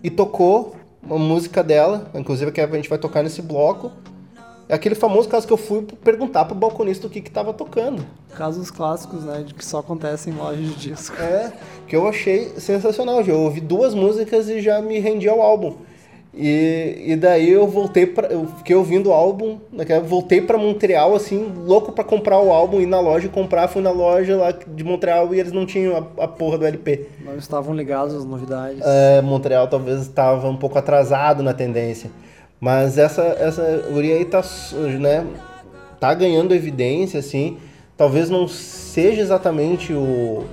e 0.00 0.08
tocou 0.10 0.76
uma 1.02 1.18
música 1.18 1.62
dela, 1.62 2.10
inclusive 2.14 2.52
que 2.52 2.60
a 2.60 2.66
gente 2.66 2.88
vai 2.88 2.98
tocar 2.98 3.22
nesse 3.22 3.42
bloco. 3.42 3.92
É 4.68 4.74
aquele 4.74 4.94
famoso 4.94 5.28
caso 5.28 5.46
que 5.46 5.52
eu 5.52 5.56
fui 5.58 5.82
perguntar 6.02 6.44
pro 6.44 6.54
balconista 6.54 7.06
o 7.06 7.10
que 7.10 7.20
que 7.20 7.30
tava 7.30 7.52
tocando. 7.52 8.06
Casos 8.34 8.70
clássicos, 8.70 9.24
né? 9.24 9.42
De 9.42 9.52
que 9.52 9.64
só 9.64 9.80
acontecem 9.80 10.32
em 10.32 10.36
lojas 10.36 10.64
de 10.64 10.74
disco. 10.76 11.16
É, 11.20 11.52
que 11.86 11.94
eu 11.94 12.08
achei 12.08 12.48
sensacional. 12.58 13.20
Eu 13.20 13.40
ouvi 13.40 13.60
duas 13.60 13.92
músicas 13.92 14.48
e 14.48 14.60
já 14.60 14.80
me 14.80 14.98
rendi 14.98 15.28
ao 15.28 15.42
álbum. 15.42 15.76
E, 16.34 17.04
e 17.08 17.16
daí 17.16 17.50
eu 17.50 17.66
voltei 17.66 18.06
pra. 18.06 18.28
Eu 18.28 18.46
fiquei 18.58 18.74
ouvindo 18.74 19.10
o 19.10 19.12
álbum, 19.12 19.58
que 19.84 19.92
eu 19.92 20.02
voltei 20.02 20.40
pra 20.40 20.56
Montreal, 20.56 21.14
assim, 21.14 21.52
louco 21.66 21.92
pra 21.92 22.02
comprar 22.02 22.38
o 22.38 22.50
álbum, 22.50 22.80
ir 22.80 22.86
na 22.86 23.00
loja 23.00 23.26
e 23.26 23.28
comprar. 23.28 23.68
Fui 23.68 23.82
na 23.82 23.90
loja 23.90 24.36
lá 24.36 24.50
de 24.50 24.82
Montreal 24.82 25.34
e 25.34 25.40
eles 25.40 25.52
não 25.52 25.66
tinham 25.66 25.94
a, 25.94 26.24
a 26.24 26.28
porra 26.28 26.56
do 26.56 26.66
LP. 26.66 27.06
Não 27.22 27.36
estavam 27.36 27.74
ligados 27.74 28.14
às 28.14 28.24
novidades. 28.24 28.80
É, 28.82 29.20
Montreal 29.20 29.68
talvez 29.68 30.00
estava 30.00 30.48
um 30.48 30.56
pouco 30.56 30.78
atrasado 30.78 31.42
na 31.42 31.52
tendência. 31.52 32.10
Mas 32.58 32.96
essa, 32.96 33.22
essa 33.38 33.84
guria 33.92 34.14
aí 34.14 34.24
tá, 34.24 34.42
né, 35.00 35.26
tá 36.00 36.14
ganhando 36.14 36.54
evidência, 36.54 37.20
assim. 37.20 37.58
Talvez 37.94 38.30
não 38.30 38.48
seja 38.48 39.20
exatamente 39.20 39.92
o, 39.92 40.44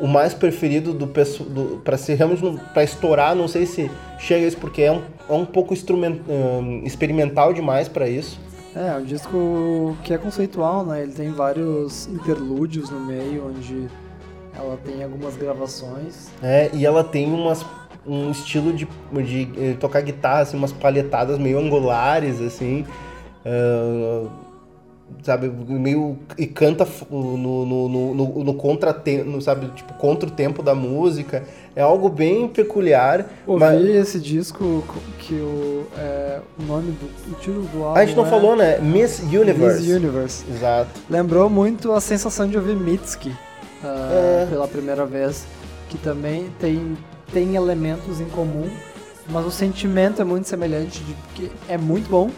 o 0.00 0.06
mais 0.06 0.34
preferido 0.34 0.92
do 0.92 1.06
pessoal 1.06 1.48
para 1.84 1.96
ser 1.96 2.14
realmente 2.14 2.42
para 2.72 2.82
estourar, 2.82 3.34
não 3.34 3.46
sei 3.46 3.66
se 3.66 3.90
chega 4.18 4.44
a 4.44 4.48
isso 4.48 4.56
porque 4.56 4.82
é 4.82 4.92
um, 4.92 5.02
é 5.28 5.32
um 5.32 5.44
pouco 5.44 5.74
hum, 5.74 6.82
experimental 6.84 7.52
demais 7.52 7.88
para 7.88 8.08
isso. 8.08 8.40
É, 8.74 8.88
é 8.88 8.96
um 8.96 9.04
disco 9.04 9.96
que 10.04 10.14
é 10.14 10.18
conceitual, 10.18 10.84
né? 10.84 11.02
Ele 11.02 11.12
tem 11.12 11.30
vários 11.30 12.06
interlúdios 12.06 12.88
no 12.90 13.00
meio, 13.00 13.48
onde 13.48 13.88
ela 14.56 14.78
tem 14.84 15.02
algumas 15.02 15.36
gravações. 15.36 16.28
É, 16.42 16.70
e 16.72 16.86
ela 16.86 17.02
tem 17.02 17.32
umas 17.32 17.64
um 18.06 18.30
estilo 18.30 18.72
de, 18.72 18.88
de 19.12 19.48
eh, 19.58 19.76
tocar 19.78 20.00
guitarra, 20.00 20.40
assim, 20.40 20.56
umas 20.56 20.72
palhetadas 20.72 21.38
meio 21.38 21.58
angulares, 21.58 22.40
assim. 22.40 22.86
ah, 23.44 24.49
sabe, 25.22 25.48
meio. 25.68 26.16
E 26.38 26.46
canta 26.46 26.86
no, 27.10 27.36
no, 27.36 27.88
no, 27.88 28.14
no, 28.14 28.44
no 28.44 28.54
contratempo, 28.54 29.40
sabe, 29.40 29.68
tipo, 29.74 29.92
contra 29.94 30.28
o 30.28 30.32
tempo 30.32 30.62
da 30.62 30.74
música. 30.74 31.44
É 31.76 31.82
algo 31.82 32.08
bem 32.08 32.48
peculiar. 32.48 33.26
Ouvi 33.46 33.60
mas- 33.64 33.84
esse 33.84 34.18
disco 34.20 34.82
co- 34.86 35.00
que 35.18 35.34
o, 35.34 35.86
é, 35.96 36.40
o 36.58 36.62
nome 36.64 36.92
do 36.92 37.06
o 37.32 37.34
título 37.38 37.62
do 37.68 37.84
álbum 37.84 37.98
a 37.98 38.04
gente 38.04 38.16
não 38.16 38.26
é 38.26 38.30
falou, 38.30 38.56
né? 38.56 38.78
Miss 38.80 39.20
Universe. 39.20 39.82
Miss 39.82 39.96
Universe. 39.96 40.44
Exato. 40.50 40.90
Lembrou 41.08 41.48
muito 41.48 41.92
a 41.92 42.00
sensação 42.00 42.48
de 42.48 42.56
ouvir 42.56 42.74
Mitski 42.76 43.32
ah, 43.84 44.42
É. 44.42 44.46
pela 44.50 44.66
primeira 44.66 45.06
vez, 45.06 45.46
que 45.88 45.96
também 45.98 46.46
tem, 46.58 46.96
tem 47.32 47.54
elementos 47.54 48.20
em 48.20 48.26
comum, 48.26 48.68
mas 49.28 49.46
o 49.46 49.50
sentimento 49.50 50.20
é 50.20 50.24
muito 50.24 50.48
semelhante, 50.48 51.02
de 51.04 51.14
que 51.34 51.52
é 51.68 51.78
muito 51.78 52.10
bom. 52.10 52.30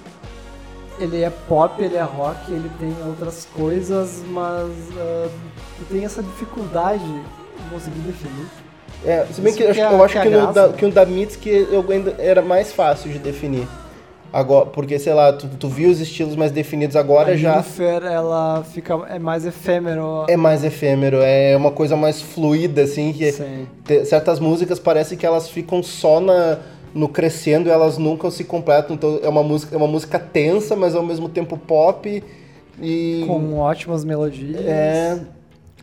Ele 0.99 1.23
é 1.23 1.31
pop, 1.31 1.83
ele 1.83 1.97
é 1.97 2.03
rock, 2.03 2.53
ele 2.53 2.71
tem 2.79 2.95
outras 3.07 3.47
coisas, 3.55 4.23
mas 4.29 4.71
ah, 4.99 5.29
tem 5.91 6.05
essa 6.05 6.23
dificuldade 6.23 7.03
de 7.05 7.71
conseguir 7.73 8.01
definir. 8.01 8.47
É, 9.05 9.27
se 9.33 9.41
bem 9.41 9.49
Isso 9.51 9.57
que, 9.59 9.65
eu 9.65 9.73
que 9.75 9.81
acho, 9.81 9.93
é- 9.95 9.97
eu 9.99 10.05
acho 10.05 10.13
que 10.13 10.19
é 10.19 10.23
que, 10.23 10.29
a 10.29 10.31
no 10.31 10.37
graça, 10.39 10.53
da, 10.53 10.69
né? 10.69 10.75
que 10.79 10.85
o 10.87 10.91
da 10.93 11.05
Mitski 11.07 11.49
eu 11.71 11.85
ainda 11.91 12.15
era 12.19 12.41
mais 12.43 12.73
fácil 12.73 13.11
de 13.11 13.19
definir. 13.19 13.67
Agora, 14.33 14.65
porque, 14.67 14.99
sei 14.99 15.13
lá, 15.13 15.31
tu, 15.33 15.47
tu 15.59 15.69
viu 15.69 15.91
os 15.91 16.01
estilos 16.01 16.35
mais 16.37 16.51
definidos 16.53 16.97
agora 16.97 17.33
a 17.33 17.37
já. 17.37 17.53
Jennifer, 17.55 18.03
ela 18.05 18.65
fica, 18.73 18.95
é 19.11 19.19
mais 19.19 19.45
efêmero. 19.45 20.25
É 20.27 20.37
mais 20.39 20.65
efêmero, 20.65 21.19
é 21.21 21.55
uma 21.55 21.71
coisa 21.71 21.97
mais 21.97 22.23
fluida, 22.23 22.83
assim, 22.83 23.13
que 23.13 23.31
Sim. 23.31 23.67
te- 23.85 24.07
certas 24.07 24.41
músicas 24.41 24.79
parece 24.79 25.17
que 25.19 25.27
elas 25.27 25.51
ficam 25.51 25.83
só 25.83 26.19
na, 26.19 26.59
no 26.95 27.09
crescendo 27.09 27.71
elas 27.71 27.99
nunca 27.99 28.31
se 28.31 28.45
completam. 28.45 28.97
Então 28.97 29.21
é 29.23 29.29
uma 29.29 29.43
música, 29.43 29.75
é 29.75 29.79
uma 29.79 29.87
música 29.87 30.19
tensa, 30.19 30.77
mas 30.77 30.95
ao 30.95 31.03
mesmo 31.03 31.29
tempo 31.29 31.57
pop. 31.57 32.23
E. 32.81 33.25
Com 33.27 33.59
ótimas 33.59 34.05
melodias. 34.05 34.65
É. 34.65 35.21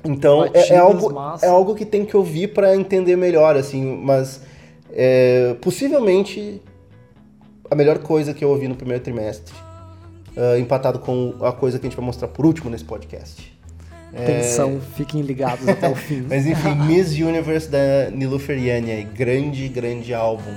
Então 0.03 0.45
é, 0.45 0.69
é 0.69 0.77
algo, 0.77 1.13
massa. 1.13 1.45
é 1.45 1.49
algo 1.49 1.75
que 1.75 1.85
tem 1.85 2.05
que 2.05 2.15
ouvir 2.15 2.53
pra 2.53 2.75
entender 2.75 3.15
melhor, 3.15 3.57
assim, 3.57 3.97
mas 4.01 4.41
é, 4.91 5.55
possivelmente 5.61 6.61
a 7.69 7.75
melhor 7.75 7.99
coisa 7.99 8.33
que 8.33 8.43
eu 8.43 8.49
ouvi 8.49 8.67
no 8.67 8.75
primeiro 8.75 9.03
trimestre, 9.03 9.53
ah, 10.35 10.57
empatado 10.57 10.99
com 10.99 11.35
a 11.41 11.51
coisa 11.51 11.77
que 11.77 11.85
a 11.85 11.89
gente 11.89 11.97
vai 11.97 12.05
mostrar 12.05 12.27
por 12.29 12.45
último 12.45 12.69
nesse 12.69 12.85
podcast. 12.85 13.58
Atenção, 14.13 14.81
fiquem 14.95 15.21
ligados 15.21 15.67
até 15.67 15.87
o 15.87 15.95
fim. 15.95 16.25
Mas 16.29 16.45
enfim, 16.45 16.75
Miss 16.75 17.11
Universe 17.11 17.69
da 17.69 18.09
Nilufer 18.11 18.57
Yanya, 18.57 19.03
grande, 19.03 19.67
grande 19.67 20.13
álbum. 20.13 20.51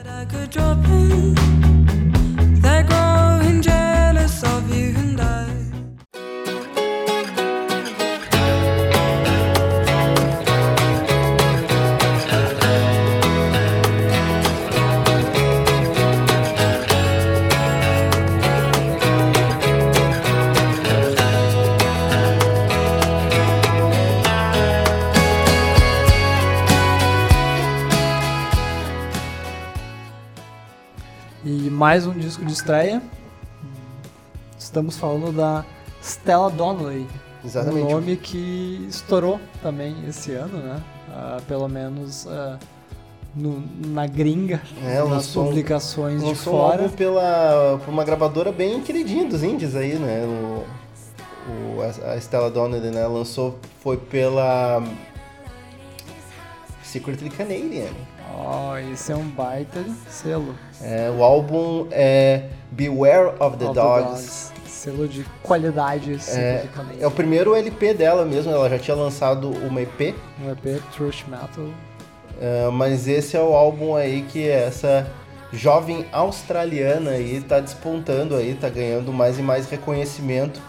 Mais 31.83 32.07
um 32.07 32.13
disco 32.13 32.45
de 32.45 32.53
estreia. 32.53 33.03
Estamos 34.57 34.97
falando 34.97 35.33
da 35.33 35.65
Stella 36.01 36.49
Donnelly. 36.49 37.09
Exatamente. 37.45 37.87
Um 37.87 37.91
nome 37.91 38.17
que 38.17 38.87
estourou 38.89 39.41
também 39.61 39.97
esse 40.09 40.31
ano, 40.31 40.59
né? 40.59 40.81
Ah, 41.11 41.41
pelo 41.49 41.67
menos 41.69 42.25
ah, 42.29 42.57
no- 43.35 43.65
na 43.89 44.07
gringa, 44.07 44.63
É, 44.81 45.01
nas 45.01 45.09
lançou 45.11 45.47
publicações 45.47 46.21
de 46.23 46.29
Lançou 46.29 46.55
um 46.55 46.57
fora. 46.57 46.89
pela, 46.89 47.81
por 47.85 47.91
uma 47.91 48.05
gravadora 48.05 48.53
bem 48.53 48.81
queridinha 48.81 49.25
dos 49.29 49.43
indies 49.43 49.75
aí, 49.75 49.95
né? 49.97 50.23
O, 50.25 50.65
o- 51.51 51.83
a- 51.83 52.13
a 52.13 52.17
Stella 52.21 52.49
Donnelly, 52.49 52.91
né? 52.93 53.05
Lançou, 53.09 53.59
foi 53.83 53.97
pela 53.97 54.81
Secretly 56.85 57.29
Canadian. 57.29 57.91
Ó, 58.35 58.77
esse 58.79 59.13
é 59.13 59.17
um 59.17 59.29
baita 59.29 59.85
selo. 60.09 60.55
É, 60.81 61.11
o 61.17 61.23
álbum 61.23 61.87
é 61.91 62.45
Beware 62.71 63.35
of 63.39 63.57
the 63.57 63.67
Of 63.67 63.75
Dogs. 63.75 64.53
Selo 64.67 65.07
de 65.07 65.25
qualidade. 65.43 66.19
É, 66.29 66.67
é 67.01 67.07
o 67.07 67.11
primeiro 67.11 67.55
LP 67.55 67.95
dela 67.95 68.25
mesmo, 68.25 68.51
ela 68.51 68.69
já 68.69 68.79
tinha 68.79 68.97
lançado 68.97 69.49
uma 69.49 69.81
EP, 69.81 70.15
Um 70.43 70.51
EP 70.51 70.83
Thrash 70.97 71.25
Metal. 71.29 71.67
é, 72.41 72.69
mas 72.71 73.07
esse 73.07 73.37
é 73.37 73.41
o 73.41 73.55
álbum 73.55 73.95
aí 73.95 74.23
que 74.23 74.49
essa 74.49 75.07
jovem 75.53 76.07
australiana 76.11 77.11
aí 77.11 77.41
tá 77.43 77.61
despontando 77.61 78.35
aí, 78.35 78.55
tá 78.55 78.69
ganhando 78.69 79.13
mais 79.13 79.39
e 79.39 79.43
mais 79.43 79.69
reconhecimento. 79.69 80.61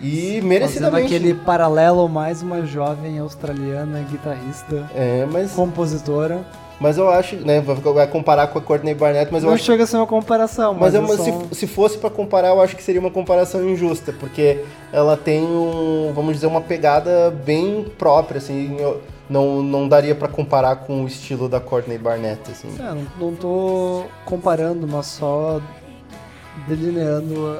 E 0.00 0.26
Fazendo 0.36 0.46
merecidamente. 0.48 1.14
aquele 1.14 1.34
paralelo, 1.34 2.08
mais 2.08 2.42
uma 2.42 2.64
jovem 2.64 3.18
australiana, 3.18 4.00
guitarrista, 4.10 4.88
É, 4.94 5.26
mas, 5.30 5.52
compositora. 5.52 6.44
Mas 6.80 6.98
eu 6.98 7.08
acho, 7.08 7.36
né, 7.36 7.60
vai 7.60 8.06
comparar 8.06 8.48
com 8.48 8.58
a 8.58 8.62
Courtney 8.62 8.94
Barnett, 8.94 9.32
mas 9.32 9.42
eu 9.42 9.48
não 9.48 9.54
acho 9.54 9.64
chega 9.64 9.84
a 9.84 9.86
ser 9.86 9.96
uma 9.96 10.06
comparação, 10.06 10.74
Mas 10.74 10.94
mas, 10.94 10.94
é 10.94 10.98
uma- 10.98 11.48
se, 11.48 11.54
se 11.54 11.66
fosse 11.66 11.98
pra 11.98 12.10
comparar, 12.10 12.48
eu 12.48 12.60
acho 12.60 12.76
que 12.76 12.82
seria 12.82 13.00
uma 13.00 13.10
comparação 13.10 13.66
injusta, 13.68 14.12
porque 14.12 14.60
ela 14.92 15.16
tem 15.16 15.42
um, 15.44 16.12
vamos 16.14 16.34
dizer, 16.34 16.46
uma 16.46 16.60
pegada 16.60 17.30
bem 17.44 17.84
própria, 17.98 18.38
assim, 18.38 18.76
eu- 18.78 19.00
não, 19.30 19.62
não 19.62 19.88
daria 19.88 20.14
pra 20.14 20.28
comparar 20.28 20.76
com 20.76 21.02
o 21.04 21.06
estilo 21.06 21.48
da 21.48 21.58
Courtney 21.58 21.96
Barnett, 21.96 22.40
assim. 22.50 22.68
É, 22.78 22.82
não, 22.82 23.06
não 23.30 23.34
tô 23.34 24.04
comparando, 24.26 24.86
mas 24.86 25.06
só 25.06 25.60
delineando, 26.68 27.58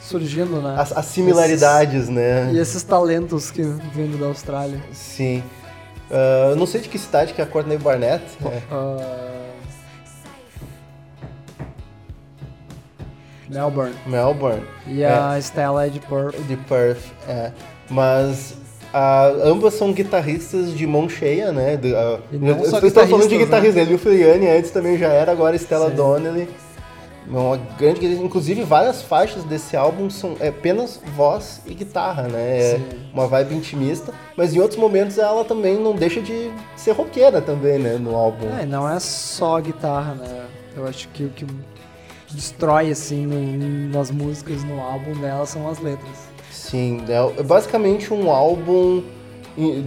surgindo, 0.00 0.60
né? 0.60 0.74
As, 0.78 0.96
as 0.96 1.04
similaridades, 1.06 2.08
né? 2.08 2.50
E 2.52 2.58
esses 2.58 2.82
talentos 2.82 3.50
que 3.50 3.62
vindo 3.62 4.18
da 4.18 4.26
Austrália. 4.26 4.80
Sim. 4.92 5.42
Ah, 6.12 6.48
eu 6.50 6.56
não 6.56 6.66
sei 6.66 6.80
de 6.82 6.88
que 6.88 6.98
cidade 6.98 7.32
que 7.32 7.40
é 7.40 7.44
a 7.44 7.46
Courtney 7.46 7.78
Barnett. 7.78 8.22
É. 8.44 8.60
Ah, 8.70 9.30
Melbourne. 13.48 13.94
Melbourne. 14.06 14.62
E 14.86 15.04
a 15.04 15.38
Stella 15.40 15.86
é 15.86 15.90
de 15.90 16.00
Perth. 16.00 16.36
de 16.46 16.56
Perth, 16.56 17.02
é. 17.28 17.50
Mas 17.90 18.54
ah, 18.94 19.30
ambas 19.44 19.74
são 19.74 19.92
guitarristas 19.92 20.72
de 20.72 20.86
mão 20.86 21.08
cheia, 21.08 21.52
né? 21.52 21.76
Do, 21.76 21.94
ah, 21.96 22.20
não 22.30 22.48
eu- 22.48 22.64
só 22.70 22.78
eu 22.78 22.88
estou 22.88 23.06
falando 23.06 23.28
de 23.28 23.36
guitarristas, 23.38 23.74
guitarrista, 23.74 23.80
né? 23.80 23.84
Liu 23.84 23.98
Filiani 23.98 24.48
antes 24.48 24.70
também 24.70 24.96
já 24.96 25.08
era, 25.08 25.32
agora 25.32 25.56
Stella 25.56 25.90
Sim. 25.90 25.96
Donnelly. 25.96 26.48
Uma 27.26 27.56
grande. 27.78 28.04
Inclusive, 28.06 28.62
várias 28.64 29.00
faixas 29.02 29.44
desse 29.44 29.76
álbum 29.76 30.10
são 30.10 30.36
é, 30.40 30.48
apenas 30.48 31.00
voz 31.16 31.60
e 31.66 31.72
guitarra, 31.74 32.24
né? 32.24 32.40
É 32.72 32.80
uma 33.14 33.26
vibe 33.26 33.54
intimista. 33.54 34.12
Mas 34.36 34.54
em 34.54 34.60
outros 34.60 34.78
momentos 34.78 35.18
ela 35.18 35.44
também 35.44 35.78
não 35.78 35.94
deixa 35.94 36.20
de 36.20 36.50
ser 36.76 36.92
roqueira 36.92 37.40
também, 37.40 37.78
né? 37.78 37.96
No 37.96 38.14
álbum. 38.16 38.46
É, 38.58 38.66
não 38.66 38.88
é 38.88 38.98
só 38.98 39.60
guitarra, 39.60 40.14
né? 40.14 40.46
Eu 40.76 40.86
acho 40.86 41.08
que 41.08 41.24
o 41.24 41.28
que 41.30 41.46
destrói, 42.30 42.90
assim, 42.90 43.26
no- 43.26 43.88
nas 43.96 44.10
músicas, 44.10 44.64
no 44.64 44.80
álbum 44.80 45.12
dela, 45.20 45.46
são 45.46 45.68
as 45.68 45.78
letras. 45.78 46.28
Sim, 46.50 47.02
é 47.08 47.40
é 47.40 47.42
basicamente 47.42 48.12
um 48.12 48.30
álbum 48.30 49.02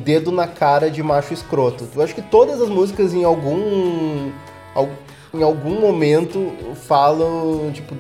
dedo 0.04 0.32
na 0.32 0.48
cara 0.48 0.92
de 0.92 1.02
macho 1.02 1.34
escroto. 1.34 1.88
Eu 1.96 2.02
acho 2.04 2.14
que 2.14 2.22
todas 2.22 2.62
as 2.62 2.70
músicas 2.70 3.14
em 3.16 3.24
algum 3.24 4.30
al- 4.76 4.90
em 5.38 5.44
algum 5.44 5.80
momento 5.80 6.52
falam, 6.88 7.72
tipo, 7.74 7.96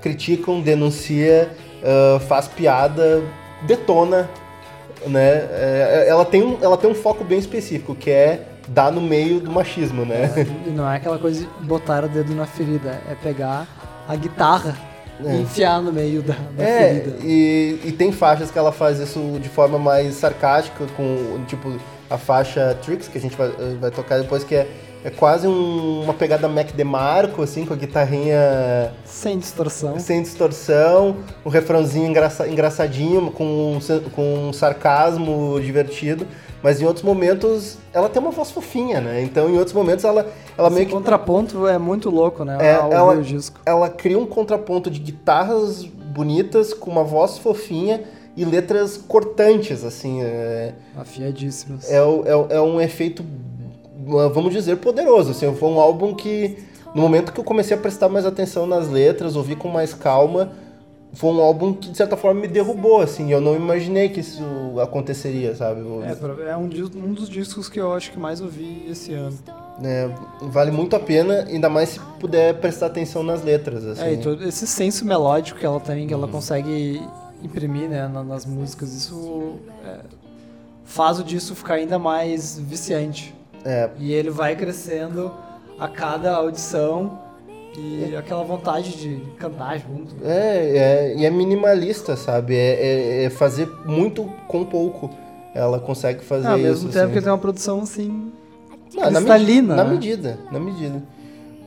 criticam, 0.00 0.60
denuncia, 0.60 1.50
ah, 1.84 2.20
faz 2.20 2.48
piada, 2.48 3.22
detona, 3.62 4.28
né? 5.06 5.46
É, 5.50 6.06
ela 6.08 6.24
tem 6.24 6.42
um, 6.42 6.58
ela 6.62 6.76
tem 6.76 6.90
um 6.90 6.94
foco 6.94 7.22
bem 7.24 7.38
específico, 7.38 7.94
que 7.94 8.10
é 8.10 8.42
dar 8.68 8.90
no 8.90 9.00
meio 9.00 9.38
do 9.40 9.50
machismo, 9.50 10.04
né? 10.04 10.30
E 10.66 10.70
não 10.70 10.90
é 10.90 10.96
aquela 10.96 11.18
coisa 11.18 11.40
de 11.40 11.64
botar 11.66 12.04
o 12.04 12.08
dedo 12.08 12.34
na 12.34 12.46
ferida, 12.46 13.00
é 13.10 13.14
pegar 13.14 13.66
a 14.08 14.16
guitarra 14.16 14.76
É. 15.24 15.34
e 15.36 15.42
enfiar 15.42 15.80
no 15.80 15.92
meio 15.92 16.22
da, 16.22 16.34
da 16.56 16.64
É, 16.64 16.94
ferida. 16.94 17.16
e, 17.24 17.80
e 17.84 17.92
tem 17.92 18.10
faixas 18.10 18.50
que 18.50 18.58
ela 18.58 18.72
faz 18.72 18.98
isso 18.98 19.38
de 19.40 19.48
forma 19.48 19.78
mais 19.78 20.14
sarcástica, 20.14 20.84
com 20.96 21.44
tipo 21.46 21.72
a 22.10 22.18
faixa 22.18 22.76
Tricks, 22.82 23.06
que 23.08 23.18
a 23.18 23.20
gente 23.20 23.36
vai, 23.36 23.48
vai 23.80 23.90
tocar 23.90 24.18
depois, 24.20 24.42
que 24.44 24.54
é, 24.56 24.66
é 25.06 25.10
quase 25.10 25.46
um- 25.46 26.02
uma 26.02 26.12
pegada 26.12 26.48
Mac 26.48 26.72
DeMarco, 26.72 27.40
assim, 27.42 27.64
com 27.64 27.72
a 27.72 27.76
guitarrinha 27.76 28.92
Sem 29.04 29.38
distorção. 29.38 29.98
sem 30.00 30.20
distorção, 30.20 31.18
um 31.44 31.48
refrãozinho 31.48 32.06
engraça- 32.08 32.48
engraçadinho, 32.48 33.30
com 33.30 33.44
um, 33.44 33.78
com 34.10 34.48
um 34.48 34.52
sarcasmo 34.52 35.60
divertido. 35.60 36.26
Mas 36.62 36.80
em 36.80 36.84
outros 36.86 37.04
momentos 37.04 37.78
ela 37.92 38.08
tem 38.08 38.20
uma 38.20 38.32
voz 38.32 38.50
fofinha, 38.50 39.00
né? 39.00 39.22
Então 39.22 39.48
em 39.48 39.56
outros 39.56 39.72
momentos 39.74 40.04
ela, 40.04 40.26
ela 40.58 40.68
meio 40.70 40.80
Esse 40.82 40.86
que 40.90 40.96
contraponto 40.96 41.68
é 41.68 41.78
muito 41.78 42.10
louco, 42.10 42.44
né? 42.44 42.56
É, 42.60 42.72
ela- 42.72 43.16
disco. 43.22 43.60
ela 43.64 43.88
cria 43.88 44.18
um 44.18 44.26
contraponto 44.26 44.90
de 44.90 44.98
guitarras 44.98 45.84
bonitas 45.84 46.74
com 46.74 46.90
uma 46.90 47.04
voz 47.04 47.38
fofinha 47.38 48.02
e 48.36 48.44
letras 48.44 48.96
cortantes, 48.96 49.84
assim. 49.84 50.22
É, 50.22 50.72
Afiadíssimos. 50.96 51.88
é, 51.88 51.96
é 51.98 52.56
é 52.56 52.60
um 52.60 52.80
efeito, 52.80 53.24
vamos 54.06 54.52
dizer, 54.52 54.76
poderoso. 54.76 55.32
Assim, 55.32 55.54
foi 55.54 55.68
um 55.68 55.80
álbum 55.80 56.14
que, 56.14 56.56
no 56.94 57.02
momento 57.02 57.32
que 57.32 57.40
eu 57.40 57.44
comecei 57.44 57.76
a 57.76 57.80
prestar 57.80 58.08
mais 58.08 58.24
atenção 58.24 58.66
nas 58.66 58.88
letras, 58.88 59.36
ouvir 59.36 59.56
com 59.56 59.68
mais 59.68 59.92
calma, 59.92 60.52
foi 61.12 61.30
um 61.32 61.40
álbum 61.40 61.72
que, 61.72 61.88
de 61.90 61.96
certa 61.96 62.16
forma, 62.16 62.40
me 62.42 62.48
derrubou, 62.48 63.00
assim. 63.00 63.32
Eu 63.32 63.40
não 63.40 63.56
imaginei 63.56 64.08
que 64.10 64.20
isso 64.20 64.42
aconteceria, 64.82 65.54
sabe? 65.54 65.80
É, 66.02 66.50
é 66.50 66.56
um, 66.56 66.64
um 66.64 67.12
dos 67.14 67.28
discos 67.28 67.68
que 67.68 67.80
eu 67.80 67.92
acho 67.92 68.12
que 68.12 68.18
mais 68.18 68.40
ouvi 68.40 68.86
esse 68.90 69.12
ano. 69.14 69.36
É, 69.82 70.08
vale 70.42 70.70
muito 70.70 70.94
a 70.96 71.00
pena, 71.00 71.44
ainda 71.48 71.68
mais 71.68 71.90
se 71.90 72.00
puder 72.20 72.54
prestar 72.60 72.86
atenção 72.86 73.22
nas 73.22 73.42
letras, 73.42 73.84
assim. 73.86 74.02
É, 74.02 74.12
e 74.14 74.16
todo 74.18 74.42
esse 74.46 74.66
senso 74.66 75.04
melódico 75.04 75.58
que 75.58 75.66
ela 75.66 75.80
tem, 75.80 76.06
que 76.06 76.14
ela 76.14 76.28
consegue 76.28 77.00
imprimir 77.42 77.88
né, 77.88 78.08
na- 78.08 78.24
nas 78.24 78.46
músicas, 78.46 78.94
isso 78.94 79.56
é, 79.86 79.98
faz 80.84 81.18
o 81.18 81.24
disco 81.24 81.54
ficar 81.54 81.74
ainda 81.74 81.98
mais 81.98 82.58
viciante. 82.58 83.34
É, 83.66 83.90
E 83.98 84.12
ele 84.12 84.30
vai 84.30 84.54
crescendo 84.54 85.32
a 85.78 85.88
cada 85.88 86.34
audição 86.34 87.18
e 87.76 88.14
aquela 88.16 88.42
vontade 88.44 88.96
de 88.96 89.20
cantar 89.38 89.78
junto. 89.78 90.14
É, 90.24 90.78
é, 90.78 91.14
e 91.16 91.26
é 91.26 91.30
minimalista, 91.30 92.16
sabe? 92.16 92.54
É, 92.56 92.74
é- 93.22 93.24
é 93.24 93.30
fazer 93.30 93.68
muito 93.84 94.24
com 94.48 94.64
pouco. 94.64 95.10
Ela 95.54 95.78
consegue 95.78 96.24
fazer 96.24 96.46
Ah, 96.46 96.52
ao 96.52 96.58
isso. 96.58 96.66
mesmo 96.68 96.88
tempo 96.90 97.04
assim. 97.06 97.14
que 97.14 97.20
tem 97.20 97.30
uma 97.32 97.38
produção 97.38 97.80
assim. 97.80 98.32
Não, 98.94 99.02
na, 99.10 99.18
cristalina, 99.20 99.74
na 99.76 99.84
né? 99.84 99.90
medida, 99.90 100.38
na 100.50 100.60
medida. 100.60 101.02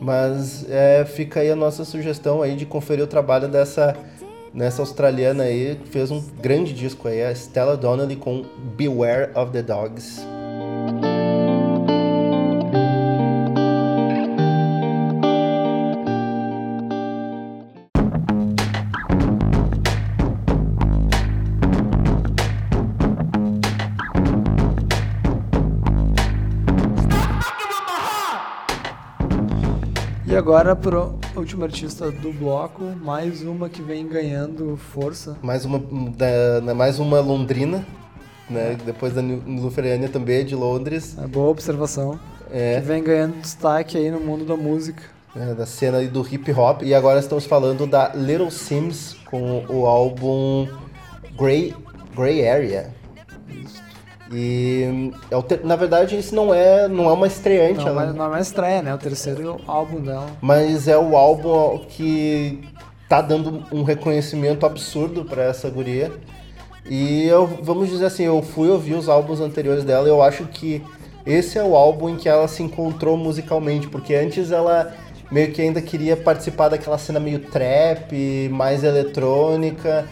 Mas 0.02 0.66
é, 0.70 1.04
fica 1.06 1.42
aí 1.42 1.52
a 1.52 1.56
nossa 1.56 1.84
sugestão 1.84 2.42
aí 2.42 2.56
de 2.56 2.66
conferir 2.66 3.04
o 3.04 3.08
trabalho 3.08 3.48
dessa 3.48 3.96
nessa 4.52 4.82
australiana 4.82 5.44
aí, 5.44 5.76
que 5.76 5.90
fez 5.90 6.10
um 6.10 6.24
grande 6.42 6.74
disco 6.74 7.08
aí, 7.08 7.24
a 7.24 7.32
Stella 7.36 7.78
Donnelly 7.78 8.16
com 8.16 8.44
Beware 8.76 9.30
of 9.36 9.52
the 9.52 9.62
Dogs. 9.62 10.20
Agora 30.50 30.76
pro 30.76 31.14
último 31.36 31.64
artista 31.64 32.10
do 32.10 32.34
bloco, 32.34 32.84
mais 33.04 33.44
uma 33.44 33.70
que 33.70 33.84
vem 33.84 34.08
ganhando 34.08 34.76
força. 34.78 35.38
Mais 35.44 35.64
uma, 35.64 35.78
da, 35.78 36.74
mais 36.74 36.98
uma 36.98 37.20
londrina, 37.20 37.86
né? 38.50 38.76
Depois 38.84 39.14
da 39.14 39.22
Luferiania 39.22 40.10
também, 40.10 40.44
de 40.44 40.56
Londres. 40.56 41.16
É 41.24 41.28
boa 41.28 41.50
observação. 41.50 42.20
É. 42.52 42.80
Que 42.80 42.88
vem 42.88 43.04
ganhando 43.04 43.40
destaque 43.40 43.96
aí 43.96 44.10
no 44.10 44.20
mundo 44.20 44.44
da 44.44 44.58
música. 44.58 45.04
né, 45.36 45.54
da 45.54 45.68
cena 45.68 46.02
do 46.08 46.28
hip 46.28 46.52
hop. 46.52 46.82
E 46.82 46.96
agora 46.96 47.20
estamos 47.20 47.46
falando 47.46 47.86
da 47.86 48.12
Little 48.16 48.50
Sims 48.50 49.18
com 49.26 49.64
o 49.70 49.86
álbum 49.86 50.68
Grey, 51.38 51.76
Grey 52.16 52.50
Area. 52.50 52.92
E 54.32 55.12
é 55.32 55.66
na 55.66 55.76
verdade 55.76 56.18
isso 56.18 56.36
não 56.36 56.54
é, 56.54 56.88
não 56.88 57.10
é 57.10 57.14
uma 57.14 57.26
estreante, 57.28 57.80
Não, 57.80 57.88
ela- 57.88 58.14
não 58.14 58.26
é 58.26 58.28
uma 58.28 58.40
estreia, 58.40 58.82
né? 58.82 58.94
O 58.94 58.98
terceiro 58.98 59.60
álbum 59.68 60.02
dela. 60.02 60.28
mas 60.42 60.88
é 60.88 60.98
o 60.98 61.18
álbum 61.18 61.80
que 61.90 62.60
tá 63.08 63.22
dando 63.22 63.64
um 63.72 63.82
reconhecimento 63.84 64.66
absurdo 64.66 65.26
pra 65.26 65.44
essa 65.46 65.68
guria. 65.70 66.12
E 66.88 67.26
eu, 67.28 67.48
vamos 67.62 67.90
dizer 67.90 68.06
assim, 68.06 68.24
eu 68.24 68.42
fui 68.42 68.70
ouvir 68.70 68.94
os 68.94 69.10
álbuns 69.10 69.40
anteriores 69.40 69.84
dela 69.84 70.08
e 70.08 70.12
eu 70.12 70.22
acho 70.22 70.46
que 70.46 70.84
esse 71.26 71.58
é 71.58 71.64
o 71.64 71.76
álbum 71.76 72.10
em 72.10 72.16
que 72.16 72.30
ela 72.30 72.48
se 72.48 72.62
encontrou 72.64 73.18
musicalmente, 73.18 73.88
porque 73.88 74.14
antes 74.16 74.52
ela 74.52 74.94
meio 75.32 75.52
que 75.52 75.62
ainda 75.62 75.82
queria 75.82 76.16
participar 76.18 76.70
daquela 76.70 76.98
cena 76.98 77.20
meio 77.20 77.40
trap, 77.40 78.14
mais 78.52 78.84
eletrônica. 78.84 80.08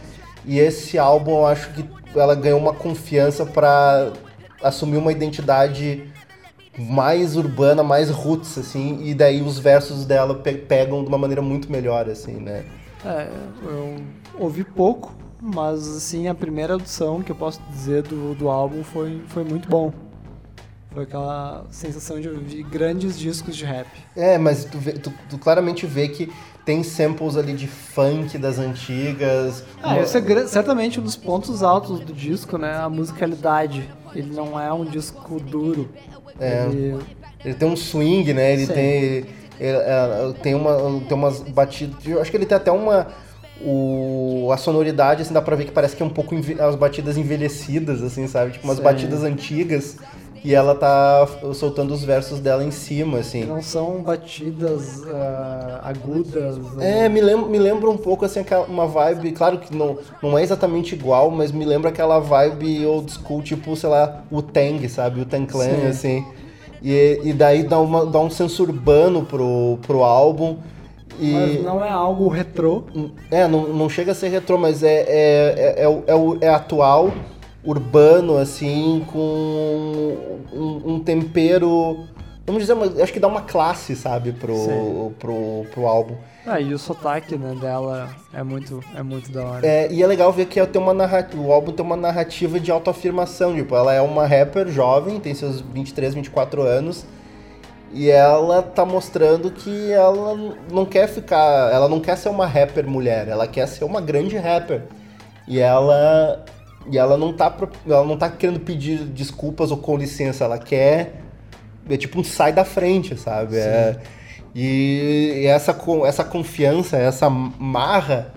E 0.45 0.59
esse 0.59 0.97
álbum 0.99 1.31
eu 1.37 1.47
acho 1.47 1.71
que 1.73 1.83
ela 2.19 2.35
ganhou 2.35 2.59
uma 2.59 2.73
confiança 2.73 3.45
pra 3.45 4.11
assumir 4.63 4.97
uma 4.97 5.11
identidade 5.11 6.03
mais 6.77 7.35
urbana, 7.35 7.83
mais 7.83 8.09
roots, 8.09 8.57
assim, 8.57 8.99
e 9.03 9.13
daí 9.13 9.41
os 9.41 9.57
versos 9.57 10.05
dela 10.05 10.35
pe- 10.35 10.53
pegam 10.53 11.01
de 11.03 11.07
uma 11.09 11.17
maneira 11.17 11.41
muito 11.41 11.71
melhor, 11.71 12.07
assim, 12.09 12.33
né? 12.35 12.65
É, 13.05 13.27
eu 13.63 13.95
ouvi 14.37 14.63
pouco, 14.63 15.11
mas 15.41 15.87
assim, 15.87 16.27
a 16.27 16.35
primeira 16.35 16.73
audição 16.73 17.21
que 17.21 17.31
eu 17.31 17.35
posso 17.35 17.59
dizer 17.71 18.03
do, 18.03 18.35
do 18.35 18.49
álbum 18.49 18.83
foi, 18.83 19.21
foi 19.27 19.43
muito 19.43 19.67
bom. 19.67 19.91
Foi 20.91 21.03
aquela 21.03 21.65
sensação 21.69 22.19
de 22.19 22.27
ouvir 22.29 22.63
grandes 22.63 23.17
discos 23.19 23.55
de 23.55 23.65
rap. 23.65 23.87
É, 24.15 24.37
mas 24.37 24.65
tu, 24.65 24.77
vê- 24.79 24.93
tu- 24.93 25.13
tu 25.29 25.37
claramente 25.37 25.85
vê 25.85 26.07
que 26.07 26.31
tem 26.67 26.83
samples 26.83 27.37
ali 27.37 27.53
de 27.53 27.65
funk 27.65 28.37
das 28.37 28.59
antigas. 28.59 29.63
Ah, 29.81 29.97
esse 30.01 30.17
é 30.17 30.47
certamente 30.47 30.99
um 30.99 31.03
dos 31.03 31.15
pontos 31.15 31.63
altos 31.63 32.01
do 32.01 32.11
disco, 32.11 32.57
né? 32.57 32.75
A 32.75 32.89
musicalidade. 32.89 33.89
Ele 34.13 34.35
não 34.35 34.59
é 34.59 34.71
um 34.73 34.83
disco 34.83 35.39
duro. 35.39 35.87
É. 36.37 36.65
Ele- 36.65 36.99
Ele 37.45 37.53
tem 37.53 37.69
um 37.69 37.75
swing, 37.77 38.33
né? 38.33 38.51
Ele 38.51 38.65
Sim. 38.65 38.73
tem. 38.73 38.85
ele- 39.05 39.25
é, 39.61 40.33
tem, 40.43 40.53
uma, 40.55 40.75
tem 41.07 41.17
umas 41.17 41.39
batidas. 41.39 42.05
Eu 42.05 42.19
acho 42.21 42.29
que 42.29 42.35
ele 42.35 42.45
tem 42.45 42.57
até 42.57 42.69
uma. 42.71 43.07
O, 43.63 44.49
a 44.51 44.57
sonoridade, 44.57 45.21
assim, 45.21 45.33
dá 45.33 45.41
pra 45.41 45.55
ver 45.55 45.63
que 45.65 45.71
parece 45.71 45.95
que 45.95 46.03
é 46.03 46.05
um 46.05 46.09
pouco 46.09 46.35
as 46.59 46.75
batidas 46.75 47.17
envelhecidas, 47.17 48.03
assim, 48.03 48.27
sabe? 48.27 48.51
Tipo 48.51 48.65
umas 48.65 48.77
Sim. 48.77 48.83
batidas 48.83 49.23
antigas. 49.23 49.95
E 50.47 50.55
ela 50.55 50.73
tá 50.73 51.27
soltando 51.53 51.93
os 51.93 52.05
versos 52.05 52.39
dela 52.39 52.63
em 52.63 52.71
cima, 52.71 53.17
assim. 53.17 53.43
não 53.43 53.61
são 53.61 54.01
batidas 54.01 55.05
ah, 55.05 55.81
agudas. 55.83 56.57
né? 56.75 57.03
É, 57.03 57.09
me 57.09 57.19
lembra, 57.19 57.49
me 57.49 57.59
lembra 57.59 57.89
um 57.89 57.97
pouco 57.97 58.23
assim, 58.23 58.39
aquela, 58.39 58.65
uma 58.65 58.87
vibe, 58.87 59.33
claro 59.33 59.57
que 59.57 59.75
não, 59.75 59.97
não 60.23 60.37
é 60.37 60.43
exatamente 60.43 60.95
igual, 60.95 61.29
mas 61.29 61.51
me 61.51 61.65
lembra 61.65 61.89
aquela 61.89 62.19
vibe 62.19 62.85
old 62.85 63.11
school, 63.11 63.41
tipo, 63.41 63.75
sei 63.75 63.89
lá, 63.89 64.23
o 64.31 64.41
Tang, 64.41 64.87
sabe? 64.87 65.19
O 65.19 65.25
Tang 65.25 65.45
Clan, 65.45 65.65
Sim. 65.65 65.87
assim. 65.87 66.25
E, 66.81 67.19
e 67.25 67.33
daí 67.33 67.63
dá, 67.63 67.77
uma, 67.77 68.05
dá 68.05 68.19
um 68.21 68.29
senso 68.29 68.63
urbano 68.63 69.25
pro, 69.25 69.77
pro 69.85 70.01
álbum. 70.01 70.59
E, 71.19 71.33
Mas 71.33 71.61
não 71.61 71.83
é 71.83 71.89
algo 71.89 72.29
retrô. 72.29 72.83
É, 73.29 73.49
não, 73.49 73.67
não 73.67 73.89
chega 73.89 74.13
a 74.13 74.15
ser 74.15 74.29
retrô, 74.29 74.57
mas 74.57 74.81
é, 74.81 74.87
é, 74.87 75.05
é, 75.09 75.83
é, 75.83 75.85
é, 75.85 76.45
é 76.45 76.49
atual, 76.49 77.11
urbano, 77.67 78.37
assim, 78.37 79.05
com 79.11 80.17
um, 80.53 80.93
um 80.93 80.99
tempero. 80.99 82.07
Vamos 82.45 82.61
dizer, 82.61 82.71
uma- 82.73 83.03
acho 83.03 83.11
que 83.11 83.19
dá 83.19 83.27
uma 83.27 83.41
classe, 83.41 83.93
sabe, 83.93 84.31
pro, 84.31 84.55
Sim. 84.55 85.13
pro, 85.19 85.65
pro 85.73 85.85
álbum. 85.85 86.15
Ah, 86.45 86.61
e 86.61 86.73
o 86.73 86.79
sotaque 86.79 87.37
né, 87.37 87.53
dela 87.59 88.07
é 88.33 88.41
muito, 88.41 88.81
é 88.95 89.03
muito 89.03 89.29
da 89.33 89.43
hora. 89.43 89.67
É, 89.67 89.91
e 89.91 90.01
é 90.01 90.07
legal 90.07 90.31
ver 90.31 90.45
que 90.45 90.65
tem 90.65 90.81
uma 90.81 90.93
narrativa, 90.93 91.41
o 91.41 91.51
álbum 91.51 91.73
tem 91.73 91.85
uma 91.85 91.97
narrativa 91.97 92.57
de 92.57 92.71
autoafirmação. 92.71 93.53
Tipo, 93.53 93.75
ela 93.75 93.93
é 93.93 93.99
uma 93.99 94.25
rapper 94.25 94.69
jovem, 94.69 95.19
tem 95.19 95.35
seus 95.35 95.59
23, 95.59 96.13
24 96.13 96.61
anos. 96.61 97.05
E 97.91 98.09
ela 98.09 98.61
tá 98.61 98.85
mostrando 98.85 99.51
que 99.51 99.91
ela 99.91 100.35
não 100.71 100.85
quer 100.85 101.07
ficar. 101.09 101.71
Ela 101.73 101.89
não 101.89 101.99
quer 101.99 102.17
ser 102.17 102.29
uma 102.29 102.45
rapper 102.45 102.87
mulher, 102.87 103.27
ela 103.27 103.45
quer 103.45 103.67
ser 103.67 103.83
uma 103.83 103.99
grande 103.99 104.37
rapper. 104.37 104.83
E 105.45 105.59
ela. 105.59 106.45
E 106.89 106.97
ela 106.97 107.17
não 107.17 107.33
tá, 107.33 107.55
ela 107.85 108.05
não 108.05 108.17
tá 108.17 108.29
querendo 108.29 108.59
pedir 108.59 108.99
desculpas 108.99 109.71
ou 109.71 109.77
com 109.77 109.97
licença, 109.97 110.43
ela 110.45 110.57
quer. 110.57 111.21
É 111.89 111.97
tipo 111.97 112.19
um 112.19 112.23
sai 112.23 112.51
da 112.51 112.65
frente, 112.65 113.15
sabe? 113.17 113.57
É, 113.57 113.97
e, 114.53 115.43
essa, 115.45 115.77
essa 116.05 116.23
confiança, 116.23 116.97
essa 116.97 117.29
marra 117.29 118.33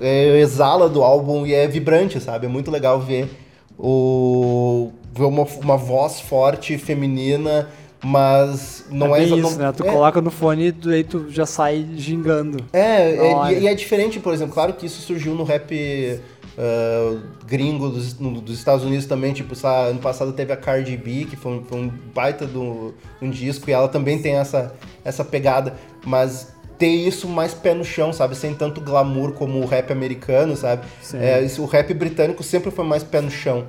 é, 0.00 0.38
exala 0.38 0.88
do 0.88 1.02
álbum 1.02 1.46
e 1.46 1.54
é 1.54 1.66
vibrante, 1.66 2.20
sabe? 2.20 2.46
É 2.46 2.48
muito 2.48 2.70
legal 2.70 3.00
ver 3.00 3.30
o 3.78 4.90
ver 5.12 5.24
uma, 5.24 5.44
uma 5.62 5.76
voz 5.76 6.18
forte 6.20 6.76
feminina, 6.76 7.68
mas 8.02 8.84
não 8.90 9.14
é, 9.14 9.22
exa- 9.22 9.36
isso, 9.36 9.50
não- 9.50 9.66
né? 9.66 9.72
Tu 9.72 9.84
é, 9.86 9.92
coloca 9.92 10.20
no 10.20 10.30
fone 10.30 10.74
e 10.84 10.92
aí 10.92 11.04
tu 11.04 11.26
já 11.30 11.46
sai 11.46 11.86
gingando. 11.96 12.64
é, 12.72 13.12
é, 13.14 13.52
e, 13.52 13.60
e 13.62 13.68
é 13.68 13.74
diferente, 13.74 14.18
por 14.18 14.34
exemplo, 14.34 14.52
claro 14.52 14.72
que 14.72 14.86
isso 14.86 15.00
surgiu 15.02 15.34
no 15.34 15.44
rap 15.44 16.20
ah, 16.58 17.18
gringo 17.46 17.88
dos, 17.90 18.18
no- 18.18 18.40
dos 18.40 18.58
Estados 18.58 18.84
Unidos 18.84 19.06
também, 19.06 19.32
tipo, 19.32 19.54
sabe, 19.54 19.90
ano 19.90 19.98
passado 20.00 20.32
teve 20.32 20.52
a 20.52 20.56
Cardi 20.56 20.96
B, 20.96 21.26
que 21.28 21.36
foi 21.36 21.52
um, 21.52 21.64
foi 21.64 21.78
um 21.78 21.88
baita 22.14 22.46
do 22.46 22.94
um 23.20 23.30
disco, 23.30 23.68
e 23.68 23.72
ela 23.72 23.88
também 23.88 24.18
tem 24.20 24.34
essa, 24.36 24.74
essa 25.04 25.24
pegada, 25.24 25.74
mas 26.04 26.52
ter 26.78 26.88
isso 26.88 27.28
mais 27.28 27.54
pé 27.54 27.72
no 27.72 27.84
chão, 27.84 28.12
sabe? 28.12 28.34
Sem 28.36 28.52
tanto 28.52 28.80
glamour 28.80 29.32
como 29.32 29.60
o 29.60 29.66
rap 29.66 29.92
americano, 29.92 30.56
sabe? 30.56 30.84
É, 31.18 31.40
isso- 31.42 31.62
o 31.62 31.66
rap 31.66 31.92
britânico 31.94 32.42
sempre 32.42 32.70
foi 32.70 32.84
mais 32.84 33.02
pé 33.04 33.20
no 33.20 33.30
chão. 33.30 33.64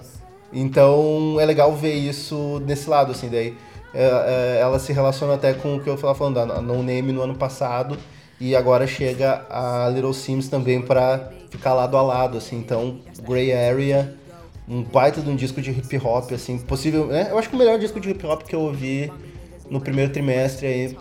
Então 0.52 1.38
é 1.40 1.45
legal 1.45 1.74
ver 1.76 1.94
isso 1.94 2.62
desse 2.66 2.90
lado, 2.90 3.12
assim, 3.12 3.30
daí 3.30 3.56
é, 3.94 4.57
é, 4.57 4.60
ela 4.62 4.80
se 4.80 4.91
relaciona 4.94 5.36
até 5.36 5.53
com 5.53 5.76
o 5.76 5.80
que 5.80 5.90
eu 5.90 5.95
estava 5.95 6.14
falando, 6.16 6.40
a 6.40 6.62
No 6.62 6.82
Name 6.84 7.12
no 7.12 7.22
ano 7.22 7.36
passado, 7.36 7.98
e 8.40 8.56
agora 8.56 8.86
chega 8.86 9.45
a 9.49 9.90
Little 9.90 10.14
Sims 10.14 10.49
também 10.49 10.82
para 10.82 11.32
ficar 11.49 11.74
lado 11.74 11.95
a 11.95 12.02
lado, 12.02 12.38
assim, 12.38 12.57
então 12.57 12.99
Grey 13.22 13.53
Area, 13.53 14.16
um 14.68 14.84
baita 14.84 15.22
de 15.22 15.30
um 15.30 15.36
disco 15.36 15.62
de 15.62 15.72
hip 15.72 15.98
hop, 15.98 16.32
assim, 16.34 16.57
possível, 16.57 17.07
né? 17.07 17.30
Eu 17.32 17.38
acho 17.38 17.49
que 17.49 17.56
o 17.56 17.57
melhor 17.57 17.80
disco 17.80 17.99
de 17.99 18.10
hip 18.10 18.26
hop 18.26 18.44
que 18.44 18.56
eu 18.56 18.62
ouvi 18.62 19.12
no 19.70 19.80
primeiro 19.80 20.12
trimestre 20.12 20.68
aí, 20.68 20.98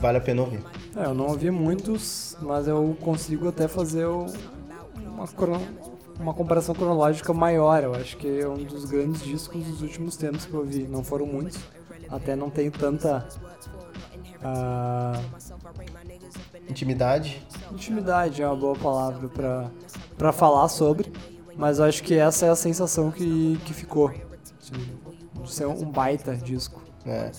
vale 0.00 0.18
a 0.18 0.20
pena 0.20 0.42
ouvir. 0.42 0.62
É, 0.96 1.04
eu 1.04 1.14
não 1.14 1.26
ouvi 1.26 1.50
muitos, 1.50 2.36
mas 2.40 2.68
eu 2.68 2.96
consigo 3.00 3.48
até 3.48 3.68
fazer 3.68 4.06
uma, 4.06 5.24
uma 6.18 6.34
comparação 6.34 6.74
cronológica 6.74 7.32
maior. 7.32 7.82
Eu 7.82 7.94
acho 7.94 8.16
que 8.16 8.40
é 8.40 8.48
um 8.48 8.62
dos 8.64 8.84
grandes 8.84 9.22
discos 9.22 9.64
dos 9.64 9.82
últimos 9.82 10.16
tempos 10.16 10.44
que 10.44 10.52
eu 10.52 10.60
ouvi. 10.60 10.82
Não 10.84 11.02
foram 11.02 11.26
muitos, 11.26 11.58
até 12.10 12.36
não 12.36 12.50
tenho 12.50 12.70
tanta 12.70 13.26
ah, 14.42 15.20
Intimidade, 16.68 17.42
intimidade, 17.72 18.42
é 18.42 18.46
uma 18.46 18.56
boa 18.56 18.74
palavra 18.76 19.28
pra, 19.28 19.70
pra 20.18 20.32
falar 20.32 20.68
sobre, 20.68 21.12
mas 21.56 21.78
acho 21.80 22.02
que 22.02 22.14
essa 22.14 22.46
é 22.46 22.48
a 22.50 22.56
sensação 22.56 23.10
que, 23.10 23.58
que 23.64 23.72
ficou. 23.72 24.10
de 24.10 25.52
ser 25.52 25.66
um 25.66 25.84
baita 25.90 26.34
disco. 26.34 26.82
né? 27.04 27.30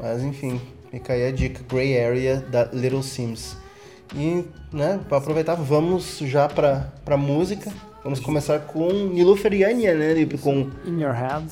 Mas 0.00 0.22
enfim, 0.22 0.60
fica 0.90 1.12
aí 1.12 1.26
a 1.28 1.32
dica, 1.32 1.62
Grey 1.68 2.02
Area 2.02 2.40
da 2.40 2.64
Little 2.64 3.02
Sims. 3.02 3.56
E, 4.14 4.44
né, 4.72 5.00
para 5.08 5.18
aproveitar, 5.18 5.54
vamos 5.54 6.18
já 6.18 6.48
pra, 6.48 6.92
pra 7.04 7.16
música. 7.16 7.72
Vamos 8.04 8.18
começar 8.20 8.58
com 8.60 8.88
Nilufer 8.92 9.54
Yania, 9.54 9.94
né, 9.94 10.12
Lipe? 10.12 10.36
Com... 10.38 10.68
In 10.84 11.00
Your 11.00 11.14
Head. 11.14 11.46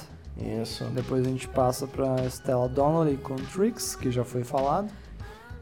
Isso. 0.60 0.84
Depois 0.86 1.24
a 1.24 1.28
gente 1.28 1.46
passa 1.48 1.86
pra 1.86 2.16
Stella 2.28 2.68
Donnelly 2.68 3.16
com 3.18 3.36
Tricks, 3.36 3.94
que 3.94 4.10
já 4.10 4.24
foi 4.24 4.42
falado. 4.42 4.90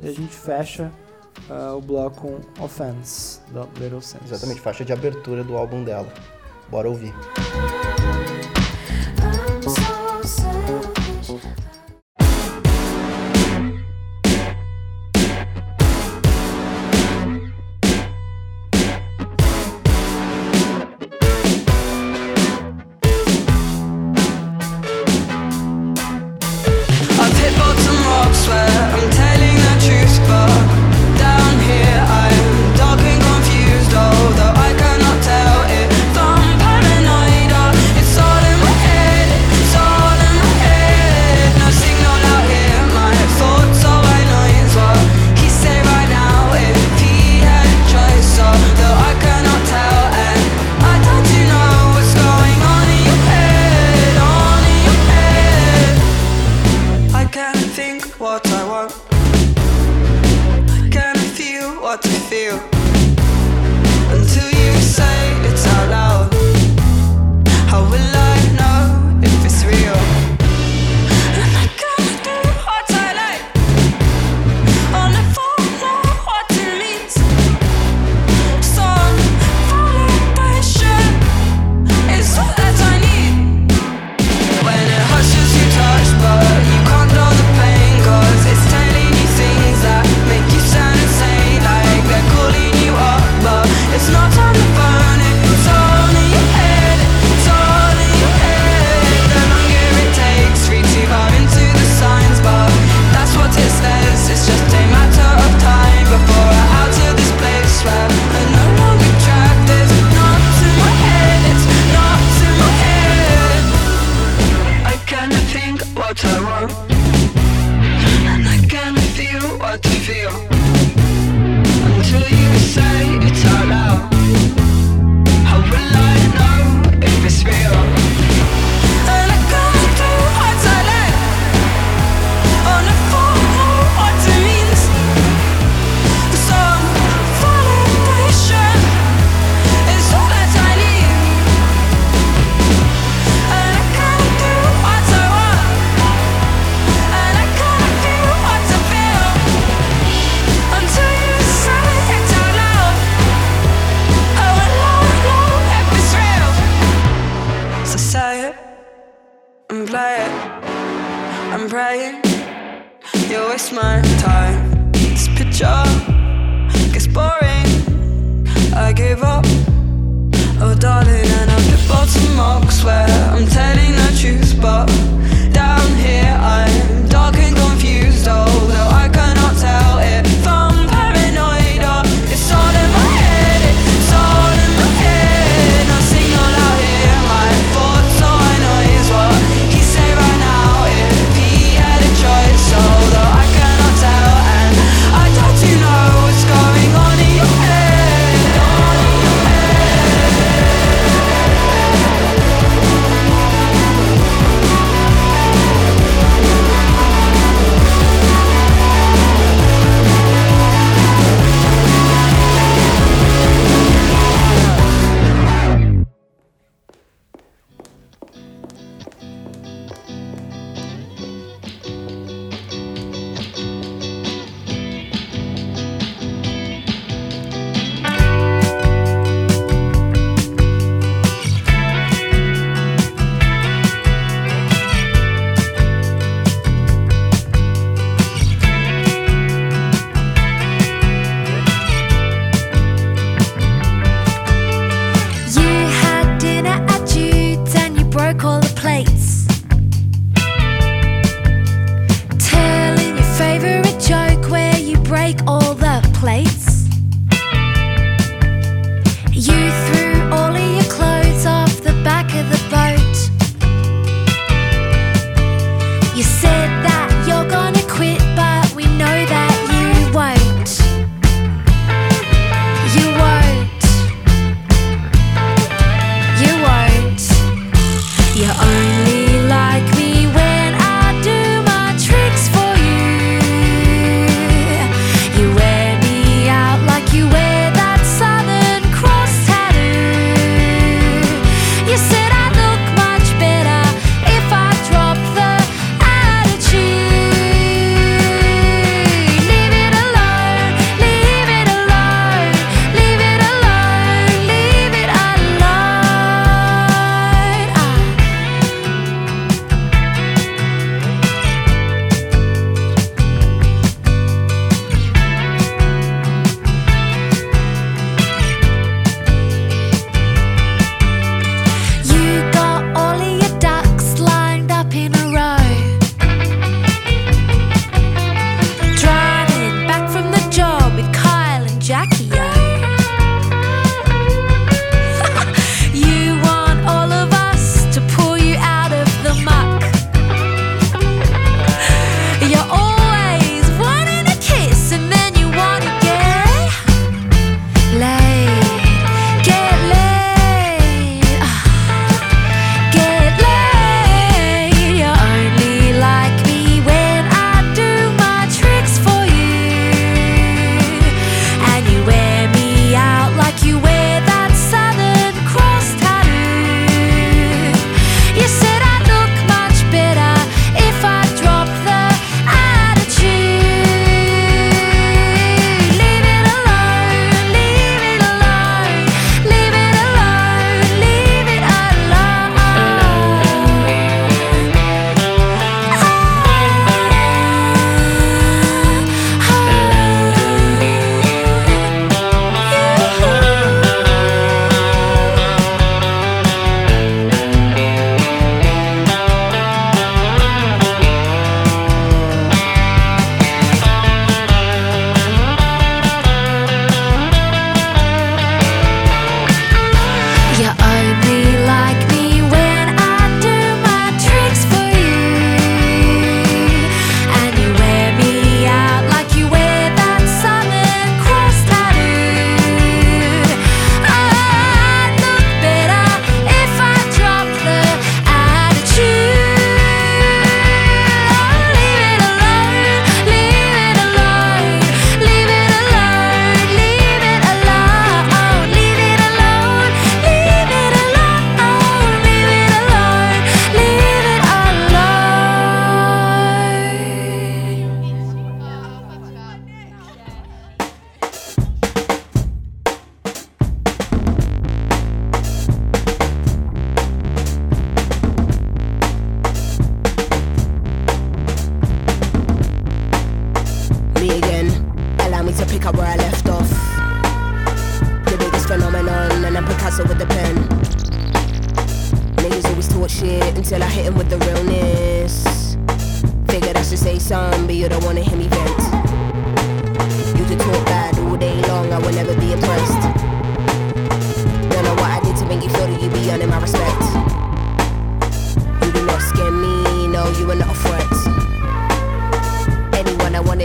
E 0.01 0.09
a 0.09 0.13
gente 0.13 0.35
fecha 0.35 0.91
ah, 1.51 1.75
o 1.75 1.81
bloco 1.81 2.41
Offense, 2.61 3.41
da 3.53 3.67
Little 3.81 4.01
Sims. 4.01 4.25
Exatamente, 4.25 4.61
faixa 4.61 4.85
de 4.85 4.93
abertura 4.93 5.43
do 5.45 5.57
álbum 5.57 5.85
dela. 5.85 6.09
Bora 6.71 6.89
ouvir. 6.89 7.15
I'm 7.99 8.08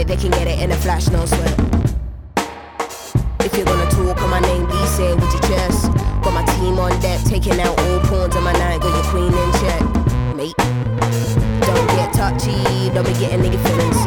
Anyone 0.06 0.08
I 0.08 0.08
wanted, 0.08 0.08
they 0.08 0.16
can 0.16 0.30
get 0.30 0.46
it 0.46 0.62
in 0.62 0.70
a 0.70 0.76
flash, 0.76 1.08
no 1.08 1.24
sweat. 1.26 1.54
If 3.40 3.56
you're 3.56 3.64
gonna 3.64 3.90
talk 3.90 4.20
on 4.22 4.30
my 4.30 4.40
name, 4.40 4.66
please 4.66 4.90
say 4.90 5.10
it 5.12 5.16
with 5.16 5.32
your 5.32 5.42
chest. 5.42 5.92
Got 6.22 6.34
my 6.34 6.44
team 6.56 6.78
on 6.78 6.98
deck, 7.00 7.20
taking 7.24 7.60
out 7.60 7.78
all 7.78 8.00
pawns 8.00 8.36
on 8.36 8.42
my 8.42 8.52
night, 8.52 8.80
got 8.80 8.92
your 8.92 9.04
queen 9.10 9.32
in 9.32 9.52
check, 9.60 9.82
mate. 10.36 10.56
Don't 11.66 11.88
get 11.96 12.12
touchy, 12.12 12.90
don't 12.92 13.06
be 13.06 13.12
getting 13.14 13.40
nigga 13.40 13.60
feelings. 13.64 14.00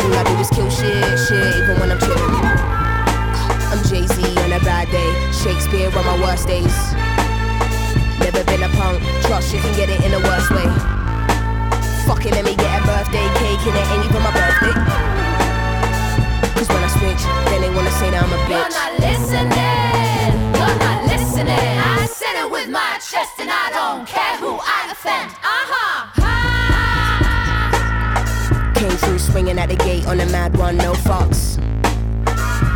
All 0.00 0.14
I 0.14 0.22
do 0.24 0.34
is 0.38 0.50
kill 0.50 0.70
shit, 0.70 1.18
shit, 1.26 1.56
even 1.56 1.78
when 1.80 1.90
I'm 1.90 1.98
chillin'. 1.98 2.40
I'm 3.70 3.82
Jay 3.88 4.06
Z 4.06 4.22
on 4.42 4.52
a 4.52 4.60
bad 4.60 4.90
day, 4.90 5.10
Shakespeare 5.32 5.90
on 5.96 6.04
my 6.04 6.18
worst 6.20 6.46
days. 6.46 6.76
Never 8.18 8.44
been 8.44 8.62
a 8.62 8.68
punk, 8.76 9.02
trust 9.22 9.54
you 9.54 9.60
can 9.60 9.74
get 9.76 9.88
it 9.88 10.04
in 10.04 10.12
the 10.12 10.20
worst 10.20 10.50
way. 10.50 10.99
Fucking 12.10 12.32
let 12.32 12.44
me 12.44 12.56
get 12.56 12.82
a 12.82 12.84
birthday 12.84 13.22
cake 13.38 13.62
and 13.70 13.76
it 13.78 13.86
ain't 13.94 14.04
even 14.04 14.20
my 14.20 14.32
birthday. 14.34 14.74
Cause 16.58 16.66
when 16.66 16.82
I 16.82 16.90
switch, 16.90 17.22
then 17.46 17.60
they 17.62 17.70
wanna 17.70 17.92
say 18.02 18.10
that 18.10 18.26
I'm 18.26 18.32
a 18.34 18.36
bitch. 18.50 18.66
You're 18.66 18.74
not 18.82 18.98
listening. 18.98 19.54
You're 20.58 20.78
not 20.82 21.06
listening. 21.06 21.54
I 21.54 22.10
said 22.10 22.34
it 22.42 22.50
with 22.50 22.68
my 22.68 22.98
chest, 22.98 23.38
and 23.38 23.48
I 23.48 23.70
don't 23.70 24.08
care 24.08 24.36
who 24.42 24.58
I 24.58 24.90
offend. 24.90 25.30
Uh 25.38 25.64
huh. 25.70 26.10
Came 28.74 28.96
through 28.98 29.20
swinging 29.20 29.60
at 29.60 29.68
the 29.68 29.76
gate 29.76 30.08
on 30.08 30.18
a 30.18 30.26
mad 30.26 30.58
one, 30.58 30.78
no 30.78 30.94
fucks. 30.94 31.62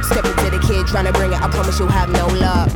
Step 0.05 0.24
into 0.24 0.48
the 0.48 0.61
kid 0.65 0.86
trying 0.86 1.06
to 1.06 1.12
bring 1.12 1.32
it, 1.32 1.43
I 1.43 1.48
promise 1.48 1.77
you'll 1.81 1.89
have 1.89 2.09
no 2.09 2.28
luck. 2.39 2.70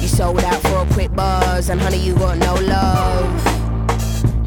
You 0.00 0.06
sold 0.06 0.44
out 0.44 0.62
for 0.62 0.86
a 0.86 0.94
quick 0.94 1.12
buzz, 1.12 1.70
and 1.70 1.80
honey, 1.80 1.98
you 1.98 2.14
got 2.14 2.38
no 2.38 2.54
love. 2.54 3.59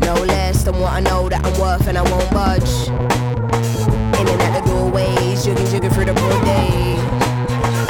No 0.06 0.16
less 0.24 0.64
than 0.64 0.80
what 0.80 0.94
I 0.94 1.00
know 1.00 1.30
that 1.30 1.46
I'm 1.46 1.60
worth 1.60 1.88
and 1.88 1.98
I 1.98 2.04
won't 2.04 2.30
budge. 2.32 2.88
In 4.20 4.28
and 4.28 4.42
out 4.42 4.54
the 4.58 4.70
doorways, 4.70 5.46
jugging, 5.46 5.68
jugging 5.72 5.94
through 5.94 6.06
the 6.06 6.14
broad 6.14 6.44
day. 6.46 6.98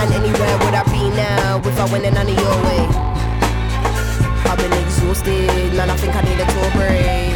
And 0.01 0.09
anywhere 0.13 0.55
would 0.63 0.75
I 0.75 0.83
be 0.91 1.09
now 1.15 1.61
if 1.63 1.79
I 1.79 1.85
went 1.91 2.05
in 2.05 2.13
none 2.13 2.27
your 2.27 2.57
way? 2.67 2.83
I've 4.45 4.57
been 4.57 4.73
exhausted, 4.83 5.73
man, 5.73 5.89
I 5.89 5.97
think 5.97 6.15
I 6.15 6.21
need 6.21 6.39
a 6.39 6.47
tour 6.53 6.69
break. 6.77 7.33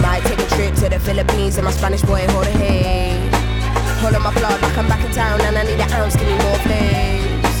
Might 0.00 0.22
take 0.24 0.38
a 0.38 0.48
trip 0.54 0.74
to 0.82 0.88
the 0.88 1.00
Philippines 1.00 1.56
and 1.56 1.64
my 1.64 1.72
Spanish 1.72 2.02
boy 2.02 2.26
hold 2.28 2.46
a 2.46 2.50
hey. 2.50 3.18
Hold 4.00 4.14
on 4.14 4.22
my 4.22 4.32
plug, 4.32 4.62
I 4.62 4.70
come 4.74 4.88
back 4.88 5.04
in 5.04 5.12
town 5.12 5.40
and 5.40 5.56
I 5.56 5.62
need 5.62 5.80
an 5.80 5.90
ounce, 5.92 6.16
give 6.16 6.26
me 6.26 6.36
more 6.38 6.58
flames. 6.66 7.54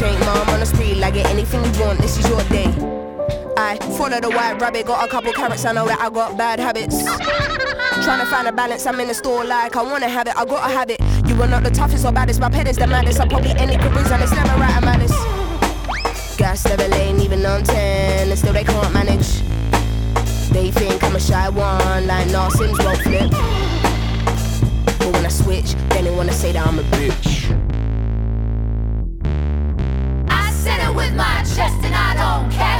Take 0.00 0.18
mom 0.20 0.48
on 0.50 0.60
the 0.60 0.66
street, 0.66 0.96
like 0.96 1.14
get 1.14 1.26
anything 1.30 1.64
you 1.64 1.80
want, 1.80 2.00
this 2.00 2.18
is 2.18 2.28
your 2.28 2.42
day. 2.44 3.05
Follow 3.74 4.20
the 4.20 4.30
white 4.30 4.60
rabbit, 4.60 4.86
got 4.86 5.04
a 5.04 5.10
couple 5.10 5.32
carrots, 5.32 5.64
I 5.64 5.72
know 5.72 5.88
that 5.88 6.00
I 6.00 6.08
got 6.08 6.36
bad 6.38 6.60
habits. 6.60 7.02
Trying 8.04 8.20
to 8.20 8.26
find 8.26 8.46
a 8.46 8.52
balance, 8.52 8.86
I'm 8.86 9.00
in 9.00 9.08
the 9.08 9.14
store 9.14 9.44
like 9.44 9.74
I 9.74 9.82
wanna 9.82 10.08
have 10.08 10.28
it, 10.28 10.36
I 10.36 10.44
gotta 10.44 10.72
have 10.72 10.88
it. 10.88 11.00
You 11.26 11.42
are 11.42 11.48
not 11.48 11.64
the 11.64 11.70
toughest 11.70 12.04
or 12.04 12.12
baddest, 12.12 12.38
my 12.38 12.48
pet 12.48 12.68
is 12.68 12.76
the 12.76 12.86
maddest. 12.86 13.18
I 13.18 13.26
probably 13.26 13.50
any 13.50 13.76
careers 13.76 14.08
and 14.12 14.22
it's 14.22 14.30
never 14.30 14.60
right, 14.60 14.76
I'm 14.76 14.86
honest. 14.86 16.38
Gas 16.38 16.64
never 16.66 16.86
lane, 16.86 17.18
even 17.20 17.44
on 17.44 17.64
10, 17.64 18.28
and 18.28 18.38
still 18.38 18.52
they 18.52 18.62
can't 18.62 18.92
manage. 18.94 19.40
They 20.52 20.70
think 20.70 21.02
I'm 21.02 21.16
a 21.16 21.20
shy 21.20 21.48
one, 21.48 22.06
like 22.06 22.30
nah, 22.30 22.48
Sims 22.50 22.78
won't 22.78 22.98
flip. 22.98 23.30
But 24.98 25.12
when 25.12 25.26
I 25.26 25.28
switch, 25.28 25.74
then 25.88 26.04
they 26.04 26.14
wanna 26.14 26.32
say 26.32 26.52
that 26.52 26.64
I'm 26.64 26.78
a 26.78 26.82
bitch. 26.84 27.50
I 30.30 30.52
said 30.52 30.88
it 30.88 30.94
with 30.94 31.14
my 31.16 31.38
chest 31.42 31.82
and 31.82 31.94
I 31.94 32.14
don't 32.14 32.52
care 32.52 32.75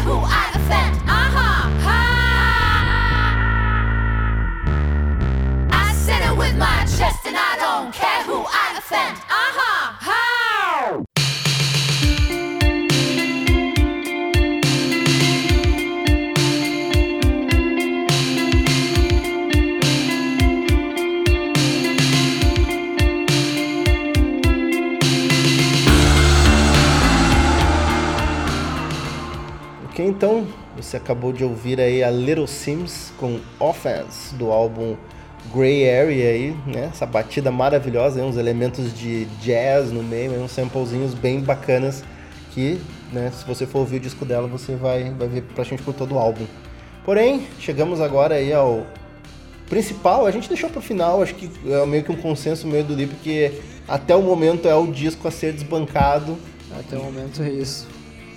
I 8.97 9.05
offend. 9.05 9.19
Uh-huh. 9.29 9.93
Ha. 10.01 11.03
Ok, 29.85 30.07
então 30.07 30.47
você 30.77 30.97
acabou 30.97 31.33
de 31.33 31.45
ouvir 31.45 31.81
aí 31.81 32.03
a 32.03 32.11
Little 32.11 32.47
Sims 32.47 33.13
com 33.19 33.41
Offense 33.59 34.35
do 34.35 34.51
álbum 34.51 34.97
Grey 35.55 35.89
Area 35.89 36.31
aí, 36.31 36.57
né? 36.67 36.91
Essa 36.93 37.07
batida 37.07 37.51
maravilhosa, 37.51 38.21
aí, 38.21 38.27
uns 38.27 38.37
elementos 38.37 38.97
de 38.97 39.25
jazz 39.41 39.91
no 39.91 40.03
meio, 40.03 40.33
aí, 40.33 40.39
uns 40.39 40.53
samplezinhos 40.53 41.15
bem 41.15 41.41
bacanas 41.41 42.03
que, 42.53 42.81
né, 43.13 43.31
se 43.37 43.45
você 43.45 43.67
for 43.67 43.81
ouvir 43.81 43.97
o 43.97 44.01
disco 44.01 44.25
dela, 44.25 44.49
você 44.49 44.75
vai, 44.75 45.11
vai 45.11 45.29
ver 45.29 45.43
praticamente 45.43 45.83
por 45.83 45.93
todo 45.93 46.15
o 46.15 46.19
álbum. 46.19 46.47
Porém, 47.05 47.47
chegamos 47.61 48.01
agora 48.01 48.37
aí 48.37 48.53
ao 48.53 48.87
principal, 49.69 50.27
a 50.27 50.31
gente 50.31 50.49
deixou 50.49 50.71
pro 50.71 50.81
final, 50.81 51.23
acho 51.23 51.35
que 51.35 51.51
é 51.67 51.85
meio 51.85 52.03
que 52.03 52.11
um 52.11 52.17
consenso 52.17 52.67
meio 52.67 52.85
do 52.85 52.95
Lip, 52.95 53.15
que 53.23 53.53
até 53.87 54.17
o 54.17 54.23
momento 54.23 54.67
é 54.67 54.75
o 54.75 54.87
disco 54.87 55.29
a 55.29 55.31
ser 55.31 55.53
desbancado. 55.53 56.37
Até 56.79 56.97
o 56.97 57.03
momento 57.03 57.43
é 57.43 57.51
isso. 57.51 57.87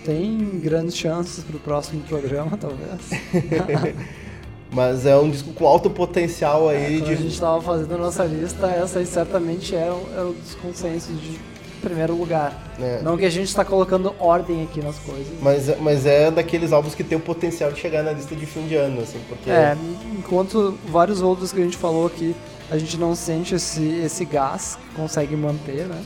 Tem 0.05 0.37
grandes 0.61 0.95
chances 0.95 1.43
pro 1.43 1.59
próximo 1.59 2.01
programa, 2.03 2.57
talvez. 2.57 3.09
Mas 4.71 5.05
é 5.05 5.17
um 5.17 5.29
disco 5.29 5.51
com 5.53 5.65
alto 5.65 5.89
potencial 5.89 6.69
aí 6.69 6.99
Quando 6.99 7.11
a 7.11 7.15
de 7.15 7.23
gente 7.23 7.39
tava 7.39 7.61
fazendo 7.61 7.95
a 7.95 7.97
nossa 7.97 8.23
lista, 8.23 8.67
essa 8.67 8.99
aí 8.99 9.05
certamente 9.05 9.75
é 9.75 9.89
o, 9.91 10.19
é 10.19 10.21
o 10.21 10.33
dos 10.33 10.55
consensos 10.55 11.19
de 11.19 11.39
primeiro 11.81 12.15
lugar. 12.15 12.71
É. 12.79 13.01
Não 13.01 13.17
que 13.17 13.25
a 13.25 13.29
gente 13.29 13.53
tá 13.55 13.65
colocando 13.65 14.13
ordem 14.19 14.63
aqui 14.63 14.81
nas 14.81 14.97
coisas. 14.99 15.27
Mas, 15.41 15.79
mas 15.79 16.05
é 16.05 16.29
daqueles 16.29 16.71
álbuns 16.71 16.93
que 16.93 17.03
tem 17.03 17.17
o 17.17 17.21
potencial 17.21 17.71
de 17.71 17.79
chegar 17.79 18.03
na 18.03 18.11
lista 18.11 18.35
de 18.35 18.45
fim 18.45 18.67
de 18.67 18.75
ano, 18.75 19.01
assim, 19.01 19.19
porque 19.27 19.49
É, 19.49 19.75
enquanto 20.17 20.77
vários 20.87 21.21
outros 21.21 21.51
que 21.51 21.59
a 21.59 21.63
gente 21.63 21.77
falou 21.77 22.05
aqui, 22.05 22.35
a 22.69 22.77
gente 22.77 22.97
não 22.97 23.15
sente 23.15 23.55
esse, 23.55 24.01
esse 24.03 24.25
gás 24.25 24.77
que 24.77 24.95
consegue 24.95 25.35
manter, 25.35 25.87
né? 25.87 26.03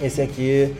esse 0.00 0.20
aqui 0.20 0.74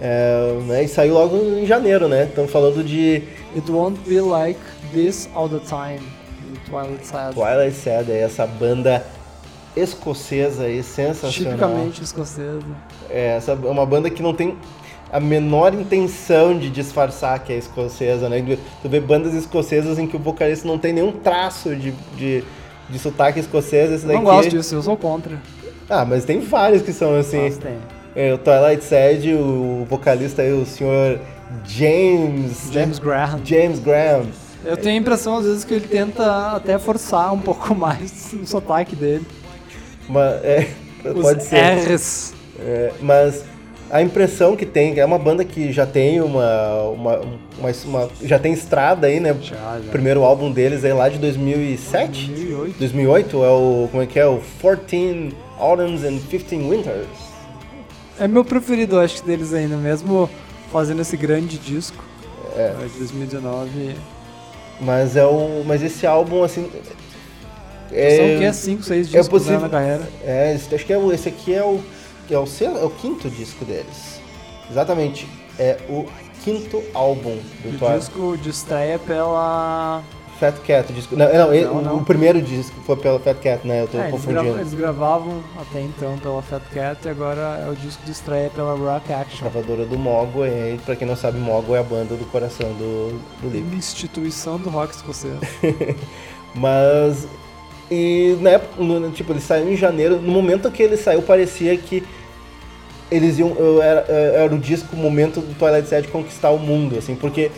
é, 0.00 0.58
né, 0.66 0.84
e 0.84 0.88
saiu 0.88 1.14
logo 1.14 1.36
em 1.36 1.66
janeiro, 1.66 2.08
né? 2.08 2.24
Estamos 2.24 2.50
falando 2.50 2.82
de 2.82 3.22
It 3.54 3.70
won't 3.70 4.00
be 4.08 4.20
like 4.20 4.60
this 4.92 5.28
all 5.34 5.48
the 5.48 5.60
time. 5.60 6.00
Twilight 6.68 7.06
Sad. 7.06 7.34
Twilight 7.34 7.76
Sad, 7.76 8.12
aí, 8.12 8.18
essa 8.18 8.46
banda 8.46 9.04
escocesa 9.76 10.64
aí, 10.64 10.82
sensacional. 10.82 11.52
Tipicamente 11.52 12.02
escocesa. 12.02 12.60
É, 13.08 13.36
essa 13.36 13.52
é 13.52 13.54
uma 13.54 13.86
banda 13.86 14.10
que 14.10 14.22
não 14.22 14.34
tem 14.34 14.56
a 15.10 15.20
menor 15.20 15.74
intenção 15.74 16.58
de 16.58 16.70
disfarçar 16.70 17.38
que 17.40 17.52
é 17.52 17.56
escocesa, 17.56 18.28
né? 18.28 18.42
Tu 18.82 18.88
vê 18.88 18.98
bandas 19.00 19.34
escocesas 19.34 19.98
em 19.98 20.06
que 20.06 20.16
o 20.16 20.18
vocalista 20.18 20.66
não 20.66 20.78
tem 20.78 20.92
nenhum 20.92 21.12
traço 21.12 21.76
de, 21.76 21.92
de, 22.16 22.42
de 22.88 22.98
sotaque 22.98 23.38
escocês, 23.38 23.90
esse 23.90 24.06
daqui... 24.06 24.18
Não 24.18 24.24
gosto 24.24 24.50
disso, 24.50 24.74
eu 24.74 24.82
sou 24.82 24.96
contra. 24.96 25.38
Ah, 25.88 26.04
mas 26.04 26.24
tem 26.24 26.40
vários 26.40 26.80
que 26.80 26.92
são 26.92 27.14
assim. 27.14 27.42
Mas 27.42 27.58
tem. 27.58 27.76
É, 28.14 28.32
o 28.32 28.38
Twilight 28.38 28.84
Sad, 28.84 29.34
o 29.34 29.86
vocalista 29.88 30.42
aí, 30.42 30.52
o 30.52 30.64
senhor 30.64 31.18
James... 31.66 32.66
né? 32.66 32.72
James 32.72 32.98
Graham. 32.98 33.40
James 33.44 33.78
Graham. 33.78 34.26
Eu 34.64 34.76
tenho 34.76 34.94
a 34.96 34.98
impressão, 34.98 35.38
às 35.38 35.44
vezes, 35.46 35.64
que 35.64 35.74
ele 35.74 35.86
tenta 35.88 36.52
até 36.56 36.78
forçar 36.78 37.32
um 37.32 37.40
pouco 37.40 37.74
mais 37.76 38.32
o 38.34 38.46
sotaque 38.46 38.94
dele. 38.94 39.26
Mas, 40.08 40.44
é, 40.44 40.68
Os 41.04 41.22
pode 41.22 41.42
ser. 41.44 41.56
R's. 41.56 42.34
É, 42.60 42.92
mas 43.00 43.44
a 43.90 44.00
impressão 44.02 44.54
que 44.56 44.64
tem, 44.64 44.98
é 44.98 45.04
uma 45.04 45.18
banda 45.18 45.44
que 45.44 45.72
já 45.72 45.84
tem 45.86 46.20
uma, 46.20 46.82
uma, 46.90 47.16
uma- 47.58 47.72
uma- 47.84 48.10
já 48.22 48.38
tem 48.38 48.52
estrada 48.52 49.06
aí, 49.06 49.18
né? 49.20 49.34
Já, 49.40 49.56
já. 49.56 49.78
O 49.78 49.90
primeiro 49.90 50.22
álbum 50.22 50.50
deles 50.50 50.84
é 50.84 50.94
lá 50.94 51.08
de 51.08 51.18
2007? 51.18 52.26
2008. 52.28 52.78
2008 52.78 53.44
é 53.44 53.48
o, 53.50 53.88
como 53.90 54.02
é 54.02 54.06
que 54.06 54.18
é? 54.18 54.26
O 54.26 54.40
14 54.62 55.34
Autumns 55.58 56.04
and 56.04 56.18
15 56.30 56.56
Winters. 56.56 57.06
É 58.18 58.28
meu 58.28 58.44
preferido, 58.44 58.98
acho, 59.00 59.24
deles 59.24 59.52
ainda, 59.52 59.76
mesmo 59.76 60.28
fazendo 60.70 61.00
esse 61.02 61.16
grande 61.16 61.58
disco 61.58 62.02
É. 62.56 62.74
é, 62.82 62.86
de 62.86 62.98
2019. 62.98 63.96
Mas 64.82 65.16
é 65.16 65.24
o, 65.24 65.62
mas 65.64 65.82
esse 65.82 66.06
álbum 66.06 66.42
assim 66.42 66.68
São 68.16 68.36
o 68.36 68.38
quê? 68.38 68.52
5, 68.52 68.82
6 68.82 69.06
discos 69.08 69.28
possível- 69.28 69.56
né, 69.58 69.62
na 69.64 69.68
carreira. 69.68 70.02
É, 70.24 70.54
acho 70.56 70.84
que 70.86 70.92
é 70.92 70.98
o, 70.98 71.12
esse 71.12 71.28
aqui 71.28 71.54
é 71.54 71.62
o, 71.62 71.80
é 72.30 72.38
o, 72.38 72.46
se- 72.46 72.64
é 72.64 72.70
o 72.84 72.90
quinto 72.90 73.28
disco 73.30 73.64
deles. 73.64 74.20
Exatamente. 74.70 75.28
É 75.58 75.76
o 75.88 76.06
quinto 76.42 76.82
álbum 76.94 77.36
do 77.62 77.68
O 77.68 77.78
Twilight. 77.78 77.98
disco 78.00 78.36
de 78.38 78.48
estreia 78.50 78.98
pela. 78.98 80.02
Fat 80.42 80.58
Cat, 80.66 80.90
o 80.90 80.94
disco. 80.94 81.14
Não, 81.16 81.32
não, 81.32 81.54
ele- 81.54 81.66
Não, 81.66 81.80
não. 81.82 81.96
o 81.98 82.04
primeiro 82.04 82.42
disco 82.42 82.74
foi 82.84 82.96
pela 82.96 83.20
Fat 83.20 83.36
Cat, 83.38 83.64
né? 83.66 83.82
Eu 83.82 83.86
tô 83.86 83.96
É, 83.98 84.00
eles, 84.00 84.10
confundindo. 84.12 84.42
grava- 84.42 84.60
eles 84.60 84.74
gravavam 84.74 85.40
até 85.60 85.80
então 85.80 86.18
pela 86.18 86.42
Fat 86.42 86.62
Cat 86.74 87.06
e 87.06 87.08
agora 87.10 87.62
é 87.64 87.70
o 87.70 87.76
disco 87.76 88.04
de 88.04 88.10
estreia 88.10 88.50
pela 88.50 88.74
Rock 88.74 89.12
Action. 89.12 89.48
Gravadora 89.48 89.84
do 89.84 89.96
Mogo, 89.96 90.44
e 90.44 90.78
pra 90.84 90.96
quem 90.96 91.06
não 91.06 91.14
sabe, 91.14 91.38
Mogo 91.38 91.76
é 91.76 91.78
a 91.78 91.82
banda 91.84 92.16
do 92.16 92.24
coração 92.24 92.68
do, 92.72 93.20
do 93.40 93.48
Lip. 93.50 93.76
Instituição 93.76 94.58
do 94.58 94.68
rock 94.68 94.94
escocês. 94.96 95.34
Mas. 96.54 97.26
E 97.90 98.36
na 98.40 98.50
época, 98.50 98.82
no- 98.82 99.10
tipo, 99.10 99.32
ele 99.32 99.40
saiu 99.40 99.72
em 99.72 99.76
janeiro. 99.76 100.16
No 100.20 100.32
momento 100.32 100.70
que 100.70 100.82
ele 100.82 100.96
saiu, 100.96 101.22
parecia 101.22 101.76
que 101.76 102.02
eles 103.10 103.38
iam. 103.38 103.50
eu- 103.58 103.82
Era, 103.82 104.00
era 104.10 104.54
o 104.54 104.58
disco, 104.58 104.96
o 104.96 104.98
momento 104.98 105.40
do 105.40 105.54
Twilight 105.54 105.88
Sad 105.88 106.08
conquistar 106.08 106.50
o 106.50 106.58
mundo, 106.58 106.98
assim, 106.98 107.14
porque 107.14 107.50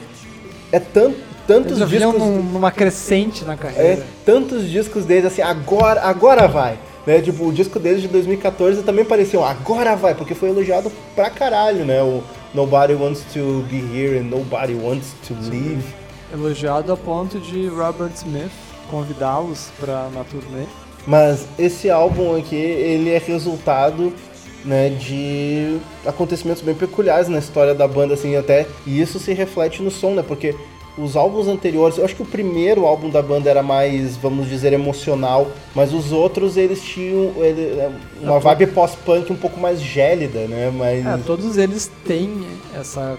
é 0.73 0.81
tanto, 0.81 1.17
tantos 1.47 1.79
Eles 1.79 1.91
discos. 1.91 2.15
num- 2.19 2.43
numa 2.43 2.71
crescente 2.71 3.45
na 3.45 3.55
É, 3.55 3.57
carreira. 3.57 4.07
tantos 4.25 4.69
discos 4.71 5.05
deles 5.05 5.27
assim, 5.27 5.43
agora, 5.43 6.01
agora 6.03 6.47
vai. 6.49 6.79
Né? 7.07 7.21
Tipo, 7.21 7.47
o 7.49 7.53
disco 7.53 7.79
deles 7.79 8.01
de 8.01 8.09
2014 8.09 8.83
também 8.83 9.05
parecia, 9.05 9.39
ó, 9.39 9.45
agora 9.45 9.95
vai, 9.95 10.15
porque 10.15 10.35
foi 10.35 10.49
elogiado 10.49 10.91
pra 11.15 11.29
caralho, 11.29 11.85
né? 11.85 12.03
O 12.03 12.23
Nobody 12.55 12.95
Wants 12.95 13.23
to 13.33 13.63
Be 13.69 13.77
Here 13.95 14.19
and 14.19 14.23
Nobody 14.25 14.75
Wants 14.75 15.09
to 15.29 15.35
Leave. 15.51 15.85
Elogiado 16.33 16.93
a 16.93 16.97
ponto 16.97 17.39
de 17.39 17.67
Robert 17.69 18.13
Smith 18.15 18.51
convidá-los 18.91 19.69
pra 19.79 20.09
na 20.15 20.25
turnê. 20.25 20.65
Mas 21.07 21.47
esse 21.59 21.91
álbum 21.91 22.35
aqui, 22.37 22.57
ele 22.57 23.11
é 23.11 23.19
resultado 23.19 24.13
né, 24.65 24.89
de 24.89 25.77
acontecimentos 26.07 26.63
bem 26.63 26.75
peculiares 26.75 27.29
na 27.29 27.39
história 27.39 27.75
da 27.75 27.87
banda, 27.87 28.15
assim, 28.15 28.35
até, 28.35 28.67
e 28.87 28.99
isso 28.99 29.19
se 29.19 29.35
reflete 29.35 29.83
no 29.83 29.91
som, 29.91 30.15
né, 30.15 30.25
porque 30.27 30.55
os 30.97 31.17
álbuns 31.17 31.49
anteriores, 31.49 31.99
eu 31.99 32.05
acho 32.05 32.15
que 32.15 32.23
o 32.23 32.27
primeiro 32.27 32.87
álbum 32.87 33.11
da 33.11 33.21
banda 33.21 33.51
era 33.51 33.63
mais, 33.63 34.17
vamos 34.17 34.49
dizer, 34.49 34.73
emocional, 34.73 35.49
mas 35.75 35.93
os 35.93 36.13
outros, 36.13 36.57
eles 36.57 36.81
tinham 36.83 37.33
ele- 37.43 37.81
é, 37.81 37.91
uma 38.21 38.39
vibe 38.39 38.69
pós-punk 38.69 39.33
um 39.33 39.37
pouco 39.37 39.59
mais 39.59 39.81
gélida, 39.81 40.47
né, 40.47 40.71
mas... 40.73 41.05
É, 41.05 41.17
todos 41.27 41.57
eles 41.59 41.91
têm 42.07 42.47
essa 42.79 43.19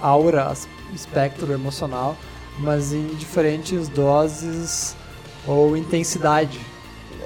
aura, 0.00 0.52
espectro 0.94 1.52
emocional, 1.52 2.16
mas 2.60 2.92
em 2.92 3.06
diferentes 3.08 3.88
doses 3.88 4.96
ou 5.46 5.76
intensidade, 5.76 6.60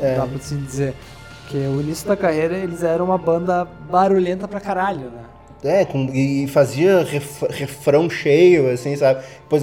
É. 0.00 0.16
dá 0.16 0.26
pra 0.26 0.36
assim 0.36 0.56
dizer. 0.62 0.94
Porque 1.42 1.58
o 1.58 1.80
início 1.80 2.08
da 2.08 2.16
carreira 2.16 2.56
eles 2.56 2.82
eram 2.82 3.04
uma 3.06 3.18
banda 3.18 3.66
barulhenta 3.90 4.48
pra 4.48 4.58
caralho, 4.60 5.10
né? 5.10 5.21
É, 5.64 5.84
com- 5.84 6.10
e 6.12 6.46
fazia 6.48 7.04
ref- 7.04 7.44
refrão 7.50 8.10
cheio, 8.10 8.68
assim, 8.70 8.96
sabe? 8.96 9.22
Depois, 9.48 9.62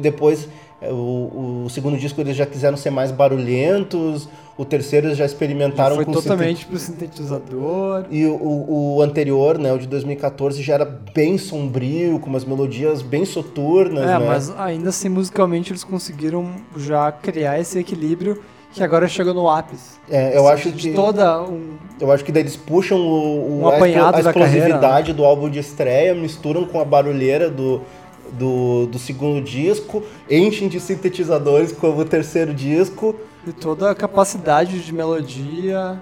depois 0.00 0.48
é, 0.80 0.92
o, 0.92 1.64
o 1.64 1.70
segundo 1.70 1.96
disco 1.96 2.20
eles 2.20 2.36
já 2.36 2.44
quiseram 2.46 2.76
ser 2.76 2.90
mais 2.90 3.10
barulhentos, 3.10 4.28
o 4.56 4.64
terceiro 4.64 5.06
eles 5.08 5.16
já 5.18 5.24
experimentaram 5.24 5.96
Foi 5.96 6.04
com 6.04 6.12
totalmente 6.12 6.66
pro 6.66 6.78
sintetizador. 6.78 8.04
e 8.10 8.26
o, 8.26 8.34
o- 8.34 8.96
o 8.96 9.02
anterior, 9.02 9.58
né, 9.58 9.72
o 9.72 9.78
de 9.78 9.86
2014, 9.86 10.62
já 10.62 10.74
era 10.74 10.84
bem 10.84 11.38
sombrio, 11.38 12.18
com 12.18 12.28
umas 12.28 12.44
melodias 12.44 13.00
bem 13.02 13.24
soturnas, 13.24 14.04
É, 14.04 14.18
né? 14.18 14.26
mas 14.26 14.50
ainda 14.58 14.90
assim, 14.90 15.08
musicalmente, 15.08 15.72
eles 15.72 15.84
conseguiram 15.84 16.46
já 16.76 17.10
criar 17.10 17.58
esse 17.60 17.78
equilíbrio 17.78 18.40
que 18.72 18.82
agora 18.82 19.08
chegou 19.08 19.32
no 19.34 19.48
ápice. 19.48 19.98
É, 20.10 20.36
eu 20.36 20.46
acho 20.48 20.70
que 20.72 20.92
toda 20.92 21.42
um... 21.42 21.76
eu 22.00 22.10
acho 22.12 22.24
que 22.24 22.30
daí 22.32 22.42
eles 22.42 22.56
puxam 22.56 22.98
o, 22.98 23.02
o- 23.02 23.60
Um 23.62 23.68
a, 23.68 23.76
apanhado 23.76 24.16
a 24.18 24.20
da 24.22 24.32
carreira, 24.32 24.50
né? 24.50 24.58
explosividade 24.66 25.12
do 25.12 25.24
álbum 25.24 25.48
de 25.50 25.58
estreia, 25.58 26.14
misturam 26.14 26.64
com 26.64 26.80
a 26.80 26.84
barulheira 26.84 27.50
do, 27.50 27.80
do, 28.32 28.86
do 28.86 28.98
segundo 28.98 29.42
disco, 29.42 30.02
enchem 30.30 30.68
de 30.68 30.78
sintetizadores 30.80 31.72
como 31.72 32.00
o 32.00 32.04
terceiro 32.04 32.54
disco 32.54 33.14
E 33.46 33.52
toda 33.52 33.90
a 33.90 33.94
capacidade 33.94 34.80
de 34.80 34.92
melodia. 34.94 36.00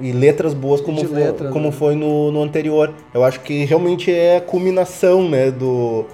e 0.00 0.12
letras 0.12 0.54
boas 0.54 0.80
como, 0.80 0.98
De 1.00 1.06
fo- 1.06 1.14
letras, 1.14 1.52
como 1.52 1.66
né? 1.66 1.72
foi 1.72 1.94
no, 1.94 2.30
no 2.32 2.42
anterior. 2.42 2.92
Eu 3.12 3.24
acho 3.24 3.40
que 3.40 3.64
realmente 3.64 4.12
é 4.12 4.36
a 4.36 4.40
culminação, 4.40 5.28
né, 5.28 5.50
do, 5.50 6.04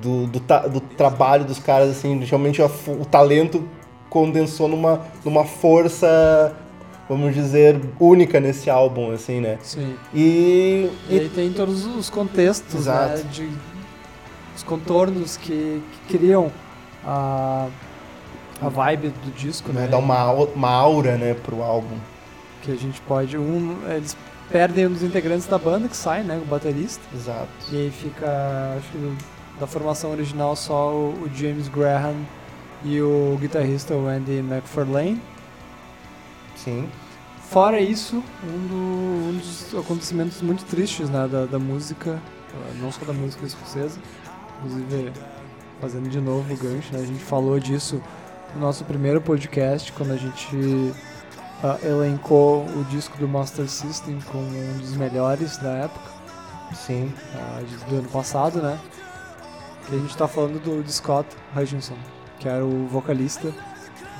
do, 0.00 0.26
do, 0.26 0.40
do 0.70 0.80
trabalho 0.80 1.44
dos 1.44 1.58
caras, 1.58 1.90
assim, 1.90 2.18
realmente 2.24 2.62
a 2.62 2.68
fo- 2.68 2.92
o 2.92 3.04
talento 3.04 3.62
condensou 4.16 4.66
numa, 4.66 5.02
numa 5.22 5.44
força, 5.44 6.56
vamos 7.06 7.34
dizer, 7.34 7.78
única 8.00 8.40
nesse 8.40 8.70
álbum, 8.70 9.10
assim, 9.12 9.42
né. 9.42 9.58
Sim. 9.62 9.94
E, 10.14 10.90
E 11.10 11.20
aí 11.20 11.28
tem 11.28 11.52
todos 11.52 11.84
os 11.84 12.08
contextos, 12.08 12.74
Exato. 12.80 13.18
né? 13.18 13.24
De, 13.30 13.46
os 14.56 14.62
contornos 14.62 15.36
que, 15.36 15.82
que 16.08 16.16
criam 16.16 16.50
a, 17.04 17.68
a 18.58 18.68
vibe 18.70 19.08
do 19.22 19.30
disco, 19.36 19.70
né, 19.70 19.82
né? 19.82 19.88
dá 19.88 19.98
uma, 19.98 20.32
uma 20.32 20.70
aura, 20.70 21.18
né, 21.18 21.34
pro 21.34 21.62
álbum. 21.62 21.98
Que 22.62 22.72
a 22.72 22.76
gente 22.76 22.98
pode... 23.02 23.36
Um, 23.36 23.76
eles 23.90 24.16
perdem 24.50 24.86
um 24.86 24.92
dos 24.92 25.02
integrantes 25.02 25.46
da 25.46 25.58
banda 25.58 25.88
que 25.88 25.96
sai, 25.96 26.22
né? 26.22 26.40
O 26.42 26.46
baterista. 26.46 27.02
Exato. 27.14 27.48
E 27.70 27.76
aí 27.76 27.90
fica, 27.90 28.78
acho 28.78 28.88
que 28.92 29.16
da 29.60 29.66
formação 29.66 30.10
original 30.10 30.56
só 30.56 30.90
o, 30.90 31.10
o 31.22 31.30
James 31.34 31.68
Graham 31.68 32.14
e 32.86 33.00
o 33.02 33.36
guitarrista 33.40 33.94
Andy 33.94 34.38
McFarlane. 34.38 35.20
Sim. 36.56 36.88
Fora 37.48 37.80
isso, 37.80 38.22
um, 38.42 38.66
do- 38.66 39.28
um 39.30 39.38
dos 39.38 39.74
acontecimentos 39.78 40.42
muito 40.42 40.64
tristes 40.64 41.08
né, 41.08 41.28
da, 41.28 41.44
da 41.46 41.58
música, 41.58 42.20
não 42.80 42.90
só 42.90 43.04
da 43.04 43.12
música 43.12 43.46
escocesa, 43.46 43.98
inclusive 44.58 45.12
fazendo 45.80 46.08
de 46.08 46.20
novo 46.20 46.52
o 46.52 46.56
gancho, 46.56 46.92
né, 46.92 47.00
a 47.02 47.06
gente 47.06 47.22
falou 47.22 47.60
disso 47.60 48.02
no 48.54 48.60
nosso 48.60 48.84
primeiro 48.84 49.20
podcast, 49.20 49.92
quando 49.92 50.12
a 50.12 50.16
gente 50.16 50.92
ah, 51.62 51.78
elencou 51.84 52.64
o 52.64 52.84
disco 52.90 53.16
do 53.18 53.28
Master 53.28 53.68
System 53.68 54.18
como 54.32 54.42
um 54.46 54.78
dos 54.78 54.96
melhores 54.96 55.56
da 55.58 55.70
época. 55.70 56.16
Sim. 56.74 57.12
de- 57.68 57.84
do 57.90 57.96
ano 58.00 58.08
passado, 58.08 58.60
né? 58.60 58.76
Que 59.86 59.94
a 59.94 59.98
gente 59.98 60.16
tá 60.16 60.26
falando 60.26 60.58
do, 60.60 60.82
do 60.82 60.92
Scott 60.92 61.28
Hutchinson, 61.56 61.94
que 62.38 62.48
era 62.48 62.64
o 62.64 62.86
vocalista 62.86 63.52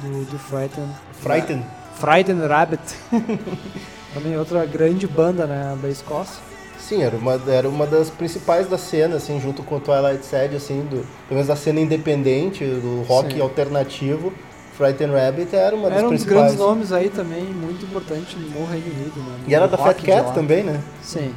do, 0.03 0.25
do 0.25 0.39
Frightened, 0.39 0.93
Frightened. 1.21 1.65
Frightened 1.95 2.47
Rabbit. 2.47 2.83
Também 4.15 4.37
outra 4.39 4.65
grande 4.65 5.07
banda, 5.07 5.47
né, 5.47 5.77
da 5.81 5.89
Escócia. 5.89 6.43
Sim, 6.79 7.03
era 7.03 7.17
uma, 7.17 7.41
era 7.49 7.69
uma 7.69 7.87
das 7.87 8.11
principais 8.11 8.69
da 8.69 8.79
cena, 8.79 9.17
assim, 9.17 9.41
junto 9.41 9.63
com 9.63 9.77
o 9.77 9.81
Twilight 9.81 10.25
Sad, 10.25 10.55
assim, 10.55 10.83
do, 10.83 10.99
pelo 11.27 11.33
menos 11.33 11.47
da 11.49 11.57
cena 11.57 11.81
independente, 11.81 12.65
do 12.65 13.03
rock 13.03 13.35
Sim. 13.35 13.41
alternativo. 13.41 14.33
Frightened 14.77 15.13
Rabbit 15.13 15.57
era 15.57 15.75
uma 15.75 15.89
das 15.89 15.99
Era 15.99 16.07
um 16.07 16.11
dos 16.13 16.23
principais. 16.23 16.53
grandes 16.53 16.59
nomes 16.59 16.93
aí 16.93 17.09
também, 17.09 17.45
muito 17.45 17.85
importante 17.85 18.37
no 18.37 18.67
Reino 18.67 18.87
Unido, 18.87 19.21
né? 19.21 19.39
E 19.49 19.55
era 19.55 19.67
da 19.67 19.79
Fat 19.79 20.01
Cat 20.03 20.35
também, 20.35 20.63
né? 20.63 20.81
Sim. 21.03 21.35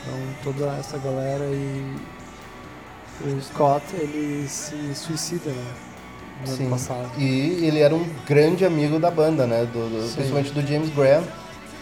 Então 0.00 0.52
toda 0.52 0.72
essa 0.76 0.98
galera 0.98 1.44
e 1.44 1.96
o 3.24 3.40
Scott, 3.40 3.84
ele 3.94 4.46
se 4.48 4.94
suicida, 4.94 5.50
né? 5.50 5.64
No 6.40 6.46
Sim. 6.46 6.62
ano 6.64 6.70
passado. 6.72 7.10
E 7.18 7.64
ele 7.64 7.80
era 7.80 7.94
um 7.94 8.06
grande 8.26 8.64
amigo 8.64 8.98
da 8.98 9.10
banda, 9.10 9.46
né? 9.46 9.66
Do, 9.72 9.88
do- 9.88 10.14
principalmente 10.14 10.52
do 10.52 10.60
James 10.66 10.90
Graham. 10.94 11.22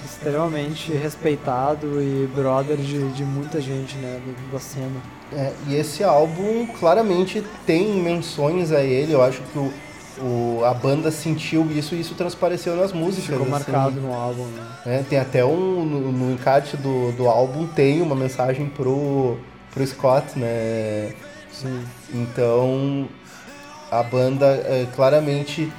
extremamente 0.04 0.92
respeitado 0.92 2.00
e 2.00 2.28
brother 2.34 2.76
de, 2.76 3.08
de 3.12 3.24
muita 3.24 3.60
gente, 3.60 3.96
né, 3.96 4.20
da 4.52 4.58
cena. 4.60 5.00
É, 5.32 5.52
e 5.66 5.74
esse 5.74 6.04
álbum 6.04 6.66
claramente 6.78 7.42
tem 7.66 7.94
menções 8.02 8.70
a 8.70 8.82
ele. 8.82 9.12
Eu 9.12 9.22
acho 9.22 9.40
que 9.42 9.58
o, 9.58 9.72
o- 10.20 10.64
a 10.64 10.72
banda 10.72 11.10
sentiu 11.10 11.66
isso 11.72 11.94
e 11.94 12.00
isso 12.00 12.14
transpareceu 12.14 12.76
nas 12.76 12.92
músicas. 12.92 13.24
Ficou 13.24 13.40
assim. 13.42 13.50
marcado 13.50 14.00
no 14.00 14.12
álbum, 14.14 14.44
né? 14.46 14.66
É, 14.86 15.02
tem 15.02 15.18
até 15.18 15.44
um. 15.44 15.84
No, 15.84 16.12
no 16.12 16.32
encarte 16.32 16.76
do, 16.76 17.10
do 17.12 17.26
álbum 17.26 17.66
tem 17.66 18.00
uma 18.02 18.14
mensagem 18.14 18.66
pro, 18.66 19.36
pro 19.72 19.84
Scott, 19.86 20.38
né? 20.38 21.12
Sim. 21.50 21.82
Então 22.12 23.08
a 23.98 24.02
banda 24.02 24.46
é, 24.46 24.86
claramente 24.94 25.72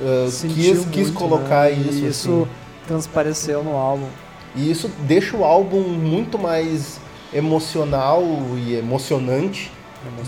é, 0.00 0.30
Sentiu 0.30 0.54
quis, 0.76 0.84
quis 0.86 1.06
muito, 1.08 1.14
colocar 1.18 1.68
né? 1.70 1.72
isso. 1.72 2.04
Isso 2.06 2.42
assim. 2.42 2.50
transpareceu 2.86 3.62
no 3.62 3.76
álbum. 3.76 4.06
E 4.54 4.70
isso 4.70 4.90
deixa 5.00 5.36
o 5.36 5.44
álbum 5.44 5.80
muito 5.80 6.38
mais 6.38 7.00
emocional 7.32 8.22
e 8.56 8.74
emocionante 8.74 9.70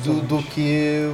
do, 0.02 0.20
do 0.22 0.42
que 0.42 1.10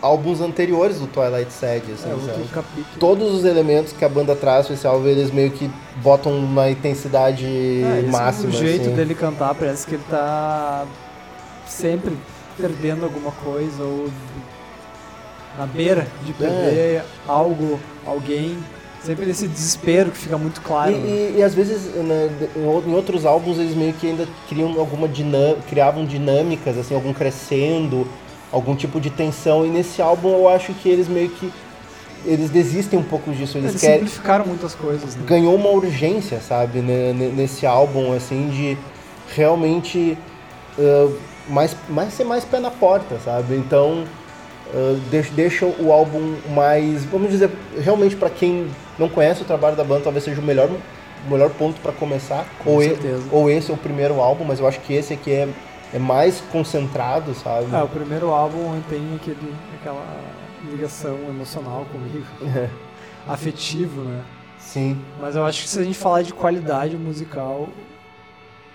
álbuns 0.00 0.40
anteriores 0.40 0.98
do 0.98 1.06
Twilight 1.06 1.52
Sad. 1.52 1.82
Assim, 1.92 2.10
É 2.10 2.32
sabe? 2.32 2.48
capítulo. 2.48 2.86
Todos 2.98 3.34
os 3.34 3.44
elementos 3.44 3.92
que 3.92 4.04
a 4.04 4.08
banda 4.08 4.34
traz 4.34 4.70
esse 4.70 4.86
álbum, 4.86 5.06
eles 5.06 5.30
meio 5.30 5.50
que 5.50 5.70
botam 6.02 6.32
uma 6.32 6.70
intensidade 6.70 7.44
É, 7.46 8.08
máxima. 8.10 8.48
O 8.48 8.52
jeito 8.52 8.86
assim. 8.86 8.94
dele 8.94 9.14
cantar 9.14 9.54
parece 9.54 9.86
que 9.86 9.96
ele 9.96 10.04
tá 10.08 10.86
sempre 11.66 12.16
perdendo 12.56 13.04
alguma 13.04 13.32
coisa 13.32 13.82
ou 13.82 14.08
na 15.58 15.66
beira 15.66 16.06
de 16.24 16.32
perder 16.32 17.02
algo, 17.26 17.78
alguém. 18.06 18.56
Sempre 19.02 19.24
nesse 19.24 19.48
desespero 19.48 20.10
que 20.10 20.18
fica 20.18 20.36
muito 20.36 20.60
claro. 20.60 20.92
E, 20.92 20.94
né? 20.94 21.08
e- 21.08 21.38
e 21.38 21.42
às 21.42 21.54
vezes 21.54 21.86
né, 21.94 22.30
em 22.54 22.66
ou- 22.66 22.82
em 22.86 22.92
outros 22.94 23.24
álbuns 23.24 23.58
eles 23.58 23.74
meio 23.74 23.94
que 23.94 24.06
ainda 24.06 24.28
criam 24.48 24.78
alguma 24.78 25.08
dinâmica, 25.08 25.62
criavam 25.68 26.04
dinâmicas, 26.04 26.76
assim, 26.76 26.94
algum 26.94 27.12
crescendo, 27.14 28.06
algum 28.52 28.74
tipo 28.76 29.00
de 29.00 29.08
tensão. 29.08 29.64
E 29.64 29.70
nesse 29.70 30.02
álbum 30.02 30.28
eu 30.30 30.48
acho 30.48 30.74
que 30.74 30.88
eles 30.88 31.08
meio 31.08 31.30
que 31.30 31.50
eles 32.26 32.50
desistem 32.50 32.98
um 32.98 33.02
pouco 33.02 33.32
disso. 33.32 33.56
Eles, 33.56 33.70
Eles 33.70 33.80
querem 33.80 33.98
simplificaram 34.00 34.44
muitas 34.46 34.74
coisas, 34.74 35.16
né? 35.16 35.22
ganhou 35.26 35.54
uma 35.54 35.70
urgência, 35.70 36.38
sabe, 36.38 36.80
né, 36.80 37.14
ne- 37.14 37.28
nesse 37.30 37.64
álbum 37.64 38.12
assim 38.12 38.50
de 38.50 38.76
realmente 39.34 40.18
uh, 40.78 41.16
mais, 41.48 41.74
mais 41.88 42.12
ser 42.12 42.24
mais 42.24 42.44
pé 42.44 42.60
na 42.60 42.70
porta, 42.70 43.18
sabe? 43.24 43.56
Então 43.56 44.04
uh, 44.74 44.96
deixa, 45.10 45.32
deixa 45.32 45.66
o 45.66 45.92
álbum 45.92 46.36
mais, 46.54 47.04
vamos 47.04 47.30
dizer, 47.30 47.50
realmente 47.78 48.16
pra 48.16 48.30
quem 48.30 48.68
não 48.98 49.08
conhece 49.08 49.42
o 49.42 49.44
trabalho 49.44 49.76
da 49.76 49.84
banda, 49.84 50.02
talvez 50.04 50.24
seja 50.24 50.40
o 50.40 50.44
melhor 50.44 50.68
o 51.26 51.30
melhor 51.30 51.50
ponto 51.50 51.78
pra 51.80 51.92
começar. 51.92 52.46
Com 52.64 52.70
ou, 52.74 52.82
e- 52.82 52.88
certeza. 52.88 53.22
ou 53.30 53.50
esse 53.50 53.70
é 53.70 53.74
o 53.74 53.76
primeiro 53.76 54.20
álbum, 54.20 54.44
mas 54.44 54.58
eu 54.58 54.66
acho 54.66 54.80
que 54.80 54.94
esse 54.94 55.12
aqui 55.12 55.30
é, 55.30 55.48
é 55.92 55.98
mais 55.98 56.40
concentrado, 56.50 57.34
sabe? 57.34 57.74
É, 57.74 57.82
o 57.82 57.88
primeiro 57.88 58.30
álbum 58.30 58.80
tem 58.88 59.02
aquele, 59.16 59.54
aquela 59.78 60.06
ligação 60.70 61.18
emocional 61.28 61.86
comigo, 61.92 62.24
afetivo, 63.28 64.02
né? 64.02 64.22
Sim. 64.58 64.98
Mas 65.20 65.36
eu 65.36 65.44
acho 65.44 65.62
que 65.62 65.68
se 65.68 65.78
a 65.78 65.82
gente 65.84 65.98
falar 65.98 66.22
de 66.22 66.32
qualidade 66.32 66.96
musical, 66.96 67.68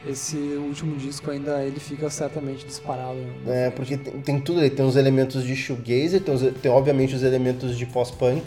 esse 0.08 0.36
último 0.38 0.96
disco 0.98 1.32
ainda 1.32 1.64
ele 1.64 1.80
fica 1.80 2.10
certamente 2.10 2.66
disparado. 2.66 3.16
né? 3.46 3.68
É, 3.68 3.70
porque 3.70 3.98
tem, 3.98 4.14
tem 4.22 4.40
tudo 4.40 4.60
ali, 4.60 4.70
tem 4.70 4.86
os 4.86 4.96
elementos 4.96 5.44
de 5.44 5.56
shoegazer, 5.56 6.22
tem, 6.22 6.34
os- 6.34 6.54
tem 6.62 6.72
obviamente 6.72 7.16
os 7.16 7.24
elementos 7.24 7.78
de 7.78 7.86
pós-punk 7.86 8.44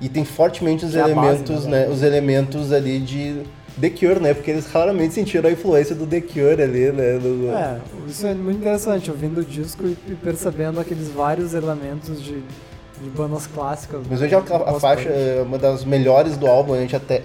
e 0.00 0.08
tem 0.08 0.24
fortemente 0.24 0.84
os 0.84 0.92
Que 0.92 0.98
é 0.98 1.02
a 1.02 1.08
base, 1.08 1.18
elementos, 1.42 1.66
né? 1.66 1.86
né, 1.86 1.92
os 1.92 2.02
elementos 2.02 2.72
ali 2.72 2.98
de 2.98 3.42
The 3.80 3.90
Cure, 3.90 4.18
né? 4.20 4.34
Porque 4.34 4.50
eles 4.50 4.66
claramente 4.66 5.14
sentiram 5.14 5.48
a 5.48 5.52
influência 5.52 5.94
do 5.94 6.06
The 6.06 6.20
Cure 6.20 6.62
ali, 6.62 6.90
né? 6.92 7.18
do- 7.18 7.48
É, 7.50 7.78
isso 8.08 8.26
é 8.26 8.34
muito 8.34 8.58
interessante, 8.58 9.10
ouvindo 9.10 9.40
o 9.40 9.44
disco 9.44 9.84
e 9.86 10.14
percebendo 10.16 10.80
aqueles 10.80 11.08
vários 11.08 11.54
elementos 11.54 12.20
de, 12.22 12.34
de 13.02 13.10
bandas 13.16 13.46
clássicas. 13.46 14.00
Mas 14.10 14.20
né, 14.20 14.26
hoje 14.26 14.34
a, 14.34 14.40
do 14.40 14.54
a 14.54 14.80
faixa 14.80 15.08
é 15.08 15.42
uma 15.42 15.58
das 15.58 15.84
melhores 15.84 16.36
do 16.36 16.46
álbum, 16.48 16.74
a 16.74 16.78
gente 16.80 16.96
até 16.96 17.22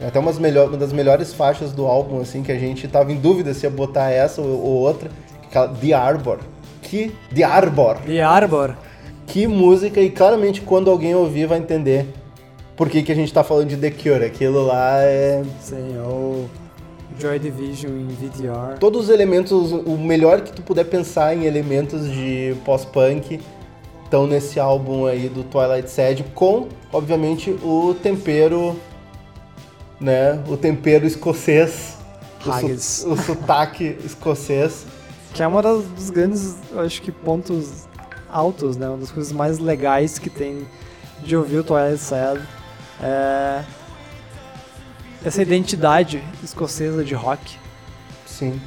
é 0.00 0.06
até 0.06 0.18
umas 0.18 0.38
melhor, 0.38 0.68
uma 0.68 0.76
das 0.76 0.92
melhores 0.92 1.32
faixas 1.32 1.72
do 1.72 1.86
álbum 1.86 2.20
assim 2.20 2.42
que 2.42 2.52
a 2.52 2.58
gente 2.58 2.86
tava 2.86 3.12
em 3.12 3.16
dúvida 3.16 3.54
se 3.54 3.66
ia 3.66 3.70
botar 3.70 4.10
essa 4.10 4.42
ou, 4.42 4.48
ou 4.48 4.74
outra, 4.80 5.10
The 5.80 5.92
Arbor. 5.92 6.38
Que 6.82 7.12
The 7.34 7.42
Arbor. 7.42 7.96
The 8.06 8.20
Arbor. 8.22 8.76
Que 9.26 9.46
música, 9.46 10.00
e 10.00 10.10
claramente 10.10 10.60
quando 10.60 10.90
alguém 10.90 11.14
ouvir 11.14 11.46
vai 11.46 11.58
entender 11.58 12.06
por 12.76 12.90
que, 12.90 13.02
que 13.02 13.10
a 13.10 13.14
gente 13.14 13.32
tá 13.32 13.42
falando 13.42 13.68
de 13.68 13.76
The 13.76 13.90
Cure. 13.90 14.24
Aquilo 14.24 14.66
lá 14.66 15.00
é. 15.00 15.42
Sim, 15.60 15.98
ou 16.06 16.48
Joy 17.18 17.38
Division 17.38 17.92
em 17.92 18.08
VDR. 18.08 18.78
Todos 18.78 19.04
os 19.04 19.10
elementos, 19.10 19.72
o 19.72 19.96
melhor 19.96 20.42
que 20.42 20.52
tu 20.52 20.62
puder 20.62 20.84
pensar 20.84 21.34
em 21.34 21.44
elementos 21.44 22.10
de 22.10 22.54
pós-punk 22.64 23.40
estão 24.04 24.26
nesse 24.26 24.60
álbum 24.60 25.06
aí 25.06 25.28
do 25.28 25.42
Twilight 25.42 25.90
Sad 25.90 26.24
com, 26.34 26.68
obviamente, 26.92 27.50
o 27.50 27.94
tempero, 28.02 28.76
né? 30.00 30.42
O 30.48 30.56
tempero 30.56 31.06
escocês, 31.06 31.96
o, 32.44 32.50
Haggis. 32.50 33.04
o 33.06 33.16
sotaque 33.16 33.96
escocês. 34.04 34.86
Que 35.32 35.42
é 35.42 35.46
uma 35.46 35.60
das, 35.62 35.84
dos 35.84 36.10
grandes, 36.10 36.56
acho 36.78 37.02
que, 37.02 37.12
pontos 37.12 37.86
altos, 38.30 38.76
né? 38.76 38.88
Uma 38.88 38.98
das 38.98 39.10
coisas 39.10 39.32
mais 39.32 39.58
legais 39.58 40.18
que 40.18 40.30
tem 40.30 40.66
de 41.22 41.36
ouvir 41.36 41.58
o 41.58 41.64
Twilight 41.64 41.98
Sad. 41.98 42.40
É 43.02 43.62
essa 45.24 45.42
identidade 45.42 46.22
escocesa 46.42 47.02
de 47.04 47.14
rock. 47.14 47.56
Sim. 48.26 48.60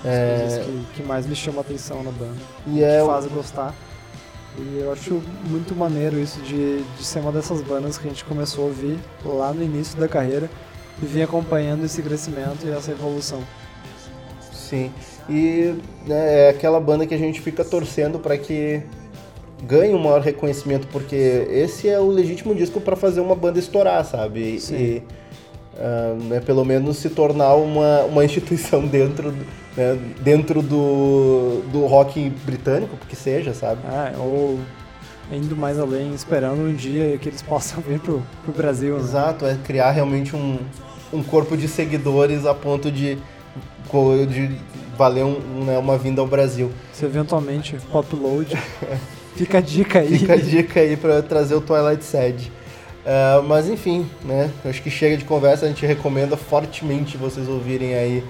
As 0.00 0.06
É, 0.06 0.38
coisas 0.40 0.64
que, 0.66 0.86
que 0.94 1.02
mais 1.02 1.26
me 1.26 1.36
chama 1.36 1.58
a 1.58 1.60
atenção 1.60 2.02
na 2.02 2.10
banda. 2.10 2.40
e 2.66 2.82
é 2.82 2.96
que 2.96 3.02
o- 3.02 3.06
faz 3.06 3.26
gostar. 3.26 3.74
E 4.58 4.80
eu 4.80 4.92
acho 4.92 5.22
muito 5.48 5.74
maneiro 5.74 6.18
isso 6.18 6.40
de, 6.42 6.82
de 6.82 7.04
ser 7.04 7.20
uma 7.20 7.32
dessas 7.32 7.62
bandas 7.62 7.96
que 7.96 8.06
a 8.06 8.10
gente 8.10 8.24
começou 8.24 8.64
a 8.64 8.66
ouvir 8.68 8.98
lá 9.24 9.52
no 9.52 9.62
início 9.62 9.98
da 9.98 10.06
carreira 10.06 10.50
e 11.02 11.06
vir 11.06 11.22
acompanhando 11.22 11.84
esse 11.84 12.02
crescimento 12.02 12.66
e 12.66 12.70
essa 12.70 12.90
evolução. 12.90 13.42
Sim. 14.52 14.90
E 15.28 15.74
né, 16.06 16.46
é 16.46 16.50
aquela 16.50 16.80
banda 16.80 17.06
que 17.06 17.14
a 17.14 17.18
gente 17.18 17.40
fica 17.40 17.64
torcendo 17.64 18.18
para 18.18 18.36
que 18.36 18.82
ganhe 19.62 19.94
um 19.94 19.98
maior 19.98 20.20
reconhecimento, 20.20 20.86
porque 20.88 21.46
esse 21.50 21.88
é 21.88 21.98
o 21.98 22.08
legítimo 22.08 22.54
disco 22.54 22.80
para 22.80 22.96
fazer 22.96 23.20
uma 23.20 23.34
banda 23.34 23.58
estourar, 23.58 24.04
sabe? 24.04 24.60
Sim. 24.60 24.74
E 24.74 25.02
ah, 25.78 26.14
né, 26.28 26.40
pelo 26.40 26.64
menos 26.64 26.96
se 26.98 27.08
tornar 27.10 27.54
uma, 27.54 28.02
uma 28.02 28.24
instituição 28.24 28.84
dentro, 28.86 29.30
do- 29.32 29.46
né, 29.76 29.98
dentro 30.20 30.60
do, 30.62 31.62
do 31.72 31.86
rock 31.86 32.30
britânico, 32.44 32.96
que 33.08 33.16
seja, 33.16 33.54
sabe? 33.54 33.80
É, 33.86 34.16
ou 34.18 34.58
indo 35.30 35.56
mais 35.56 35.78
além, 35.78 36.12
esperando 36.14 36.60
um 36.60 36.74
dia 36.74 37.16
que 37.18 37.28
eles 37.28 37.40
possam 37.42 37.80
vir 37.80 37.98
pro, 38.00 38.22
pro 38.44 38.52
Brasil, 38.52 38.96
né? 38.96 39.00
Exato, 39.00 39.46
é 39.46 39.56
criar 39.64 39.90
realmente 39.92 40.36
um, 40.36 40.58
um 41.12 41.22
corpo 41.22 41.56
de 41.56 41.68
seguidores 41.68 42.44
a 42.44 42.52
ponto 42.54 42.90
de, 42.90 43.16
de 44.28 44.50
valer 44.98 45.24
um- 45.24 45.64
né, 45.64 45.78
uma 45.78 45.96
vinda 45.96 46.20
ao 46.20 46.26
Brasil. 46.26 46.70
Se 46.92 47.04
eventualmente 47.06 47.76
pop 47.90 48.14
load, 48.14 48.56
fica 49.34 49.58
a 49.58 49.60
dica 49.62 50.00
aí. 50.00 50.18
Fica 50.18 50.34
a 50.34 50.36
dica 50.36 50.80
aí 50.80 50.96
pra 50.98 51.22
trazer 51.22 51.54
o 51.54 51.60
Twilight 51.62 52.04
Sad. 52.04 52.52
Ah, 53.04 53.42
mas 53.44 53.68
enfim, 53.68 54.08
né? 54.24 54.50
Acho 54.64 54.82
que 54.82 54.90
chega 54.90 55.16
de 55.16 55.24
conversa, 55.24 55.66
a 55.66 55.68
gente 55.68 55.84
recomenda 55.84 56.36
fortemente 56.36 57.16
vocês 57.16 57.48
ouvirem 57.48 57.94
aí 57.94 58.24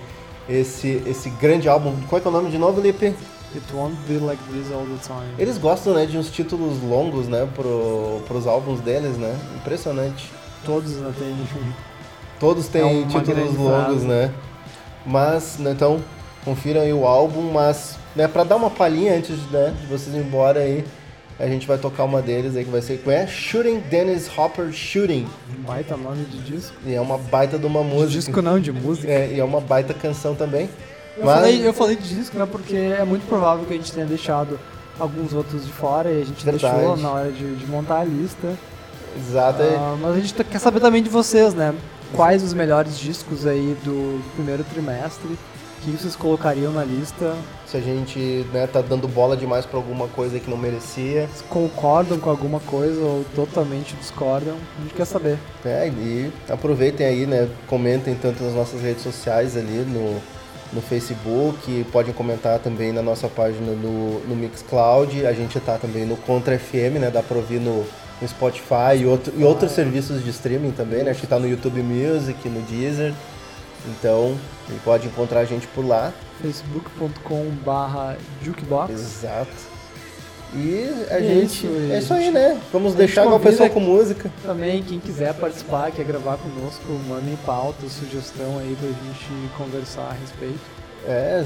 esse, 0.48 1.02
esse 1.06 1.30
grande 1.30 1.68
álbum. 1.68 1.94
Qual 2.08 2.20
é, 2.20 2.24
é 2.24 2.28
o 2.28 2.32
nome 2.32 2.50
de 2.50 2.58
novo, 2.58 2.80
Lipe? 2.80 3.14
It 3.54 3.74
won't 3.74 3.94
be 4.08 4.18
like 4.18 4.42
this 4.50 4.72
all 4.72 4.86
the 4.86 4.96
time. 5.02 5.34
Eles 5.38 5.58
gostam, 5.58 5.92
né, 5.92 6.06
de 6.06 6.16
uns 6.16 6.30
títulos 6.30 6.82
longos, 6.82 7.28
né, 7.28 7.46
pro, 7.54 8.22
pros 8.26 8.46
álbuns 8.46 8.80
deles, 8.80 9.18
né? 9.18 9.38
Impressionante. 9.56 10.30
Todos 10.64 10.92
né, 10.92 11.12
tem 11.18 11.36
Todos 12.40 12.68
têm 12.68 13.02
É 13.02 13.06
títulos 13.06 13.56
longos, 13.56 14.02
né? 14.04 14.32
Mas, 15.04 15.58
né, 15.58 15.72
então, 15.72 16.02
confiram 16.44 16.80
aí 16.80 16.92
o 16.92 17.06
álbum, 17.06 17.52
mas, 17.52 17.98
né, 18.16 18.26
pra 18.26 18.42
dar 18.42 18.56
uma 18.56 18.70
palhinha 18.70 19.14
antes 19.14 19.36
né, 19.50 19.74
de 19.80 19.86
vocês 19.86 20.14
ir 20.14 20.20
embora 20.20 20.60
aí, 20.60 20.84
a 21.42 21.48
gente 21.48 21.66
vai 21.66 21.76
tocar 21.76 22.04
uma 22.04 22.22
deles 22.22 22.54
aí 22.56 22.64
que 22.64 22.70
vai 22.70 22.80
ser, 22.80 23.02
é? 23.06 23.26
Shooting 23.26 23.80
Dennis 23.90 24.30
Hopper 24.36 24.72
Shooting. 24.72 25.26
baita 25.66 25.96
nome 25.96 26.24
de 26.24 26.38
disco. 26.38 26.72
E 26.86 26.94
é 26.94 27.00
uma 27.00 27.18
baita 27.18 27.58
de 27.58 27.66
uma 27.66 27.82
De 27.82 27.86
música. 27.88 28.10
disco 28.12 28.40
não, 28.42 28.60
de 28.60 28.70
música. 28.72 29.08
É, 29.10 29.32
e 29.34 29.40
é 29.40 29.44
uma 29.44 29.60
baita 29.60 29.92
canção 29.92 30.34
também. 30.34 30.68
Eu, 31.16 31.26
Mas, 31.26 31.34
falei, 31.34 31.66
eu 31.66 31.72
falei 31.74 31.96
de 31.96 32.14
disco, 32.16 32.38
né? 32.38 32.46
Porque 32.50 32.76
é 32.76 33.04
muito 33.04 33.26
provável 33.26 33.64
que 33.66 33.74
a 33.74 33.76
gente 33.76 33.92
tenha 33.92 34.06
deixado 34.06 34.58
alguns 35.00 35.32
outros 35.32 35.66
de 35.66 35.72
fora 35.72 36.10
e 36.10 36.22
a 36.22 36.24
gente 36.24 36.44
Verdade. 36.44 36.76
deixou 36.76 36.96
na 36.96 37.10
hora 37.10 37.30
de, 37.32 37.56
de 37.56 37.66
montar 37.66 37.98
a 38.00 38.04
lista. 38.04 38.56
exato, 39.16 39.62
Ah, 39.62 39.96
mas 40.00 40.12
a 40.16 40.20
gente 40.20 40.34
tá- 40.34 40.44
quer 40.44 40.58
saber 40.60 40.80
também 40.80 41.02
de 41.02 41.10
vocês, 41.10 41.54
né? 41.54 41.74
Quais 42.14 42.42
os 42.42 42.52
melhores 42.54 42.98
discos 42.98 43.46
aí 43.46 43.76
do, 43.84 44.18
do 44.18 44.30
primeiro 44.36 44.62
trimestre? 44.64 45.36
Que 45.84 45.90
vocês 45.90 46.16
colocariam 46.16 46.72
na 46.72 46.84
lista? 46.84 47.34
se 47.72 47.78
a 47.78 47.80
gente 47.80 48.46
né, 48.52 48.66
tá 48.66 48.82
dando 48.82 49.08
bola 49.08 49.34
demais 49.34 49.64
pra 49.64 49.78
alguma 49.78 50.06
coisa 50.06 50.38
que 50.38 50.50
não 50.50 50.58
merecia. 50.58 51.26
Se 51.34 51.42
concordam 51.44 52.18
com 52.18 52.28
alguma 52.28 52.60
coisa 52.60 53.00
ou 53.00 53.24
totalmente 53.34 53.96
discordam? 53.96 54.54
A 54.78 54.82
gente 54.82 54.94
quer 54.94 55.06
saber. 55.06 55.38
É, 55.64 55.88
e 55.88 56.30
aproveitem 56.50 57.06
aí, 57.06 57.26
né? 57.26 57.48
Comentem 57.66 58.14
tanto 58.14 58.44
nas 58.44 58.52
nossas 58.52 58.82
redes 58.82 59.02
sociais 59.02 59.56
ali 59.56 59.86
no, 59.88 60.20
no 60.70 60.82
Facebook, 60.82 61.86
podem 61.90 62.12
comentar 62.12 62.58
também 62.58 62.92
na 62.92 63.00
nossa 63.00 63.26
página 63.26 63.72
no, 63.72 64.20
no 64.20 64.36
Mixcloud. 64.36 65.26
A 65.26 65.32
gente 65.32 65.58
tá 65.58 65.78
também 65.78 66.04
no 66.04 66.16
Contra 66.16 66.58
FM, 66.58 67.00
né? 67.00 67.10
Dá 67.10 67.22
pra 67.22 67.38
ouvir 67.38 67.58
no, 67.58 67.86
no 68.20 68.28
Spotify 68.28 68.98
e, 69.00 69.06
outro, 69.06 69.32
e 69.34 69.42
outros 69.42 69.72
serviços 69.72 70.22
de 70.22 70.28
streaming 70.28 70.72
também, 70.72 71.04
né? 71.04 71.12
Acho 71.12 71.22
que 71.22 71.26
tá 71.26 71.38
no 71.38 71.48
YouTube 71.48 71.82
Music, 71.82 72.46
no 72.50 72.60
Deezer. 72.60 73.14
Então, 73.86 74.36
você 74.66 74.78
pode 74.84 75.06
encontrar 75.06 75.40
a 75.40 75.44
gente 75.44 75.66
por 75.68 75.86
lá. 75.86 76.12
facebook.com 76.40 77.50
barra 77.64 78.16
jukebox. 78.42 78.92
Exato. 78.92 79.72
E 80.54 81.06
a 81.10 81.18
é 81.18 81.22
gente. 81.22 81.66
isso, 81.66 81.92
é 81.92 81.98
isso 81.98 82.14
aí, 82.14 82.30
né? 82.30 82.60
Vamos 82.70 82.94
deixar 82.94 83.26
o 83.26 83.40
pessoal 83.40 83.70
com 83.70 83.80
música. 83.80 84.30
Também, 84.42 84.82
quem 84.82 85.00
quiser 85.00 85.32
participar, 85.34 85.90
quer 85.90 86.04
gravar 86.04 86.36
conosco, 86.36 86.84
mandem 87.08 87.36
pauta, 87.46 87.88
sugestão 87.88 88.58
aí 88.58 88.76
pra 88.78 88.88
gente 88.88 89.48
conversar 89.56 90.10
a 90.10 90.12
respeito. 90.12 90.60
É, 91.06 91.42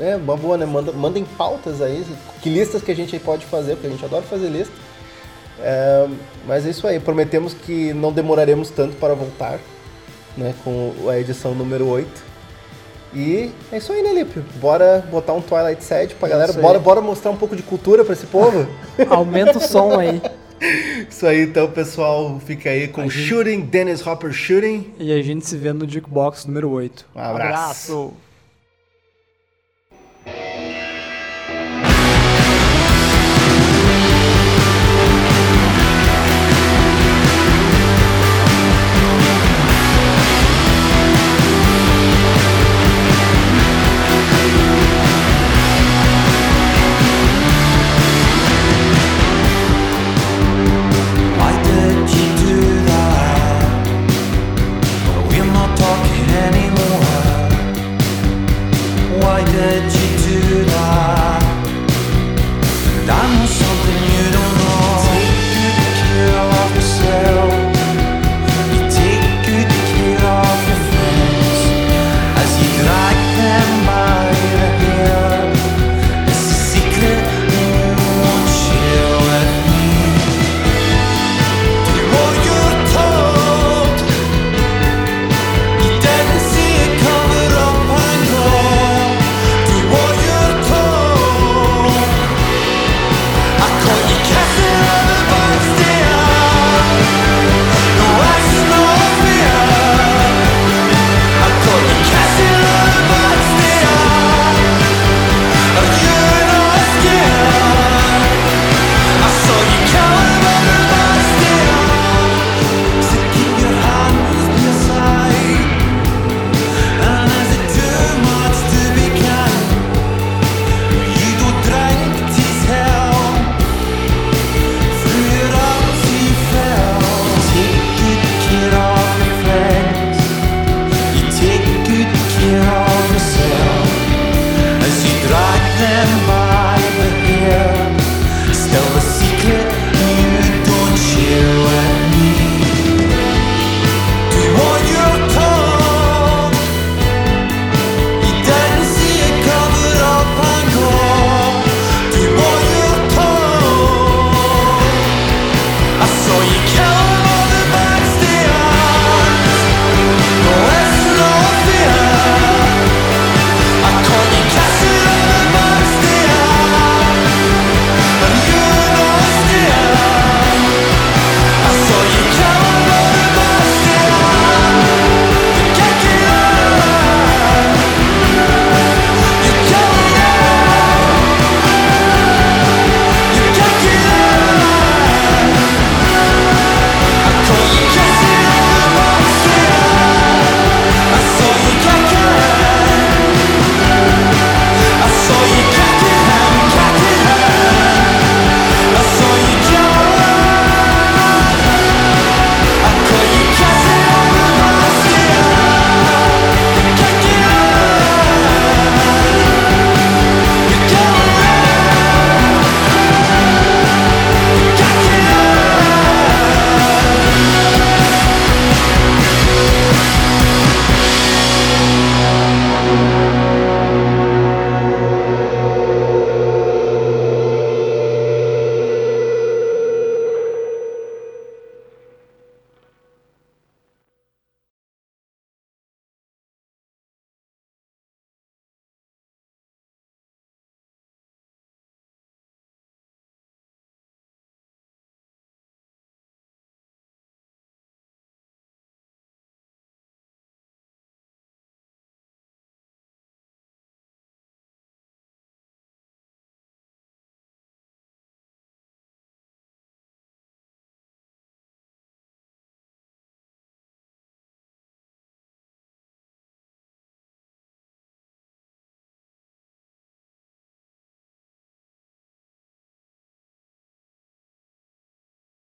é 0.00 0.16
uma 0.16 0.36
boa, 0.36 0.56
né? 0.58 0.66
Manda, 0.66 0.92
mandem 0.92 1.24
pautas 1.24 1.80
aí, 1.80 2.04
que 2.42 2.50
listas 2.50 2.82
que 2.82 2.90
a 2.90 2.96
gente 2.96 3.16
pode 3.20 3.46
fazer, 3.46 3.74
porque 3.74 3.86
a 3.86 3.90
gente 3.90 4.04
adora 4.04 4.22
fazer 4.22 4.48
lista. 4.48 4.74
É, 5.60 6.08
mas 6.46 6.66
é 6.66 6.70
isso 6.70 6.86
aí, 6.86 6.98
prometemos 7.00 7.54
que 7.54 7.92
não 7.92 8.12
demoraremos 8.12 8.70
tanto 8.70 8.96
para 8.96 9.14
voltar, 9.14 9.58
né? 10.38 10.54
Com 10.64 10.92
a 11.08 11.18
edição 11.18 11.54
número 11.54 11.86
8. 11.86 12.28
E 13.14 13.50
é 13.72 13.78
isso 13.78 13.90
aí, 13.92 14.02
né, 14.02 14.12
Lípio? 14.12 14.44
Bora 14.60 15.02
botar 15.10 15.32
um 15.32 15.40
Twilight 15.40 15.82
Sad 15.82 16.14
pra 16.16 16.28
galera, 16.28 16.50
Isso 16.50 16.58
aí. 16.58 16.62
bora, 16.62 16.78
bora 16.78 17.00
mostrar 17.00 17.30
um 17.30 17.36
pouco 17.36 17.56
de 17.56 17.62
cultura 17.62 18.04
pra 18.04 18.12
esse 18.12 18.26
povo. 18.26 18.66
Aumenta 19.08 19.56
o 19.56 19.60
som 19.60 19.98
aí. 19.98 20.20
isso 21.08 21.26
aí, 21.26 21.42
então, 21.42 21.70
pessoal, 21.70 22.38
fica 22.44 22.68
aí 22.68 22.88
com 22.88 23.02
gente- 23.08 23.26
Shooting, 23.28 23.60
Dennis 23.62 24.06
Hopper 24.06 24.30
Shooting. 24.32 24.92
E 24.98 25.10
a 25.12 25.22
gente 25.22 25.46
se 25.46 25.56
vê 25.56 25.72
no 25.72 25.88
Jukebox 25.88 26.44
número 26.44 26.68
8. 26.70 27.06
Um 27.16 27.18
abraço. 27.20 27.42
abraço. 27.92 28.12